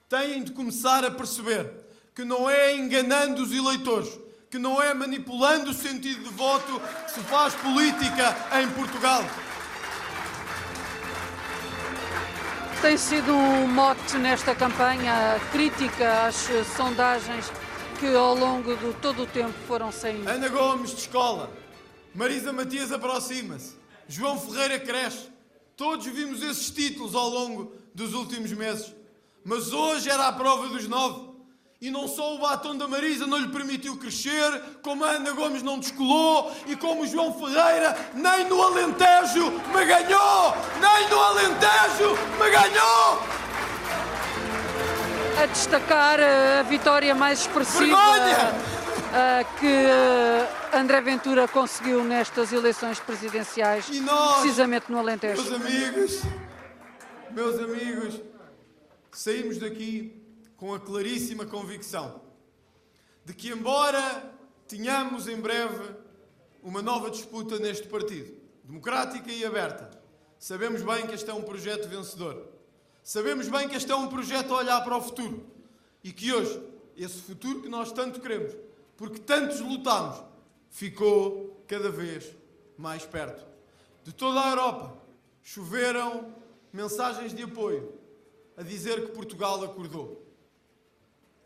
têm 0.10 0.44
de 0.44 0.52
começar 0.52 1.06
a 1.06 1.12
perceber 1.12 1.72
que 2.16 2.26
não 2.26 2.50
é 2.50 2.76
enganando 2.76 3.44
os 3.44 3.52
eleitores 3.52 4.18
que 4.50 4.58
não 4.58 4.82
é 4.82 4.93
manipulando 4.93 5.72
o 5.72 5.74
sentido 5.74 6.24
de 6.24 6.30
voto 6.30 6.80
que 7.06 7.12
se 7.12 7.20
faz 7.22 7.54
política 7.56 8.36
em 8.62 8.70
Portugal. 8.70 9.24
Tem 12.82 12.95
sido 12.95 13.34
um 13.34 13.68
mote 13.68 14.18
nesta 14.18 14.54
campanha 14.54 15.36
a 15.36 15.39
crítica 15.52 16.28
às 16.28 16.36
sondagens 16.76 17.52
que 18.00 18.16
ao 18.16 18.36
longo 18.36 18.76
de 18.78 18.93
todo 19.02 19.24
o 19.24 19.26
tempo 19.26 19.54
foram 19.68 19.91
saindo. 19.91 20.30
Ana 20.30 20.48
Gomes 20.48 20.91
de 20.91 21.02
escola, 21.02 21.52
Marisa 22.14 22.54
Matias 22.54 22.91
aproxima-se, 22.91 23.76
João 24.08 24.39
Ferreira 24.39 24.80
cresce. 24.80 25.30
Todos 25.76 26.06
vimos 26.06 26.41
esses 26.41 26.70
títulos 26.72 27.14
ao 27.16 27.30
longo 27.30 27.72
dos 27.93 28.14
últimos 28.14 28.52
meses. 28.52 28.93
Mas 29.43 29.72
hoje 29.72 30.10
era 30.10 30.28
a 30.28 30.34
prova 30.34 30.68
dos 30.68 30.88
nove. 30.88 31.27
E 31.80 31.92
não 31.92 32.08
só 32.08 32.34
o 32.34 32.40
batom 32.40 32.76
da 32.76 32.88
Marisa 32.88 33.28
não 33.28 33.38
lhe 33.38 33.50
permitiu 33.50 33.98
crescer, 33.98 34.64
como 34.82 35.06
a 35.06 35.12
Ana 35.12 35.32
Gomes 35.34 35.62
não 35.62 35.78
descolou 35.78 36.52
e 36.66 36.76
como 36.76 37.04
o 37.04 37.08
João 37.08 37.32
Ferreira 37.32 37.96
nem 38.16 38.46
no 38.46 38.60
Alentejo 38.64 39.52
me 39.52 39.86
ganhou! 39.86 40.56
Nem 40.82 41.08
no 41.08 41.20
Alentejo 41.20 42.18
me 42.40 42.50
ganhou! 42.50 43.22
A 45.40 45.46
destacar 45.46 46.20
a 46.20 46.64
vitória 46.64 47.14
mais 47.14 47.42
expressiva 47.42 47.96
que 49.60 50.76
André 50.76 51.00
Ventura 51.02 51.48
conseguiu 51.48 52.04
nestas 52.04 52.52
eleições 52.52 53.00
presidenciais, 53.00 53.88
nós, 54.02 54.42
precisamente 54.42 54.92
no 54.92 54.98
Alentejo. 54.98 55.44
Meus 55.44 55.62
amigos, 55.62 56.22
meus 57.30 57.60
amigos, 57.60 58.20
saímos 59.12 59.60
daqui 59.60 60.16
com 60.58 60.74
a 60.74 60.80
claríssima 60.80 61.45
convicção 61.45 62.20
de 63.24 63.34
que, 63.34 63.49
embora 63.49 64.34
tenhamos 64.68 65.28
em 65.28 65.39
breve 65.39 65.95
uma 66.64 66.82
nova 66.82 67.12
disputa 67.12 67.60
neste 67.60 67.88
partido, 67.88 68.36
democrática 68.64 69.32
e 69.32 69.45
aberta, 69.45 69.89
sabemos 70.39 70.82
bem 70.82 71.05
que 71.08 71.14
este 71.14 71.30
é 71.30 71.34
um 71.34 71.43
projeto 71.43 71.88
vencedor. 71.88 72.49
Sabemos 73.03 73.47
bem 73.47 73.70
que 73.70 73.76
este 73.76 73.91
é 73.91 73.95
um 73.95 74.08
projeto 74.08 74.53
a 74.53 74.58
olhar 74.58 74.84
para 74.84 74.97
o 74.97 75.01
futuro 75.01 75.45
e 76.03 76.12
que 76.12 76.34
hoje, 76.34 76.62
esse 76.97 77.22
futuro 77.22 77.62
que 77.62 77.70
nós 77.70 77.91
tanto 77.91 78.20
queremos, 78.20 78.53
porque 78.97 79.20
tantos 79.20 79.62
lutamos, 79.62 80.22
ficou 80.70 81.64
cada 81.68 81.89
vez 81.89 82.36
mais 82.78 83.05
perto. 83.05 83.45
De 84.03 84.12
toda 84.12 84.41
a 84.41 84.49
Europa 84.49 84.97
choveram 85.43 86.34
mensagens 86.74 87.34
de 87.34 87.43
apoio 87.43 87.93
a 88.58 88.64
dizer 88.64 89.05
que 89.05 89.12
Portugal 89.12 89.64
acordou. 89.64 90.27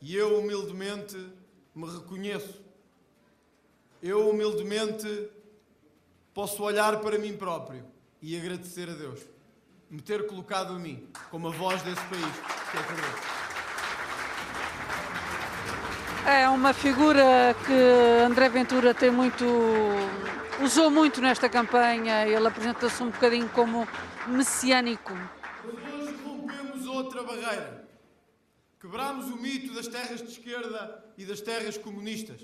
E 0.02 0.16
eu 0.16 0.40
humildemente 0.40 1.18
me 1.76 1.90
reconheço. 1.90 2.62
Eu 4.02 4.30
humildemente 4.30 5.30
posso 6.34 6.64
olhar 6.64 7.00
para 7.00 7.18
mim 7.20 7.38
próprio 7.38 7.86
e 8.22 8.36
agradecer 8.36 8.90
a 8.90 8.94
Deus 8.94 9.20
me 9.90 10.02
ter 10.02 10.26
colocado 10.26 10.74
a 10.74 10.80
mim 10.80 11.06
como 11.30 11.50
a 11.50 11.52
voz 11.52 11.82
desse 11.82 12.02
país 12.06 12.36
que 12.72 12.78
acredito. 12.78 13.42
É 16.26 16.48
uma 16.48 16.74
figura 16.74 17.56
que 17.66 18.24
André 18.26 18.48
Ventura 18.48 18.94
tem 18.94 19.12
muito 19.12 19.46
usou 20.64 20.90
muito 20.90 21.20
nesta 21.20 21.50
campanha. 21.50 22.26
Ele 22.26 22.48
apresenta-se 22.48 23.04
um 23.04 23.10
bocadinho 23.10 23.50
como 23.50 23.88
messiânico. 24.28 25.14
Mas 25.14 25.94
hoje 25.94 26.16
rompemos 26.24 26.88
outra 26.88 27.24
barreira. 27.24 27.81
Quebramos 28.82 29.28
o 29.28 29.38
mito 29.38 29.76
das 29.76 29.88
terras 29.88 30.24
de 30.24 30.32
esquerda 30.32 31.06
e 31.16 31.24
das 31.24 31.40
terras 31.40 31.78
comunistas. 31.78 32.42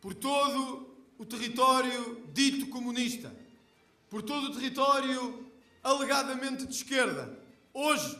Por 0.00 0.14
todo 0.14 0.96
o 1.16 1.24
território 1.24 2.26
dito 2.32 2.66
comunista, 2.66 3.32
por 4.08 4.20
todo 4.20 4.48
o 4.48 4.52
território 4.52 5.46
alegadamente 5.80 6.66
de 6.66 6.74
esquerda, 6.74 7.38
hoje 7.72 8.18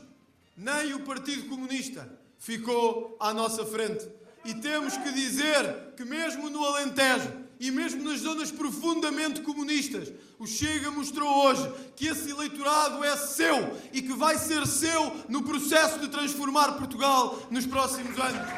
nem 0.56 0.94
o 0.94 1.00
Partido 1.00 1.48
Comunista 1.48 2.08
ficou 2.38 3.16
à 3.18 3.34
nossa 3.34 3.66
frente. 3.66 4.08
E 4.44 4.54
temos 4.54 4.96
que 4.96 5.10
dizer 5.10 5.94
que, 5.96 6.04
mesmo 6.04 6.48
no 6.48 6.64
Alentejo 6.64 7.49
e 7.60 7.70
mesmo 7.70 8.02
nas 8.02 8.20
zonas 8.20 8.50
profundamente 8.50 9.42
comunistas, 9.42 10.10
o 10.38 10.46
Chega 10.46 10.90
mostrou 10.90 11.28
hoje 11.44 11.70
que 11.94 12.06
esse 12.06 12.30
eleitorado 12.30 13.04
é 13.04 13.14
seu 13.18 13.76
e 13.92 14.00
que 14.00 14.14
vai 14.14 14.38
ser 14.38 14.66
seu 14.66 15.14
no 15.28 15.42
processo 15.42 15.98
de 16.00 16.08
transformar 16.08 16.72
Portugal 16.78 17.38
nos 17.50 17.66
próximos 17.66 18.18
anos. 18.18 18.48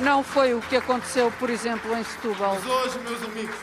Não 0.00 0.22
foi 0.22 0.54
o 0.54 0.60
que 0.60 0.76
aconteceu, 0.76 1.32
por 1.40 1.50
exemplo, 1.50 1.92
em 1.96 2.04
Setúbal. 2.04 2.54
Mas 2.54 2.66
hoje, 2.66 3.00
meus 3.00 3.20
amigos, 3.24 3.56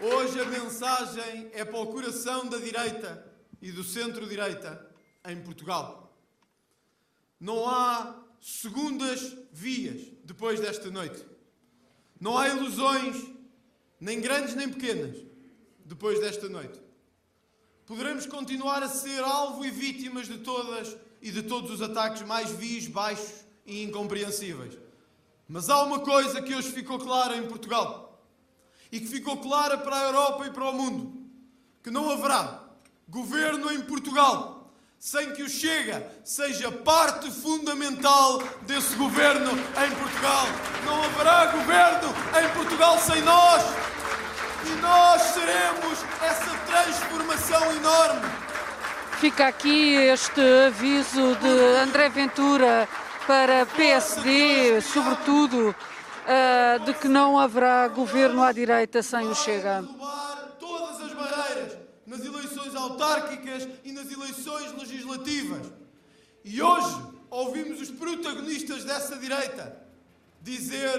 hoje 0.00 0.40
a 0.40 0.44
mensagem 0.46 1.48
é 1.52 1.64
para 1.64 1.78
o 1.78 1.86
coração 1.86 2.44
da 2.46 2.58
direita 2.58 3.24
e 3.62 3.70
do 3.70 3.84
centro-direita 3.84 4.84
em 5.24 5.36
Portugal. 5.36 6.05
Não 7.40 7.68
há 7.68 8.22
segundas 8.40 9.36
vias 9.52 10.02
depois 10.24 10.60
desta 10.60 10.90
noite. 10.90 11.24
Não 12.20 12.36
há 12.36 12.48
ilusões, 12.48 13.16
nem 14.00 14.20
grandes 14.20 14.54
nem 14.54 14.68
pequenas, 14.68 15.16
depois 15.84 16.20
desta 16.20 16.48
noite. 16.48 16.80
Poderemos 17.86 18.26
continuar 18.26 18.82
a 18.82 18.88
ser 18.88 19.22
alvo 19.22 19.64
e 19.64 19.70
vítimas 19.70 20.26
de 20.26 20.38
todas 20.38 20.96
e 21.20 21.30
de 21.30 21.42
todos 21.42 21.70
os 21.70 21.82
ataques 21.82 22.22
mais 22.22 22.50
vis, 22.50 22.88
baixos 22.88 23.44
e 23.64 23.82
incompreensíveis. 23.82 24.76
Mas 25.48 25.68
há 25.68 25.82
uma 25.82 26.00
coisa 26.00 26.42
que 26.42 26.54
hoje 26.54 26.72
ficou 26.72 26.98
clara 26.98 27.36
em 27.36 27.46
Portugal 27.46 28.20
e 28.90 28.98
que 28.98 29.06
ficou 29.06 29.36
clara 29.38 29.78
para 29.78 29.96
a 29.96 30.04
Europa 30.04 30.46
e 30.46 30.50
para 30.50 30.70
o 30.70 30.72
mundo: 30.72 31.30
que 31.82 31.90
não 31.90 32.10
haverá 32.10 32.64
governo 33.08 33.70
em 33.70 33.82
Portugal 33.82 34.55
sem 34.98 35.32
que 35.32 35.42
o 35.42 35.48
Chega 35.48 36.06
seja 36.24 36.70
parte 36.70 37.30
fundamental 37.30 38.42
desse 38.62 38.94
governo 38.96 39.52
em 39.52 39.90
Portugal. 39.94 40.46
Não 40.84 41.02
haverá 41.04 41.46
governo 41.46 42.14
em 42.42 42.48
Portugal 42.54 42.98
sem 42.98 43.22
nós. 43.22 43.62
E 44.66 44.80
nós 44.80 45.22
seremos 45.22 45.98
essa 46.22 46.50
transformação 46.66 47.72
enorme. 47.76 48.22
Fica 49.20 49.46
aqui 49.46 49.94
este 49.94 50.40
aviso 50.66 51.36
de 51.36 51.78
André 51.82 52.08
Ventura 52.08 52.88
para 53.26 53.64
PSD, 53.64 54.80
sobretudo, 54.80 55.74
uh, 56.26 56.84
de 56.84 56.94
que 56.94 57.08
não 57.08 57.38
haverá 57.38 57.88
governo 57.88 58.42
à 58.42 58.52
direita 58.52 59.02
sem 59.02 59.26
o 59.26 59.34
Chega. 59.34 59.84
Nas 62.06 62.24
eleições 62.24 62.74
autárquicas 62.74 63.68
e 63.84 63.92
nas 63.92 64.10
eleições 64.10 64.72
legislativas. 64.72 65.66
E 66.44 66.62
hoje 66.62 66.96
ouvimos 67.28 67.80
os 67.80 67.90
protagonistas 67.90 68.84
dessa 68.84 69.16
direita 69.16 69.84
dizer 70.40 70.98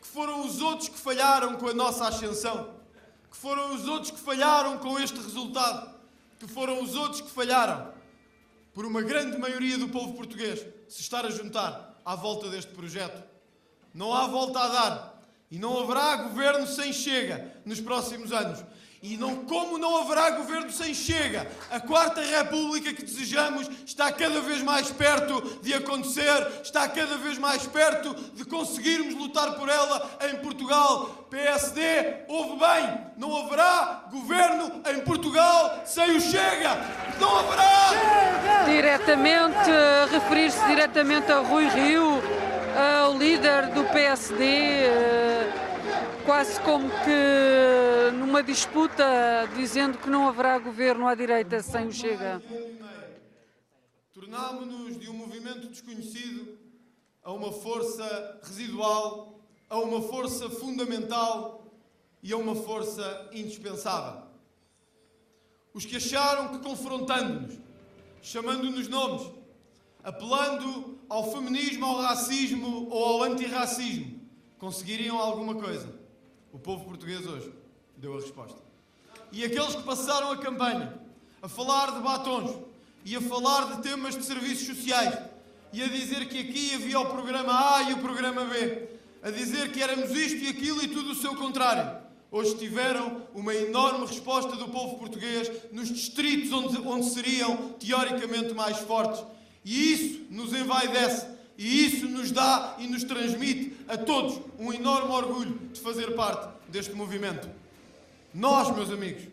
que 0.00 0.06
foram 0.06 0.46
os 0.46 0.60
outros 0.60 0.90
que 0.90 0.98
falharam 0.98 1.56
com 1.56 1.68
a 1.68 1.72
nossa 1.72 2.06
ascensão, 2.06 2.74
que 3.30 3.36
foram 3.36 3.74
os 3.74 3.88
outros 3.88 4.10
que 4.10 4.20
falharam 4.20 4.76
com 4.78 4.98
este 4.98 5.18
resultado, 5.18 5.94
que 6.38 6.46
foram 6.46 6.82
os 6.82 6.94
outros 6.94 7.22
que 7.22 7.30
falharam 7.30 7.94
por 8.74 8.84
uma 8.84 9.00
grande 9.00 9.38
maioria 9.38 9.78
do 9.78 9.88
povo 9.88 10.12
português 10.12 10.66
se 10.88 11.00
estar 11.00 11.24
a 11.24 11.30
juntar 11.30 11.98
à 12.04 12.14
volta 12.14 12.50
deste 12.50 12.72
projeto. 12.72 13.22
Não 13.94 14.12
há 14.12 14.26
volta 14.26 14.58
a 14.58 14.68
dar. 14.68 15.14
E 15.50 15.58
não 15.58 15.80
haverá 15.80 16.16
governo 16.16 16.66
sem 16.66 16.92
Chega 16.92 17.54
nos 17.64 17.80
próximos 17.80 18.32
anos. 18.32 18.64
E 19.06 19.18
não, 19.18 19.36
como 19.44 19.76
não 19.76 19.98
haverá 19.98 20.30
governo 20.30 20.72
sem 20.72 20.94
Chega, 20.94 21.46
a 21.70 21.78
Quarta 21.78 22.22
República 22.22 22.90
que 22.90 23.02
desejamos 23.02 23.68
está 23.84 24.10
cada 24.10 24.40
vez 24.40 24.62
mais 24.62 24.90
perto 24.90 25.42
de 25.60 25.74
acontecer, 25.74 26.62
está 26.62 26.88
cada 26.88 27.18
vez 27.18 27.36
mais 27.36 27.66
perto 27.66 28.14
de 28.32 28.46
conseguirmos 28.46 29.14
lutar 29.14 29.56
por 29.56 29.68
ela 29.68 30.10
em 30.26 30.36
Portugal. 30.36 31.26
PSD, 31.28 31.80
ouve 32.28 32.58
bem, 32.58 32.98
não 33.18 33.44
haverá 33.44 34.06
governo 34.10 34.80
em 34.90 35.00
Portugal 35.00 35.82
sem 35.84 36.16
o 36.16 36.20
Chega! 36.22 36.74
Não 37.20 37.40
haverá! 37.40 37.88
Chega! 37.90 38.64
Diretamente, 38.64 39.70
referir-se 40.12 40.64
diretamente 40.64 41.30
a 41.30 41.40
Rui 41.40 41.68
Rio, 41.68 42.22
o 43.10 43.18
líder 43.18 43.66
do 43.66 43.84
PSD 43.84 45.63
quase 46.24 46.58
como 46.60 46.88
que 46.88 48.10
numa 48.16 48.42
disputa, 48.42 49.04
dizendo 49.54 49.98
que 49.98 50.08
não 50.08 50.26
haverá 50.26 50.58
governo 50.58 51.06
à 51.06 51.14
direita 51.14 51.62
sem 51.62 51.86
o 51.86 51.92
Chega. 51.92 52.42
Tornámo-nos 54.12 54.98
de 54.98 55.10
um 55.10 55.12
movimento 55.12 55.68
desconhecido 55.68 56.58
a 57.22 57.32
uma 57.32 57.52
força 57.52 58.40
residual, 58.42 59.38
a 59.68 59.78
uma 59.78 60.00
força 60.00 60.48
fundamental 60.48 61.70
e 62.22 62.32
a 62.32 62.36
uma 62.36 62.54
força 62.54 63.28
indispensável. 63.32 64.22
Os 65.74 65.84
que 65.84 65.96
acharam 65.96 66.48
que 66.48 66.58
confrontando-nos, 66.58 67.58
chamando-nos 68.22 68.88
nomes, 68.88 69.30
apelando 70.02 70.98
ao 71.08 71.30
feminismo, 71.32 71.84
ao 71.84 71.96
racismo 71.96 72.88
ou 72.88 73.04
ao 73.04 73.22
antirracismo, 73.24 74.20
conseguiriam 74.58 75.18
alguma 75.18 75.54
coisa 75.56 75.93
o 76.54 76.58
povo 76.60 76.84
português 76.84 77.26
hoje 77.26 77.52
deu 77.96 78.16
a 78.16 78.20
resposta. 78.20 78.62
E 79.32 79.44
aqueles 79.44 79.74
que 79.74 79.82
passaram 79.82 80.30
a 80.30 80.36
campanha 80.36 80.94
a 81.42 81.48
falar 81.48 81.90
de 81.90 82.00
batons 82.00 82.56
e 83.04 83.16
a 83.16 83.20
falar 83.20 83.74
de 83.74 83.82
temas 83.82 84.16
de 84.16 84.24
serviços 84.24 84.64
sociais 84.64 85.18
e 85.72 85.82
a 85.82 85.88
dizer 85.88 86.28
que 86.28 86.38
aqui 86.38 86.74
havia 86.76 87.00
o 87.00 87.06
programa 87.06 87.74
A 87.74 87.82
e 87.90 87.94
o 87.94 87.98
programa 87.98 88.44
B, 88.44 88.88
a 89.20 89.32
dizer 89.32 89.72
que 89.72 89.82
éramos 89.82 90.12
isto 90.12 90.44
e 90.44 90.48
aquilo 90.48 90.80
e 90.80 90.86
tudo 90.86 91.10
o 91.10 91.14
seu 91.16 91.34
contrário. 91.34 92.00
Hoje 92.30 92.56
tiveram 92.56 93.22
uma 93.34 93.52
enorme 93.52 94.06
resposta 94.06 94.54
do 94.54 94.68
povo 94.68 94.96
português 94.96 95.50
nos 95.72 95.88
distritos 95.88 96.52
onde, 96.52 96.78
onde 96.86 97.10
seriam 97.10 97.72
teoricamente 97.80 98.54
mais 98.54 98.78
fortes. 98.78 99.24
E 99.64 99.92
isso 99.92 100.26
nos 100.30 100.52
envaidece 100.52 101.33
e 101.56 101.86
isso 101.86 102.08
nos 102.08 102.30
dá 102.30 102.76
e 102.78 102.86
nos 102.86 103.04
transmite 103.04 103.76
a 103.86 103.96
todos 103.96 104.40
um 104.58 104.72
enorme 104.72 105.12
orgulho 105.12 105.58
de 105.72 105.80
fazer 105.80 106.14
parte 106.14 106.48
deste 106.68 106.92
movimento. 106.92 107.48
Nós, 108.32 108.74
meus 108.74 108.90
amigos, 108.90 109.28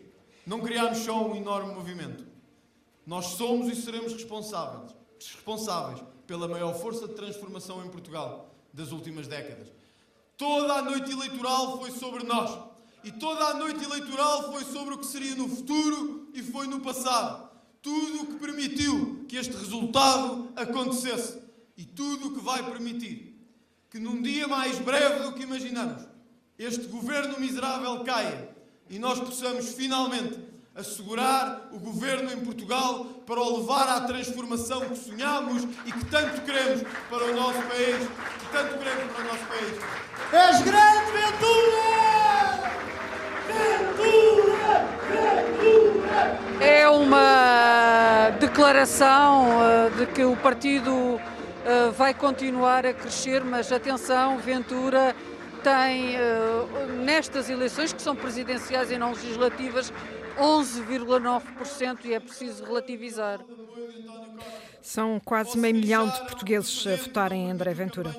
não 0.46 0.60
criámos 0.60 0.98
só 0.98 1.26
um 1.26 1.36
enorme 1.36 1.74
movimento. 1.74 2.24
Nós 3.04 3.26
somos 3.26 3.68
e 3.68 3.80
seremos 3.80 4.12
responsáveis, 4.12 4.94
responsáveis 5.18 6.02
pela 6.26 6.46
maior 6.46 6.74
força 6.74 7.08
de 7.08 7.14
transformação 7.14 7.84
em 7.84 7.88
Portugal 7.88 8.54
das 8.72 8.92
últimas 8.92 9.26
décadas. 9.26 9.68
Toda 10.36 10.74
a 10.74 10.82
noite 10.82 11.10
eleitoral 11.10 11.80
foi 11.80 11.90
sobre 11.90 12.24
nós. 12.24 12.58
E 13.04 13.10
toda 13.10 13.44
a 13.46 13.54
noite 13.54 13.84
eleitoral 13.84 14.52
foi 14.52 14.64
sobre 14.64 14.94
o 14.94 14.98
que 14.98 15.06
seria 15.06 15.34
no 15.34 15.48
futuro 15.48 16.28
e 16.32 16.42
foi 16.42 16.68
no 16.68 16.80
passado. 16.80 17.50
Tudo 17.82 18.22
o 18.22 18.26
que 18.26 18.34
permitiu 18.34 19.24
que 19.28 19.36
este 19.36 19.56
resultado 19.56 20.48
acontecesse 20.54 21.42
e 21.76 21.84
tudo 21.84 22.28
o 22.28 22.34
que 22.34 22.44
vai 22.44 22.62
permitir 22.62 23.32
que 23.90 23.98
num 23.98 24.22
dia 24.22 24.48
mais 24.48 24.78
breve 24.78 25.22
do 25.24 25.32
que 25.32 25.42
imaginamos 25.42 26.02
este 26.58 26.86
governo 26.86 27.38
miserável 27.38 28.02
caia 28.04 28.48
e 28.88 28.98
nós 28.98 29.18
possamos 29.18 29.74
finalmente 29.74 30.38
assegurar 30.74 31.68
o 31.72 31.78
governo 31.78 32.32
em 32.32 32.40
Portugal 32.40 33.04
para 33.26 33.40
o 33.40 33.58
levar 33.58 33.88
à 33.88 34.00
transformação 34.00 34.80
que 34.80 34.96
sonhamos 34.96 35.64
e 35.84 35.92
que 35.92 36.04
tanto 36.06 36.40
queremos 36.42 36.82
para 37.10 37.24
o 37.24 37.36
nosso 37.36 37.60
país, 37.62 38.08
que 38.38 38.52
tanto 38.52 38.78
queremos 38.78 39.12
para 39.12 39.22
o 39.22 39.28
nosso 39.28 39.44
país. 39.46 39.72
És 40.32 40.62
grande, 40.62 41.12
Ventura! 41.12 41.92
Ventura! 43.48 44.88
Ventura! 45.10 46.40
É 46.60 46.88
uma 46.88 48.30
declaração 48.40 49.62
eh, 49.62 49.90
de 49.90 50.06
que 50.06 50.24
o 50.24 50.36
partido 50.36 51.20
eh, 51.64 51.90
vai 51.90 52.12
continuar 52.12 52.84
a 52.84 52.92
crescer, 52.92 53.44
mas 53.44 53.70
atenção, 53.70 54.38
Ventura 54.38 55.14
tem, 55.62 56.16
eh, 56.16 56.86
nestas 57.04 57.48
eleições, 57.48 57.92
que 57.92 58.02
são 58.02 58.16
presidenciais 58.16 58.90
e 58.90 58.98
não 58.98 59.12
legislativas, 59.12 59.92
11,9% 60.36 62.04
e 62.04 62.14
é 62.14 62.20
preciso 62.20 62.64
relativizar. 62.64 63.40
São 64.80 65.20
quase 65.20 65.56
meio 65.56 65.76
milhão 65.76 66.08
de 66.08 66.18
portugueses 66.22 66.84
a 66.86 66.96
votarem 66.96 67.46
em 67.46 67.50
André 67.52 67.72
Ventura. 67.72 68.12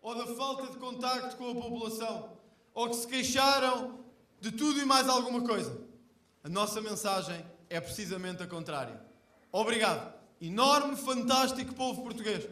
Ou 0.00 0.14
da 0.14 0.26
falta 0.34 0.68
de 0.68 0.78
contacto 0.78 1.36
com 1.36 1.50
a 1.50 1.54
população, 1.54 2.30
ou 2.72 2.88
que 2.88 2.96
se 2.96 3.06
queixaram 3.06 3.98
de 4.40 4.50
tudo 4.50 4.80
e 4.80 4.84
mais 4.86 5.08
alguma 5.08 5.42
coisa. 5.42 5.78
A 6.42 6.48
nossa 6.48 6.80
mensagem 6.80 7.44
é 7.68 7.80
precisamente 7.80 8.42
a 8.42 8.46
contrária. 8.46 8.98
Obrigado, 9.52 10.13
enorme, 10.46 10.96
fantástico 10.96 11.74
povo 11.74 12.02
português, 12.02 12.46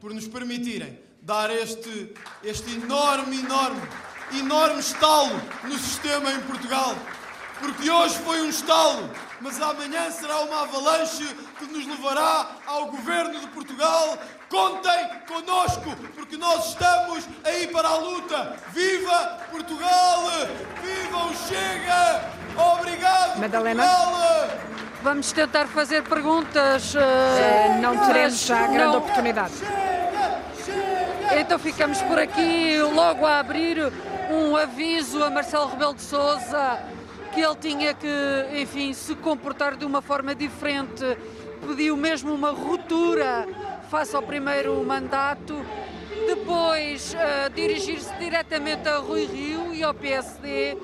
por 0.00 0.12
nos 0.12 0.28
permitirem 0.28 0.98
dar 1.22 1.50
este, 1.50 2.14
este 2.42 2.72
enorme, 2.72 3.40
enorme, 3.40 3.80
enorme 4.38 4.80
estalo 4.80 5.34
no 5.64 5.78
sistema 5.78 6.30
em 6.32 6.40
Portugal. 6.42 6.94
Porque 7.60 7.90
hoje 7.90 8.16
foi 8.18 8.40
um 8.42 8.48
estalo, 8.48 9.10
mas 9.40 9.60
amanhã 9.60 10.10
será 10.10 10.40
uma 10.40 10.62
avalanche 10.62 11.26
que 11.58 11.64
nos 11.66 11.86
levará 11.86 12.56
ao 12.66 12.86
governo 12.86 13.40
de 13.40 13.48
Portugal. 13.48 14.16
Contem 14.48 15.10
connosco, 15.26 15.96
porque 16.14 16.36
nós 16.36 16.68
estamos 16.68 17.24
aí 17.44 17.66
para 17.66 17.88
a 17.88 17.96
luta. 17.96 18.56
Viva 18.72 19.46
Portugal! 19.50 20.22
Viva 20.82 21.24
o 21.24 21.34
Chega! 21.48 22.30
Obrigado, 22.56 23.40
Madalena. 23.40 23.82
Portugal! 23.84 24.77
Vamos 25.02 25.30
tentar 25.30 25.66
fazer 25.66 26.02
perguntas. 26.02 26.94
Uh, 26.94 27.80
não 27.80 28.06
teremos 28.06 28.44
já 28.44 28.66
grande 28.66 28.92
não. 28.92 28.98
oportunidade. 28.98 29.54
Então 31.38 31.58
ficamos 31.58 32.02
por 32.02 32.18
aqui, 32.18 32.78
logo 32.82 33.24
a 33.24 33.38
abrir 33.38 33.92
um 34.30 34.56
aviso 34.56 35.22
a 35.22 35.30
Marcelo 35.30 35.68
Rebelo 35.68 35.94
de 35.94 36.02
Sousa 36.02 36.78
que 37.32 37.40
ele 37.40 37.54
tinha 37.56 37.94
que, 37.94 38.08
enfim, 38.60 38.92
se 38.92 39.14
comportar 39.14 39.76
de 39.76 39.84
uma 39.84 40.02
forma 40.02 40.34
diferente. 40.34 41.04
Pediu 41.64 41.96
mesmo 41.96 42.34
uma 42.34 42.50
ruptura 42.50 43.46
face 43.88 44.16
ao 44.16 44.22
primeiro 44.22 44.82
mandato. 44.84 45.64
Depois 46.26 47.14
uh, 47.14 47.50
dirigir-se 47.54 48.12
diretamente 48.14 48.88
a 48.88 48.96
Rui 48.96 49.26
Rio 49.26 49.72
e 49.72 49.84
ao 49.84 49.94
PSD, 49.94 50.76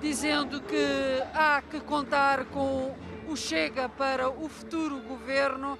dizendo 0.00 0.60
que 0.60 1.22
há 1.32 1.62
que 1.70 1.78
contar 1.80 2.46
com 2.46 2.92
o 3.30 3.36
Chega 3.36 3.88
para 3.88 4.28
o 4.28 4.48
futuro 4.48 4.98
governo 5.02 5.78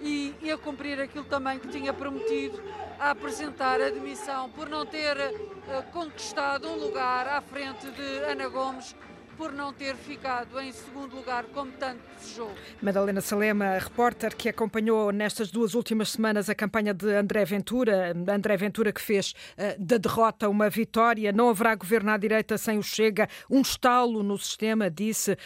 e, 0.00 0.32
e 0.40 0.52
a 0.52 0.56
cumprir 0.56 1.00
aquilo 1.00 1.24
também 1.24 1.58
que 1.58 1.66
tinha 1.66 1.92
prometido 1.92 2.62
a 3.00 3.10
apresentar 3.10 3.80
a 3.80 3.90
demissão 3.90 4.48
por 4.50 4.68
não 4.68 4.86
ter 4.86 5.16
uh, 5.16 5.82
conquistado 5.90 6.68
um 6.68 6.76
lugar 6.76 7.26
à 7.26 7.40
frente 7.40 7.90
de 7.90 8.18
Ana 8.30 8.46
Gomes 8.46 8.94
por 9.36 9.52
não 9.52 9.72
ter 9.72 9.94
ficado 9.96 10.60
em 10.60 10.72
segundo 10.72 11.16
lugar, 11.16 11.44
como 11.52 11.70
tanto 11.72 12.00
desejou. 12.18 12.52
Madalena 12.80 13.20
Salema, 13.20 13.78
repórter 13.78 14.36
que 14.36 14.48
acompanhou 14.48 15.10
nestas 15.12 15.50
duas 15.50 15.74
últimas 15.74 16.10
semanas 16.10 16.48
a 16.48 16.54
campanha 16.54 16.94
de 16.94 17.12
André 17.14 17.44
Ventura, 17.44 18.14
André 18.28 18.56
Ventura 18.56 18.92
que 18.92 19.00
fez 19.00 19.32
uh, 19.32 19.82
da 19.82 19.98
derrota 19.98 20.48
uma 20.48 20.70
vitória, 20.70 21.32
não 21.32 21.48
haverá 21.48 21.74
governo 21.74 22.10
à 22.10 22.16
direita 22.16 22.56
sem 22.56 22.78
o 22.78 22.82
Chega, 22.82 23.28
um 23.50 23.60
estalo 23.60 24.22
no 24.22 24.38
sistema, 24.38 24.90
disse, 24.90 25.32
uh, 25.32 25.36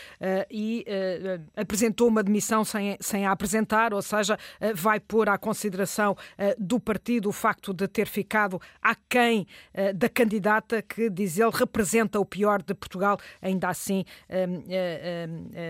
e 0.51 0.85
uh, 0.87 1.43
apresentou 1.57 2.09
uma 2.09 2.23
demissão 2.23 2.65
sem, 2.65 2.97
sem 3.01 3.27
a 3.27 3.33
apresentar, 3.33 3.95
ou 3.95 4.03
seja, 4.03 4.39
vai 4.75 5.01
pôr 5.01 5.29
à 5.29 5.39
consideração 5.39 6.17
do 6.59 6.79
partido 6.81 7.29
o 7.29 7.33
facto 7.33 7.73
de 7.73 7.87
ter 7.89 8.07
ficado 8.07 8.61
aquém 8.83 9.47
da 9.95 10.09
candidata 10.09 10.83
que, 10.83 11.09
diz 11.09 11.39
ele, 11.39 11.51
representa 11.53 12.19
o 12.19 12.25
pior 12.25 12.63
de 12.63 12.75
Portugal, 12.75 13.19
ainda 13.41 13.69
assim 13.69 13.78
assim 13.79 14.05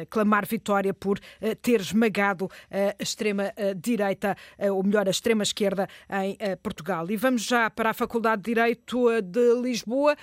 clamar 0.09 0.46
vitória 0.46 0.94
por 0.94 1.18
ter 1.62 1.80
esmagado 1.80 2.48
a 2.70 3.02
extrema-direita, 3.02 4.36
ou 4.72 4.82
melhor, 4.82 5.06
a 5.06 5.11
extrema-esquerda 5.11 5.86
em 6.24 6.36
Portugal. 6.62 7.11
E 7.11 7.16
vamos 7.16 7.42
já 7.42 7.68
para 7.70 7.90
a 7.90 7.94
Faculdade 7.94 8.42
de 8.42 8.54
Direito 8.54 9.09
de 9.22 9.61
Lisboa 9.61 10.16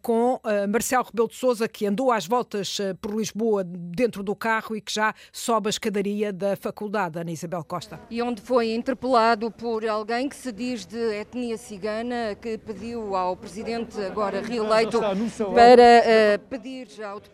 com 0.00 0.40
Marcelo 0.68 1.04
Rebelo 1.04 1.28
de 1.28 1.34
Sousa, 1.34 1.68
que 1.68 1.86
andou 1.86 2.12
às 2.12 2.26
voltas 2.26 2.78
por 3.00 3.14
Lisboa 3.14 3.64
dentro 3.64 4.22
do 4.22 4.36
carro 4.36 4.76
e 4.76 4.80
que 4.80 4.92
já 4.92 5.14
sobe 5.32 5.68
a 5.68 5.70
escadaria 5.70 6.32
da 6.32 6.56
faculdade, 6.56 7.18
Ana 7.18 7.32
Isabel 7.32 7.64
Costa. 7.64 8.00
E 8.10 8.22
onde 8.22 8.40
foi 8.40 8.72
interpelado 8.72 9.50
por 9.50 9.86
alguém 9.86 10.28
que 10.28 10.36
se 10.36 10.52
diz 10.52 10.86
de 10.86 10.98
etnia 11.14 11.56
cigana, 11.56 12.36
que 12.40 12.56
pediu 12.58 13.16
ao 13.16 13.36
presidente 13.36 14.00
agora 14.00 14.40
reeleito 14.40 15.00
para 15.00 16.38
uh, 16.38 16.38
pedir 16.48 16.88
ao 17.02 17.18
deputado 17.18 17.31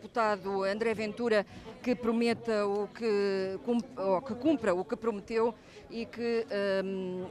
André 0.64 0.94
Ventura 0.94 1.44
que 1.82 1.94
prometa 1.94 2.66
o 2.66 2.88
que, 2.88 3.58
ou 3.96 4.20
que 4.22 4.34
cumpra 4.34 4.74
o 4.74 4.84
que 4.84 4.96
prometeu 4.96 5.54
e 5.90 6.04
que 6.04 6.46
um, 6.84 7.26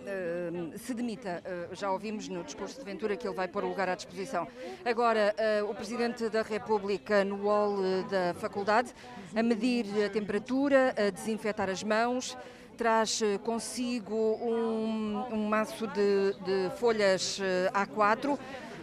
um, 0.74 0.78
se 0.78 0.94
demita. 0.94 1.44
Uh, 1.46 1.76
já 1.76 1.92
ouvimos 1.92 2.28
no 2.28 2.44
discurso 2.44 2.80
de 2.80 2.86
Ventura 2.86 3.16
que 3.16 3.28
ele 3.28 3.36
vai 3.36 3.48
pôr 3.48 3.64
o 3.64 3.68
lugar 3.68 3.90
à 3.90 3.96
disposição. 3.96 4.48
Agora, 4.84 5.36
uh, 5.62 5.70
o 5.70 5.76
Presidente 5.76 6.30
da 6.30 6.42
República 6.42 7.24
no 7.24 7.44
hall 7.44 7.78
da 8.10 8.34
faculdade 8.34 8.94
a 9.36 9.44
medir 9.44 9.86
a 10.06 10.10
temperatura, 10.10 10.96
a 10.98 11.10
desinfetar 11.10 11.70
as 11.70 11.84
mãos, 11.84 12.38
traz 12.78 13.22
consigo 13.44 14.16
um, 14.16 15.26
um 15.32 15.48
maço 15.48 15.88
de, 15.88 16.34
de 16.44 16.78
folhas 16.78 17.40
A4 17.74 18.38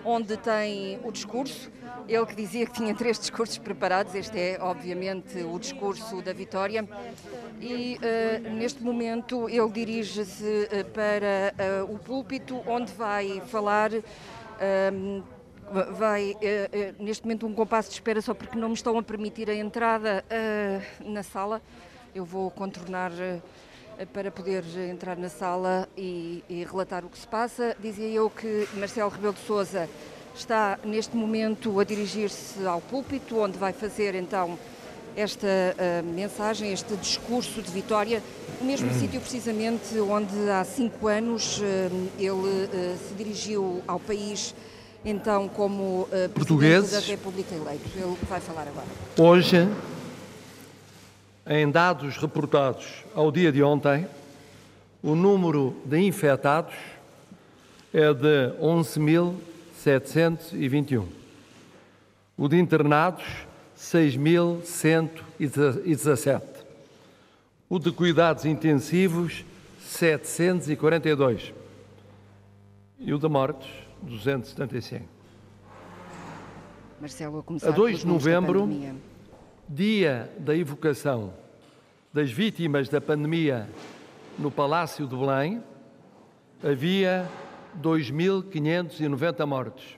onde 0.05 0.37
tem 0.37 0.99
o 1.03 1.11
discurso. 1.11 1.71
Ele 2.07 2.27
que 2.27 2.35
dizia 2.35 2.67
que 2.67 2.73
tinha 2.73 2.95
três 2.95 3.19
discursos 3.19 3.57
preparados, 3.59 4.15
este 4.15 4.39
é, 4.39 4.59
obviamente, 4.61 5.39
o 5.39 5.59
discurso 5.59 6.21
da 6.21 6.33
vitória. 6.33 6.87
E 7.61 7.97
uh, 7.97 8.51
neste 8.55 8.83
momento 8.83 9.49
ele 9.49 9.71
dirige-se 9.71 10.69
uh, 10.71 10.85
para 10.91 11.55
uh, 11.87 11.95
o 11.95 11.99
púlpito, 11.99 12.63
onde 12.67 12.93
vai 12.93 13.41
falar. 13.47 13.91
Ehm, 14.61 15.23
vai 15.93 16.37
neste 17.01 17.25
momento 17.25 17.47
um 17.47 17.55
compasso 17.55 17.89
de 17.89 17.95
espera 17.95 18.21
só 18.21 18.35
porque 18.35 18.57
não 18.57 18.69
me 18.69 18.75
estão 18.75 18.97
a 18.99 19.03
permitir 19.03 19.49
a 19.51 19.55
entrada 19.55 20.23
na 21.01 21.23
sala. 21.23 21.61
Eu 22.15 22.25
vou 22.25 22.51
contornar 22.51 23.11
para 24.13 24.31
poder 24.31 24.65
entrar 24.91 25.17
na 25.17 25.29
sala 25.29 25.89
e, 25.97 26.43
e, 26.49 26.65
relatar 26.65 27.05
o 27.05 27.09
que 27.09 27.19
se 27.19 27.27
passa. 27.27 27.77
Dizia 27.81 28.09
eu 28.09 28.29
que 28.29 28.69
Marcelo 28.75 29.11
Rebelo 29.11 29.33
de 29.35 29.41
Sousa 29.41 29.89
está 30.35 30.79
neste 30.85 31.17
momento 31.17 31.79
a 31.79 31.85
dirigir-se 31.85 32.65
ao 32.67 32.81
púlpito, 32.81 33.39
onde 33.39 33.57
vai 33.57 33.73
fazer 33.73 34.15
então 34.15 34.59
esta 35.17 35.47
uh, 35.47 36.13
mensagem, 36.13 36.73
este 36.73 36.97
discurso 36.97 37.63
de 37.63 37.71
vitória, 37.71 38.21
o 38.61 38.65
mesmo 38.65 38.91
hum. 38.91 38.99
sítio 38.99 39.21
precisamente 39.21 39.97
onde 40.01 40.51
há 40.51 40.65
cinco 40.65 41.07
anos 41.07 41.59
uh, 41.59 41.63
ele 42.19 42.33
uh, 42.33 42.99
se 43.09 43.15
dirigiu 43.17 43.81
ao 43.87 44.01
país, 44.01 44.55
então 45.05 45.49
como 45.49 46.09
Presidente 46.33 46.91
da 46.91 47.01
República 47.01 47.55
eleito. 47.55 47.89
Ele 47.95 48.17
vai 48.29 48.41
falar 48.41 48.63
agora. 48.63 48.87
Hoje, 49.17 49.69
em 51.47 51.71
dados 51.71 52.17
reportados 52.17 53.05
ao 53.15 53.31
dia 53.31 53.53
de 53.53 53.63
ontem, 53.63 54.09
o 55.03 55.15
número 55.15 55.77
de 55.85 56.01
infectados 56.01 56.75
é 57.93 58.15
de 58.15 58.55
11.721. 58.61 61.05
O 62.37 62.49
de 62.49 62.59
internados, 62.59 63.23
6.117. 63.79 66.43
O 67.69 67.79
de 67.79 67.93
cuidados 67.93 68.45
intensivos, 68.47 69.45
742. 69.81 71.53
E 72.99 73.13
o 73.13 73.19
de 73.19 73.29
mortes, 73.29 73.69
275. 74.03 75.05
Marcelo, 77.01 77.45
a 77.63 77.69
a 77.69 77.71
2 77.71 77.99
de 77.99 78.07
novembro, 78.07 78.69
dia 79.69 80.33
da 80.39 80.57
evocação 80.57 81.35
das 82.13 82.31
vítimas 82.31 82.89
da 82.89 83.01
pandemia 83.01 83.69
no 84.39 84.49
Palácio 84.51 85.07
de 85.07 85.17
Belém, 85.17 85.63
havia 86.63 87.27
2.590 87.81 89.47
mortos. 89.47 89.97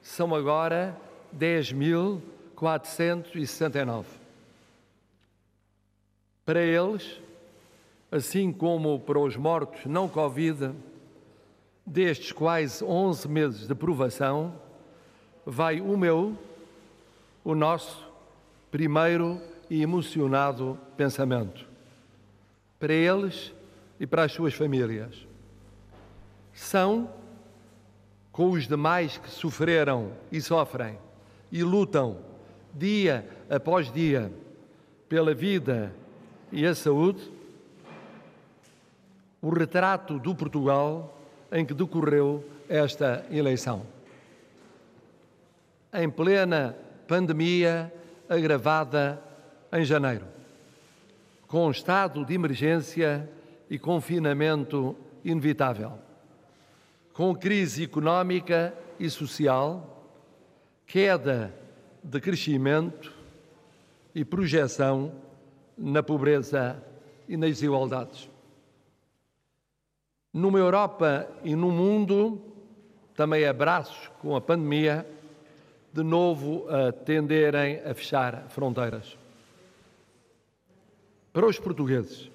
São 0.00 0.32
agora 0.34 0.96
10.469. 1.36 4.04
Para 6.44 6.60
eles, 6.60 7.20
assim 8.10 8.52
como 8.52 8.98
para 9.00 9.18
os 9.18 9.36
mortos 9.36 9.86
não 9.86 10.08
Covid, 10.08 10.72
destes 11.84 12.32
quase 12.32 12.82
11 12.82 13.28
meses 13.28 13.68
de 13.68 13.74
provação, 13.74 14.54
vai 15.44 15.78
o 15.80 15.96
meu, 15.96 16.38
o 17.44 17.54
nosso 17.54 18.11
primeiro 18.72 19.38
e 19.68 19.82
emocionado 19.82 20.78
pensamento. 20.96 21.68
Para 22.80 22.94
eles 22.94 23.52
e 24.00 24.06
para 24.06 24.24
as 24.24 24.32
suas 24.32 24.54
famílias. 24.54 25.26
São, 26.54 27.12
com 28.32 28.50
os 28.50 28.66
demais 28.66 29.18
que 29.18 29.30
sofreram 29.30 30.12
e 30.32 30.40
sofrem 30.40 30.98
e 31.52 31.62
lutam 31.62 32.16
dia 32.74 33.28
após 33.50 33.92
dia 33.92 34.32
pela 35.06 35.34
vida 35.34 35.94
e 36.50 36.64
a 36.64 36.74
saúde, 36.74 37.30
o 39.42 39.50
retrato 39.50 40.18
do 40.18 40.34
Portugal 40.34 41.20
em 41.50 41.66
que 41.66 41.74
decorreu 41.74 42.42
esta 42.70 43.26
eleição. 43.30 43.84
Em 45.92 46.08
plena 46.08 46.74
pandemia 47.06 47.92
agravada 48.28 49.22
em 49.72 49.84
janeiro, 49.84 50.26
com 51.46 51.70
estado 51.70 52.24
de 52.24 52.34
emergência 52.34 53.28
e 53.68 53.78
confinamento 53.78 54.96
inevitável, 55.24 55.98
com 57.12 57.34
crise 57.34 57.84
económica 57.84 58.74
e 58.98 59.08
social, 59.08 60.04
queda 60.86 61.54
de 62.02 62.20
crescimento 62.20 63.12
e 64.14 64.24
projeção 64.24 65.12
na 65.76 66.02
pobreza 66.02 66.82
e 67.28 67.36
nas 67.36 67.50
desigualdades. 67.50 68.28
Numa 70.32 70.58
Europa 70.58 71.28
e 71.44 71.54
no 71.54 71.70
mundo, 71.70 72.40
também 73.14 73.44
abraços 73.44 74.10
com 74.20 74.34
a 74.34 74.40
pandemia, 74.40 75.06
de 75.92 76.02
novo 76.02 76.66
a 76.68 76.90
tenderem 76.90 77.80
a 77.80 77.94
fechar 77.94 78.46
fronteiras. 78.48 79.16
Para 81.32 81.46
os 81.46 81.58
portugueses, 81.58 82.30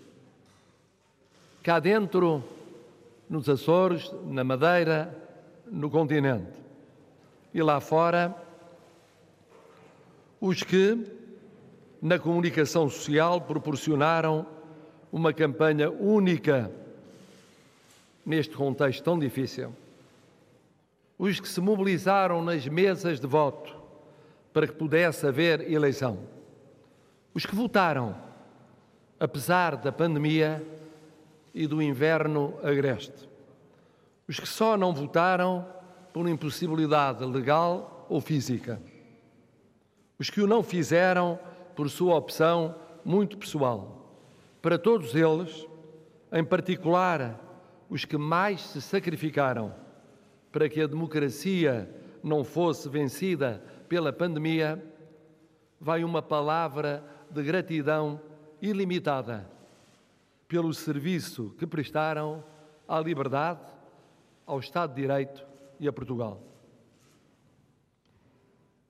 cá 1.64 1.80
dentro, 1.80 2.44
nos 3.30 3.50
Açores, 3.50 4.12
na 4.26 4.44
Madeira, 4.44 5.16
no 5.66 5.90
continente, 5.90 6.58
e 7.54 7.62
lá 7.62 7.80
fora, 7.80 8.36
os 10.40 10.62
que, 10.62 11.06
na 12.02 12.20
comunicação 12.20 12.90
social, 12.90 13.42
proporcionaram 13.42 14.46
uma 15.12 15.34
campanha 15.34 15.90
única 15.90 16.72
neste 18.26 18.56
contexto 18.56 19.04
tão 19.04 19.18
difícil 19.18 19.74
os 21.18 21.40
que 21.40 21.48
se 21.48 21.60
mobilizaram 21.60 22.44
nas 22.44 22.68
mesas 22.68 23.20
de 23.20 23.26
voto 23.26 23.76
para 24.54 24.68
que 24.68 24.74
pudesse 24.74 25.26
haver 25.26 25.72
eleição, 25.72 26.20
os 27.34 27.46
que 27.46 27.56
votaram, 27.56 28.16
apesar 29.20 29.76
da 29.78 29.92
pandemia 29.92 30.66
e 31.54 31.66
do 31.66 31.82
inverno 31.82 32.54
agreste, 32.64 33.28
os 34.28 34.40
que 34.40 34.48
só 34.48 34.78
não 34.78 34.94
votaram 34.94 35.66
por 36.14 36.28
impossibilidade 36.28 37.24
legal 37.26 38.06
ou 38.10 38.22
física, 38.22 38.82
os 40.20 40.30
que 40.30 40.42
o 40.42 40.48
não 40.48 40.64
fizeram 40.64 41.40
por 41.76 41.90
sua 41.90 42.16
opção 42.16 42.76
muito 43.06 43.38
pessoal. 43.38 44.20
Para 44.62 44.78
todos 44.78 45.16
eles, 45.16 45.68
em 46.32 46.44
particular 46.44 47.40
os 47.90 48.04
que 48.04 48.18
mais 48.18 48.62
se 48.62 48.82
sacrificaram 48.82 49.74
para 50.58 50.70
que 50.70 50.82
a 50.82 50.88
democracia 50.88 51.88
não 52.24 52.44
fosse 52.44 52.90
vencida 52.90 53.64
pela 53.88 54.12
pandemia, 54.12 54.84
vai 55.80 56.04
uma 56.04 56.20
palavra 56.20 57.04
de 57.30 57.44
gratidão 57.44 58.20
ilimitada 58.60 59.48
pelo 60.48 60.74
serviço 60.74 61.54
que 61.60 61.68
prestaram 61.68 62.44
à 62.88 63.00
liberdade, 63.00 63.62
ao 64.48 64.60
Estado 64.60 64.96
de 64.96 65.02
Direito 65.04 65.46
e 65.80 65.88
a 65.88 65.94
Portugal. 65.94 66.42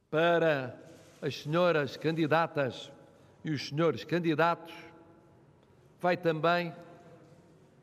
Para 0.09 0.73
as 1.21 1.43
senhoras 1.43 1.97
candidatas 1.97 2.89
e 3.43 3.51
os 3.51 3.67
senhores 3.67 4.05
candidatos, 4.05 4.73
vai 5.99 6.15
também 6.15 6.73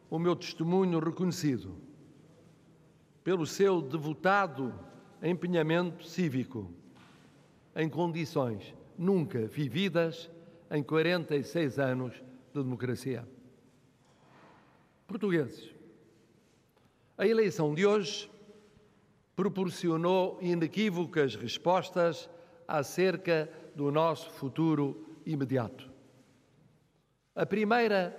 o 0.08 0.18
meu 0.18 0.34
testemunho 0.34 0.98
reconhecido 1.00 1.83
pelo 3.24 3.46
seu 3.46 3.80
devotado 3.80 4.72
empenhamento 5.22 6.04
cívico 6.04 6.70
em 7.74 7.88
condições 7.88 8.74
nunca 8.98 9.46
vividas 9.46 10.30
em 10.70 10.82
46 10.82 11.78
anos 11.78 12.12
de 12.52 12.62
democracia. 12.62 13.26
Portugueses, 15.06 15.74
a 17.16 17.26
eleição 17.26 17.74
de 17.74 17.86
hoje 17.86 18.30
proporcionou 19.34 20.38
inequívocas 20.42 21.34
respostas 21.34 22.28
acerca 22.68 23.50
do 23.74 23.90
nosso 23.90 24.30
futuro 24.30 25.18
imediato. 25.24 25.90
A 27.34 27.46
primeira 27.46 28.16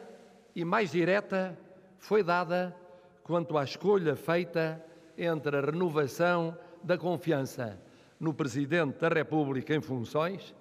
e 0.55 0.65
mais 0.65 0.91
direta 0.91 1.57
foi 1.99 2.23
dada 2.23 2.75
quanto 3.23 3.57
à 3.57 3.63
escolha 3.63 4.15
feita 4.15 4.83
entre 5.17 5.57
a 5.57 5.61
renovação 5.61 6.57
da 6.83 6.97
confiança 6.97 7.79
no 8.19 8.33
Presidente 8.33 8.99
da 8.99 9.09
República 9.09 9.75
em 9.75 9.81
funções 9.81 10.53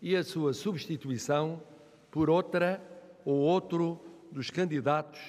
e 0.00 0.16
a 0.16 0.24
sua 0.24 0.52
substituição 0.52 1.62
por 2.10 2.28
outra 2.28 2.82
ou 3.24 3.36
outro 3.38 4.00
dos 4.30 4.50
candidatos 4.50 5.20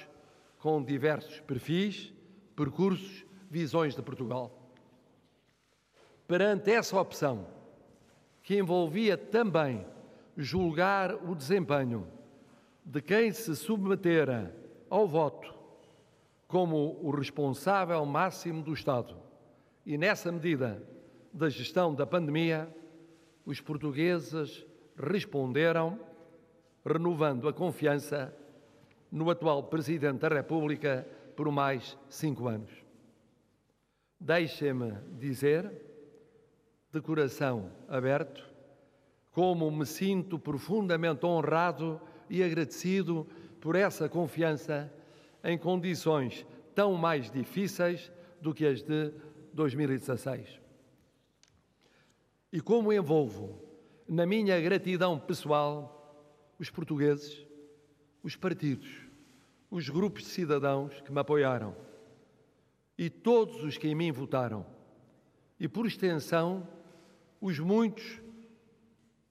com 0.58 0.82
diversos 0.82 1.40
perfis, 1.40 2.12
percursos, 2.56 3.24
visões 3.50 3.94
de 3.94 4.02
Portugal. 4.02 4.50
Perante 6.26 6.70
essa 6.70 6.98
opção, 6.98 7.46
que 8.42 8.56
envolvia 8.56 9.16
também 9.16 9.86
julgar 10.36 11.14
o 11.14 11.34
desempenho 11.34 12.06
de 12.84 13.00
quem 13.00 13.32
se 13.32 13.54
submetera 13.54 14.54
ao 14.90 15.06
voto 15.06 15.54
como 16.46 16.98
o 17.02 17.10
responsável 17.10 18.04
máximo 18.04 18.62
do 18.62 18.72
Estado 18.72 19.16
e, 19.84 19.98
nessa 19.98 20.30
medida, 20.30 20.82
da 21.32 21.48
gestão 21.48 21.94
da 21.94 22.06
pandemia, 22.06 22.72
os 23.44 23.60
portugueses 23.60 24.64
responderam 24.96 25.98
renovando 26.84 27.48
a 27.48 27.52
confiança 27.52 28.34
no 29.10 29.30
atual 29.30 29.64
Presidente 29.64 30.20
da 30.20 30.28
República 30.28 31.06
por 31.36 31.50
mais 31.50 31.98
cinco 32.08 32.46
anos. 32.46 32.70
Deixem-me 34.20 34.92
dizer, 35.18 35.70
de 36.90 37.00
coração 37.00 37.70
aberto, 37.88 38.48
como 39.32 39.70
me 39.70 39.84
sinto 39.84 40.38
profundamente 40.38 41.26
honrado 41.26 42.00
e 42.30 42.42
agradecido 42.42 43.26
por 43.60 43.74
essa 43.74 44.08
confiança 44.08 44.92
em 45.44 45.58
condições 45.58 46.46
tão 46.74 46.94
mais 46.94 47.30
difíceis 47.30 48.10
do 48.40 48.54
que 48.54 48.66
as 48.66 48.82
de 48.82 49.12
2016. 49.52 50.60
E 52.52 52.60
como 52.60 52.92
envolvo 52.92 53.62
na 54.08 54.26
minha 54.26 54.60
gratidão 54.60 55.18
pessoal 55.18 55.94
os 56.58 56.70
portugueses, 56.70 57.46
os 58.22 58.34
partidos, 58.34 58.88
os 59.70 59.88
grupos 59.88 60.22
de 60.22 60.30
cidadãos 60.30 61.00
que 61.02 61.12
me 61.12 61.20
apoiaram 61.20 61.76
e 62.96 63.10
todos 63.10 63.62
os 63.62 63.76
que 63.76 63.88
em 63.88 63.94
mim 63.94 64.12
votaram, 64.12 64.64
e 65.58 65.68
por 65.68 65.86
extensão, 65.86 66.66
os 67.40 67.58
muitos 67.58 68.20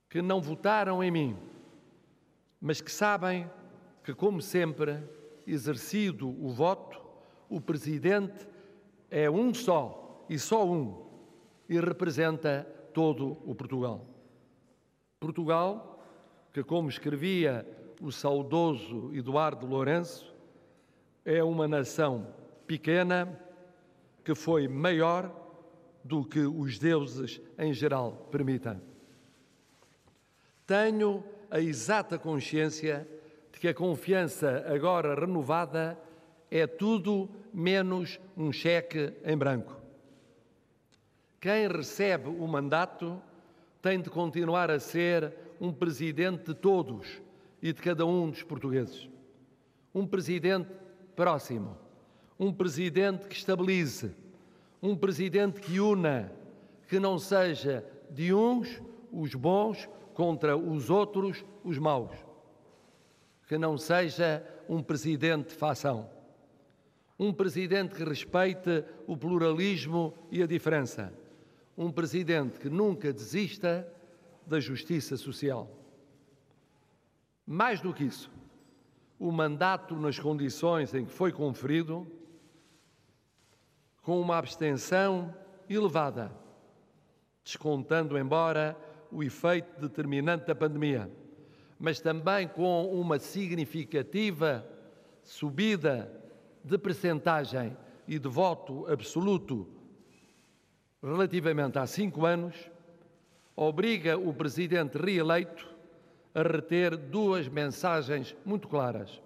que 0.09 0.22
não 0.22 0.41
votaram 0.41 1.03
em 1.03 1.09
mim, 1.09 1.38
mas 2.59 2.82
que 2.82 2.91
sabem 2.91 3.49
que, 4.03 4.14
como 4.14 4.41
sempre, 4.41 5.01
exercido 5.45 6.29
o 6.29 6.49
voto, 6.49 7.01
o 7.49 7.61
Presidente 7.61 8.47
é 9.09 9.29
um 9.29 9.53
só 9.53 10.25
e 10.29 10.39
só 10.39 10.65
um 10.65 11.05
e 11.69 11.79
representa 11.79 12.67
todo 12.93 13.37
o 13.45 13.55
Portugal. 13.55 14.05
Portugal, 15.19 16.03
que, 16.51 16.63
como 16.63 16.89
escrevia 16.89 17.65
o 18.01 18.11
saudoso 18.11 19.13
Eduardo 19.13 19.65
Lourenço, 19.65 20.33
é 21.25 21.43
uma 21.43 21.67
nação 21.67 22.27
pequena 22.67 23.39
que 24.23 24.35
foi 24.35 24.67
maior 24.67 25.33
do 26.03 26.25
que 26.25 26.39
os 26.39 26.77
deuses 26.77 27.41
em 27.57 27.73
geral 27.73 28.27
permitem. 28.29 28.81
Tenho 30.65 31.23
a 31.49 31.59
exata 31.59 32.17
consciência 32.17 33.07
que 33.64 33.70
a 33.70 33.74
confiança 33.74 34.66
agora 34.68 35.18
renovada 35.18 35.97
é 36.51 36.68
tudo 36.68 37.30
menos 37.53 38.20
um 38.36 38.51
cheque 38.51 39.14
em 39.24 39.38
branco. 39.38 39.74
Quem 41.39 41.70
recebe 41.70 42.28
o 42.28 42.45
mandato 42.45 43.22
tem 43.82 44.01
de 44.01 44.09
continuar 44.09 44.70
a 44.70 44.82
ser 44.82 45.34
um 45.61 45.72
presidente 45.72 46.47
de 46.47 46.53
todos 46.53 47.22
e 47.61 47.72
de 47.72 47.82
cada 47.82 48.05
um 48.05 48.30
dos 48.30 48.43
portugueses. 48.43 49.09
Um 49.95 50.05
presidente 50.05 50.70
próximo, 51.16 51.78
um 52.38 52.51
presidente 52.51 53.30
que 53.30 53.36
estabilize, 53.36 54.14
um 54.82 54.93
presidente 54.93 55.61
que 55.61 55.80
una, 55.80 56.34
que 56.89 56.99
não 56.99 57.18
seja 57.18 57.82
de 58.11 58.34
uns 58.34 58.82
os 59.09 59.34
bons 59.34 59.88
contra 60.14 60.57
os 60.57 60.89
outros, 60.89 61.45
os 61.64 61.78
maus. 61.78 62.32
Que 63.47 63.57
não 63.57 63.77
seja 63.77 64.45
um 64.67 64.81
presidente 64.81 65.49
de 65.49 65.55
fação. 65.55 66.09
Um 67.17 67.33
presidente 67.33 67.95
que 67.95 68.03
respeite 68.03 68.83
o 69.07 69.15
pluralismo 69.15 70.13
e 70.31 70.41
a 70.41 70.47
diferença. 70.47 71.13
Um 71.77 71.91
presidente 71.91 72.59
que 72.59 72.69
nunca 72.69 73.13
desista 73.13 73.87
da 74.45 74.59
justiça 74.59 75.17
social. 75.17 75.69
Mais 77.45 77.81
do 77.81 77.93
que 77.93 78.05
isso, 78.05 78.31
o 79.19 79.31
mandato 79.31 79.95
nas 79.95 80.17
condições 80.17 80.93
em 80.93 81.05
que 81.05 81.11
foi 81.11 81.31
conferido, 81.31 82.07
com 84.01 84.19
uma 84.19 84.37
abstenção 84.37 85.33
elevada, 85.69 86.31
descontando, 87.43 88.17
embora 88.17 88.77
o 89.11 89.23
efeito 89.23 89.79
determinante 89.79 90.45
da 90.45 90.55
pandemia, 90.55 91.09
mas 91.84 91.99
também 91.99 92.47
com 92.47 92.86
uma 92.97 93.19
significativa 93.19 94.65
subida 95.21 96.09
de 96.63 96.77
percentagem 96.77 97.75
e 98.07 98.17
de 98.17 98.29
voto 98.29 98.89
absoluto 98.89 99.67
relativamente 101.01 101.77
há 101.77 101.86
cinco 101.86 102.25
anos, 102.25 102.55
obriga 103.53 104.17
o 104.17 104.34
presidente 104.34 104.97
reeleito 104.97 105.69
a 106.34 106.41
reter 106.41 106.95
duas 106.95 107.49
mensagens 107.49 108.34
muito 108.45 108.69
claras. 108.69 109.21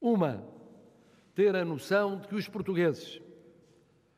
Uma, 0.00 0.42
ter 1.34 1.54
a 1.54 1.66
noção 1.66 2.16
de 2.16 2.28
que 2.28 2.34
os 2.34 2.48
portugueses, 2.48 3.20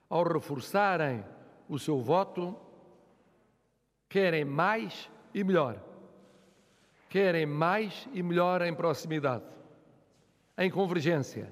ao 0.09 0.23
reforçarem 0.23 1.25
o 1.69 1.81
seu 1.81 2.01
voto, 2.01 2.57
Querem 4.09 4.45
mais 4.45 5.11
e 5.35 5.43
melhor. 5.43 5.94
Querem 7.15 7.47
mais 7.47 8.09
e 8.13 8.25
melhor 8.25 8.61
em 8.63 8.75
proximidade, 8.75 9.45
em 10.59 10.69
convergência, 10.69 11.49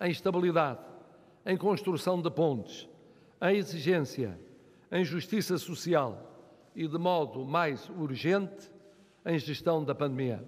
em 0.00 0.08
estabilidade, 0.08 0.78
em 1.44 1.56
construção 1.56 2.22
de 2.22 2.30
pontes, 2.30 2.88
em 3.42 3.56
exigência, 3.56 4.38
em 4.88 5.04
justiça 5.04 5.58
social 5.58 6.48
e, 6.76 6.86
de 6.86 6.96
modo 6.96 7.44
mais 7.44 7.88
urgente, 7.88 8.70
em 9.26 9.36
gestão 9.36 9.82
da 9.84 9.96
pandemia. 9.96 10.44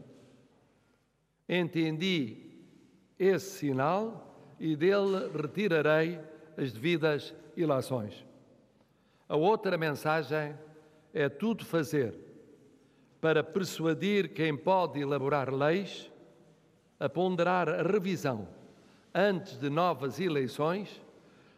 Entendi 1.48 2.36
esse 3.18 3.58
sinal 3.58 4.54
e 4.60 4.76
dele 4.76 5.28
retirarei 5.34 6.20
as 6.56 6.70
devidas 6.70 7.34
ilações. 7.56 8.24
A 9.28 9.34
outra 9.34 9.76
mensagem 9.76 10.56
é 11.12 11.28
tudo 11.28 11.64
fazer 11.64 12.30
para 13.22 13.44
persuadir 13.44 14.34
quem 14.34 14.56
pode 14.56 14.98
elaborar 14.98 15.48
leis 15.54 16.10
a 16.98 17.08
ponderar 17.08 17.68
a 17.68 17.80
revisão, 17.80 18.48
antes 19.14 19.56
de 19.56 19.70
novas 19.70 20.18
eleições, 20.18 21.00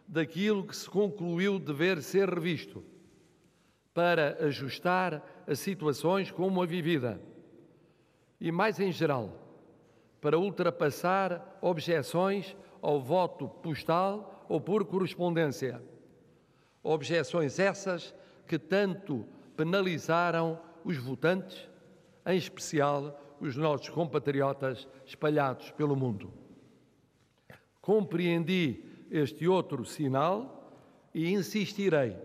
daquilo 0.06 0.66
que 0.66 0.76
se 0.76 0.88
concluiu 0.90 1.58
dever 1.58 2.02
ser 2.02 2.28
revisto, 2.28 2.84
para 3.94 4.44
ajustar 4.44 5.24
as 5.46 5.58
situações 5.58 6.30
como 6.30 6.62
a 6.62 6.66
vivida 6.66 7.18
e, 8.38 8.52
mais 8.52 8.78
em 8.78 8.92
geral, 8.92 9.32
para 10.20 10.38
ultrapassar 10.38 11.58
objeções 11.62 12.54
ao 12.82 13.00
voto 13.00 13.48
postal 13.48 14.44
ou 14.50 14.60
por 14.60 14.84
correspondência. 14.84 15.80
Objeções 16.82 17.58
essas 17.58 18.14
que 18.46 18.58
tanto 18.58 19.26
penalizaram 19.56 20.60
os 20.84 20.96
votantes, 20.98 21.68
em 22.26 22.36
especial 22.36 23.20
os 23.40 23.56
nossos 23.56 23.88
compatriotas 23.88 24.86
espalhados 25.04 25.70
pelo 25.72 25.96
mundo. 25.96 26.32
Compreendi 27.80 28.84
este 29.10 29.48
outro 29.48 29.84
sinal 29.84 30.72
e 31.14 31.32
insistirei 31.32 32.16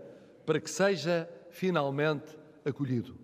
para 0.44 0.60
que 0.60 0.70
seja 0.70 1.28
finalmente 1.50 2.36
acolhido. 2.64 3.16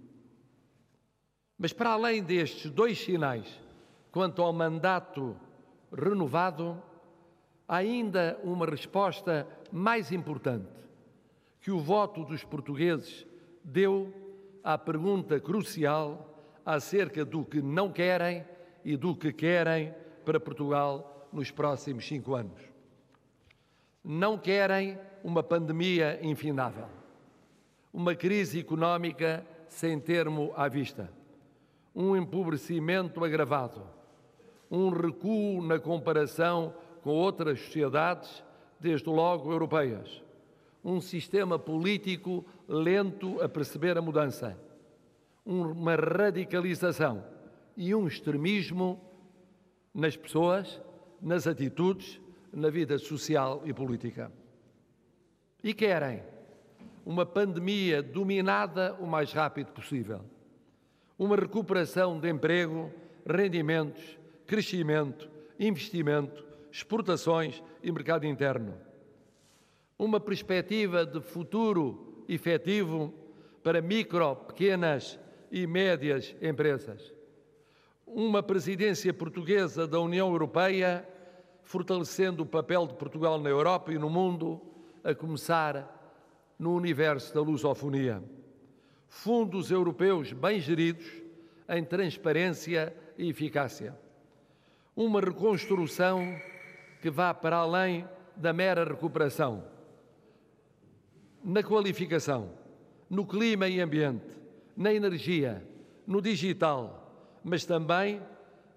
Mas 1.59 1.73
para 1.73 1.91
além 1.91 2.23
destes 2.23 2.71
dois 2.71 2.99
sinais, 2.99 3.61
quanto 4.13 4.43
ao 4.43 4.53
mandato 4.53 5.37
renovado, 5.93 6.83
há 7.67 7.77
ainda 7.77 8.39
uma 8.43 8.67
resposta 8.67 9.47
mais 9.73 10.13
importante 10.13 10.69
que 11.61 11.71
o 11.71 11.81
voto 11.81 12.25
dos 12.25 12.45
portugueses 12.45 13.27
deu 13.65 14.13
à 14.67 14.77
pergunta 14.77 15.39
crucial 15.39 16.29
acerca 16.65 17.25
do 17.25 17.45
que 17.45 17.63
não 17.63 17.93
querem 17.93 18.45
e 18.85 18.97
do 18.97 19.15
que 19.15 19.33
querem 19.33 19.95
para 20.25 20.41
Portugal 20.41 21.29
nos 21.33 21.53
próximos 21.53 22.05
cinco 22.05 22.35
anos. 22.35 22.61
Não 24.03 24.37
querem 24.37 24.99
uma 25.23 25.41
pandemia 25.41 26.19
infindável, 26.21 26.89
uma 27.95 28.17
crise 28.17 28.59
económica 28.59 29.47
sem 29.69 30.01
termo 30.01 30.53
à 30.57 30.67
vista, 30.67 31.13
um 31.95 32.17
empobrecimento 32.17 33.25
agravado, 33.25 33.85
um 34.69 34.89
recuo 34.89 35.63
na 35.63 35.79
comparação 35.79 36.75
com 37.03 37.11
outras 37.11 37.61
sociedades, 37.61 38.43
desde 38.81 39.09
logo 39.09 39.49
europeias, 39.53 40.25
um 40.85 41.01
sistema 41.01 41.57
político 41.57 42.45
lento 42.69 43.41
a 43.41 43.49
perceber 43.49 43.97
a 43.97 44.03
mudança, 44.03 44.59
uma 45.45 45.95
radicalização 45.95 47.25
e 47.77 47.95
um 47.95 48.07
extremismo 48.07 49.01
nas 49.95 50.17
pessoas, 50.17 50.81
nas 51.21 51.47
atitudes, 51.47 52.21
na 52.53 52.71
vida 52.71 52.99
social 52.99 53.63
e 53.65 53.73
política. 53.73 54.33
E 55.63 55.73
querem 55.73 56.23
uma 57.05 57.25
pandemia 57.25 58.03
dominada 58.03 58.95
o 58.95 59.07
mais 59.07 59.33
rápido 59.33 59.73
possível, 59.73 60.21
uma 61.19 61.37
recuperação 61.37 62.19
de 62.19 62.29
emprego, 62.29 62.93
rendimentos, 63.25 64.19
crescimento, 64.47 65.31
investimento, 65.59 66.45
exportações 66.71 67.63
e 67.83 67.91
mercado 67.91 68.27
interno. 68.27 68.75
Uma 69.99 70.21
perspectiva 70.21 71.07
de 71.07 71.21
futuro 71.21 72.16
efetivo 72.29 73.13
para 73.63 73.81
micro, 73.81 74.37
pequenas 74.37 75.19
e 75.51 75.67
médias 75.67 76.35
empresas. 76.41 77.13
Uma 78.07 78.43
presidência 78.43 79.13
portuguesa 79.13 79.87
da 79.87 80.01
União 80.01 80.31
Europeia 80.31 81.07
fortalecendo 81.67 82.45
o 82.45 82.47
papel 82.47 82.87
de 82.87 82.95
Portugal 82.95 83.41
na 83.41 83.51
Europa 83.51 83.93
e 83.93 83.99
no 83.99 84.09
mundo, 84.09 84.63
a 85.03 85.13
começar 85.15 85.93
no 86.57 86.75
universo 86.75 87.35
da 87.35 87.41
lusofonia. 87.41 88.23
Fundos 89.09 89.71
europeus 89.71 90.33
bem 90.33 90.61
geridos, 90.61 91.07
em 91.69 91.85
transparência 91.85 92.95
e 93.19 93.29
eficácia. 93.29 93.99
Uma 94.95 95.21
reconstrução 95.21 96.37
que 97.03 97.11
vá 97.11 97.35
para 97.35 97.57
além 97.57 98.09
da 98.37 98.53
mera 98.53 98.85
recuperação. 98.85 99.65
Na 101.49 101.63
qualificação, 101.63 102.51
no 103.09 103.25
clima 103.25 103.69
e 103.69 103.81
ambiente, 103.81 104.27
na 104.77 104.93
energia, 104.93 105.65
no 106.05 106.21
digital, 106.21 107.09
mas 107.45 107.65
também 107.65 108.21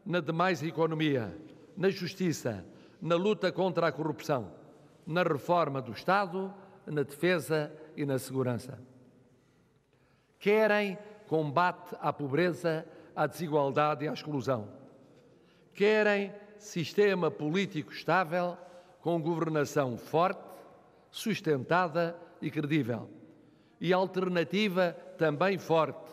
na 0.06 0.20
demais 0.20 0.62
economia, 0.62 1.36
na 1.76 1.90
justiça, 1.90 2.64
na 3.02 3.16
luta 3.16 3.52
contra 3.52 3.88
a 3.88 3.92
corrupção, 3.92 4.52
na 5.04 5.24
reforma 5.24 5.82
do 5.82 5.94
Estado, 5.94 6.54
na 6.86 7.02
defesa 7.02 7.74
e 7.98 8.06
na 8.06 8.20
segurança. 8.20 8.80
Querem 10.38 10.96
combate 11.26 11.96
à 12.00 12.14
pobreza, 12.14 12.86
à 13.16 13.26
desigualdade 13.26 14.06
e 14.06 14.08
à 14.08 14.14
exclusão. 14.14 14.70
Querem 15.74 16.32
sistema 16.60 17.32
político 17.32 17.92
estável, 17.92 18.56
com 19.02 19.20
governação 19.20 19.98
forte, 19.98 20.44
sustentada 21.10 22.29
e 22.42 22.50
credível. 22.50 23.10
E 23.80 23.94
alternativa 23.94 24.92
também 25.18 25.58
forte, 25.58 26.12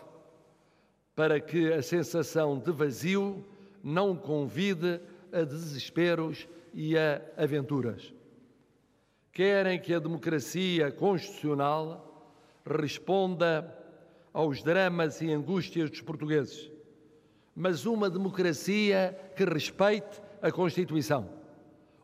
para 1.15 1.41
que 1.41 1.73
a 1.73 1.83
sensação 1.83 2.59
de 2.59 2.71
vazio 2.71 3.45
não 3.83 4.17
convide 4.17 5.01
a 5.33 5.43
desesperos 5.43 6.49
e 6.73 6.97
a 6.97 7.23
aventuras. 7.37 8.13
Querem 9.33 9.81
que 9.81 9.95
a 9.95 9.99
democracia 9.99 10.91
constitucional 10.91 12.35
responda 12.65 13.73
aos 14.33 14.63
dramas 14.63 15.21
e 15.21 15.33
angústias 15.33 15.89
dos 15.91 16.01
portugueses, 16.01 16.71
mas 17.55 17.87
uma 17.87 18.11
democracia 18.11 19.19
que 19.35 19.45
respeite 19.45 20.21
a 20.43 20.53
Constituição. 20.53 21.31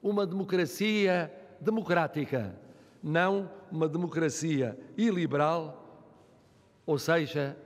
Uma 0.03 0.27
democracia 0.27 1.31
democrática, 1.61 2.55
não 3.03 3.51
uma 3.71 3.89
democracia 3.89 4.79
iliberal, 4.97 6.07
ou 6.87 6.99
seja, 6.99 7.57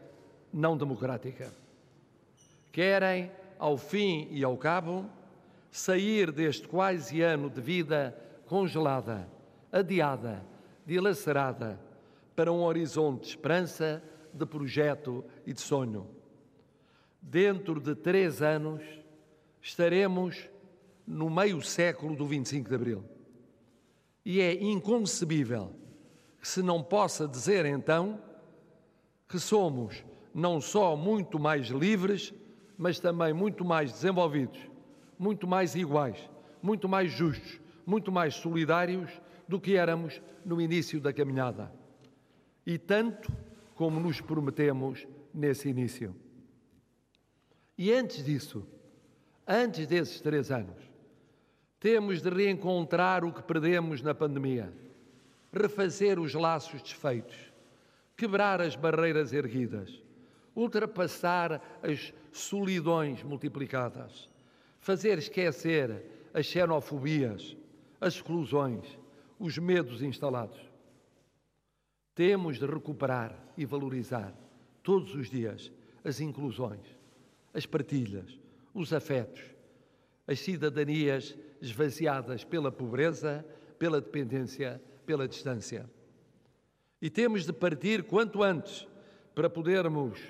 não 0.52 0.76
democrática. 0.76 1.52
Querem, 2.72 3.30
ao 3.58 3.76
fim 3.76 4.28
e 4.30 4.42
ao 4.42 4.56
cabo, 4.56 5.06
sair 5.70 6.30
deste 6.30 6.66
quase 6.66 7.20
ano 7.20 7.50
de 7.50 7.60
vida 7.60 8.16
congelada, 8.46 9.28
adiada, 9.70 10.44
dilacerada, 10.86 11.78
para 12.34 12.52
um 12.52 12.62
horizonte 12.62 13.22
de 13.22 13.28
esperança, 13.28 14.02
de 14.32 14.46
projeto 14.46 15.24
e 15.46 15.52
de 15.52 15.60
sonho. 15.60 16.06
Dentro 17.20 17.80
de 17.80 17.94
três 17.94 18.40
anos, 18.42 18.82
estaremos 19.60 20.48
no 21.06 21.30
meio 21.30 21.60
século 21.62 22.14
do 22.14 22.26
25 22.26 22.68
de 22.68 22.74
Abril. 22.74 23.15
E 24.28 24.40
é 24.40 24.60
inconcebível 24.60 25.72
que 26.40 26.48
se 26.48 26.60
não 26.60 26.82
possa 26.82 27.28
dizer 27.28 27.64
então 27.64 28.20
que 29.28 29.38
somos 29.38 30.04
não 30.34 30.60
só 30.60 30.96
muito 30.96 31.38
mais 31.38 31.68
livres, 31.68 32.34
mas 32.76 32.98
também 32.98 33.32
muito 33.32 33.64
mais 33.64 33.92
desenvolvidos, 33.92 34.58
muito 35.16 35.46
mais 35.46 35.76
iguais, 35.76 36.28
muito 36.60 36.88
mais 36.88 37.12
justos, 37.12 37.60
muito 37.86 38.10
mais 38.10 38.34
solidários 38.34 39.12
do 39.46 39.60
que 39.60 39.76
éramos 39.76 40.20
no 40.44 40.60
início 40.60 41.00
da 41.00 41.12
caminhada. 41.12 41.72
E 42.66 42.78
tanto 42.78 43.32
como 43.76 44.00
nos 44.00 44.20
prometemos 44.20 45.06
nesse 45.32 45.68
início. 45.68 46.12
E 47.78 47.92
antes 47.92 48.24
disso, 48.24 48.66
antes 49.46 49.86
desses 49.86 50.20
três 50.20 50.50
anos, 50.50 50.85
temos 51.78 52.22
de 52.22 52.30
reencontrar 52.30 53.24
o 53.24 53.32
que 53.32 53.42
perdemos 53.42 54.02
na 54.02 54.14
pandemia, 54.14 54.72
refazer 55.52 56.18
os 56.18 56.34
laços 56.34 56.82
desfeitos, 56.82 57.36
quebrar 58.16 58.60
as 58.60 58.74
barreiras 58.74 59.32
erguidas, 59.32 60.02
ultrapassar 60.54 61.78
as 61.82 62.14
solidões 62.32 63.22
multiplicadas, 63.22 64.28
fazer 64.80 65.18
esquecer 65.18 66.02
as 66.32 66.46
xenofobias, 66.46 67.56
as 68.00 68.14
exclusões, 68.14 68.98
os 69.38 69.58
medos 69.58 70.02
instalados. 70.02 70.60
Temos 72.14 72.58
de 72.58 72.66
recuperar 72.66 73.36
e 73.56 73.66
valorizar 73.66 74.32
todos 74.82 75.14
os 75.14 75.28
dias 75.28 75.70
as 76.02 76.20
inclusões, 76.20 76.86
as 77.52 77.66
partilhas, 77.66 78.38
os 78.72 78.92
afetos, 78.92 79.42
as 80.26 80.40
cidadanias 80.40 81.36
esvaziadas 81.60 82.44
pela 82.44 82.70
pobreza, 82.70 83.44
pela 83.78 84.00
dependência, 84.00 84.80
pela 85.04 85.28
distância. 85.28 85.88
E 87.00 87.10
temos 87.10 87.44
de 87.44 87.52
partir 87.52 88.04
quanto 88.04 88.42
antes 88.42 88.86
para 89.34 89.50
podermos 89.50 90.20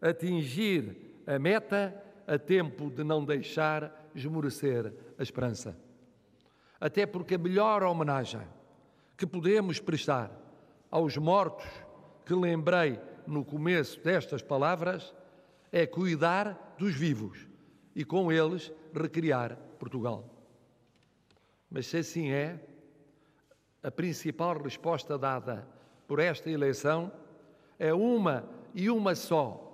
atingir 0.00 1.22
a 1.26 1.38
meta 1.38 1.94
a 2.26 2.38
tempo 2.38 2.90
de 2.90 3.02
não 3.02 3.24
deixar 3.24 4.10
esmorecer 4.14 4.92
a 5.18 5.22
esperança. 5.22 5.76
Até 6.80 7.06
porque 7.06 7.34
a 7.34 7.38
melhor 7.38 7.82
homenagem 7.82 8.46
que 9.16 9.26
podemos 9.26 9.80
prestar 9.80 10.30
aos 10.90 11.16
mortos 11.16 11.68
que 12.24 12.34
lembrei 12.34 12.98
no 13.26 13.44
começo 13.44 14.00
destas 14.00 14.42
palavras 14.42 15.14
é 15.72 15.86
cuidar 15.86 16.74
dos 16.78 16.94
vivos 16.94 17.46
e 17.94 18.04
com 18.04 18.30
eles 18.32 18.72
recriar 18.94 19.56
Portugal. 19.78 20.39
Mas 21.70 21.86
se 21.86 21.98
assim 21.98 22.30
é, 22.30 22.58
a 23.82 23.90
principal 23.90 24.60
resposta 24.60 25.16
dada 25.16 25.66
por 26.06 26.18
esta 26.18 26.50
eleição 26.50 27.12
é 27.78 27.94
uma 27.94 28.44
e 28.74 28.90
uma 28.90 29.14
só. 29.14 29.66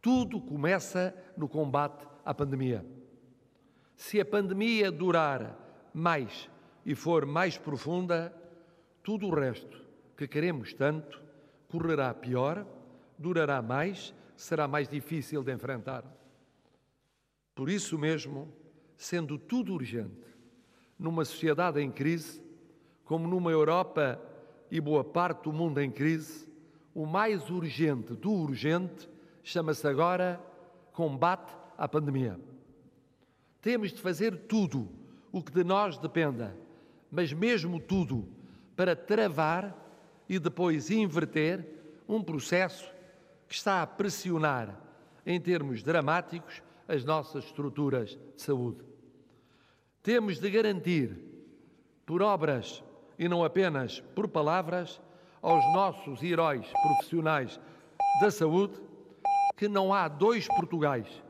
Tudo 0.00 0.40
começa 0.40 1.14
no 1.36 1.48
combate 1.48 2.06
à 2.24 2.34
pandemia. 2.34 2.84
Se 3.96 4.20
a 4.20 4.24
pandemia 4.24 4.90
durar 4.90 5.56
mais 5.94 6.50
e 6.84 6.94
for 6.94 7.24
mais 7.24 7.56
profunda, 7.56 8.34
tudo 9.02 9.28
o 9.28 9.34
resto 9.34 9.80
que 10.16 10.26
queremos 10.26 10.74
tanto 10.74 11.22
correrá 11.68 12.12
pior, 12.12 12.66
durará 13.16 13.62
mais, 13.62 14.12
será 14.36 14.66
mais 14.66 14.88
difícil 14.88 15.42
de 15.42 15.52
enfrentar. 15.52 16.04
Por 17.54 17.70
isso 17.70 17.96
mesmo, 17.96 18.52
sendo 18.96 19.38
tudo 19.38 19.72
urgente, 19.72 20.31
numa 21.02 21.24
sociedade 21.24 21.80
em 21.80 21.90
crise, 21.90 22.40
como 23.04 23.26
numa 23.26 23.50
Europa 23.50 24.20
e 24.70 24.80
boa 24.80 25.02
parte 25.02 25.42
do 25.42 25.52
mundo 25.52 25.80
em 25.80 25.90
crise, 25.90 26.48
o 26.94 27.04
mais 27.04 27.50
urgente 27.50 28.14
do 28.14 28.30
urgente 28.30 29.08
chama-se 29.42 29.84
agora 29.88 30.40
combate 30.92 31.52
à 31.76 31.88
pandemia. 31.88 32.38
Temos 33.60 33.92
de 33.92 34.00
fazer 34.00 34.46
tudo 34.46 34.88
o 35.32 35.42
que 35.42 35.50
de 35.50 35.64
nós 35.64 35.98
dependa, 35.98 36.56
mas 37.10 37.32
mesmo 37.32 37.80
tudo 37.80 38.28
para 38.76 38.94
travar 38.94 39.76
e 40.28 40.38
depois 40.38 40.88
inverter 40.88 41.66
um 42.08 42.22
processo 42.22 42.88
que 43.48 43.54
está 43.56 43.82
a 43.82 43.86
pressionar, 43.88 44.80
em 45.26 45.40
termos 45.40 45.82
dramáticos, 45.82 46.62
as 46.86 47.04
nossas 47.04 47.44
estruturas 47.44 48.10
de 48.36 48.42
saúde. 48.42 48.91
Temos 50.02 50.40
de 50.40 50.50
garantir, 50.50 51.16
por 52.04 52.22
obras 52.22 52.82
e 53.16 53.28
não 53.28 53.44
apenas 53.44 54.00
por 54.14 54.26
palavras, 54.26 55.00
aos 55.40 55.64
nossos 55.72 56.22
heróis 56.22 56.66
profissionais 56.82 57.60
da 58.20 58.30
saúde 58.30 58.80
que 59.56 59.68
não 59.68 59.94
há 59.94 60.08
dois 60.08 60.46
Portugais, 60.48 61.21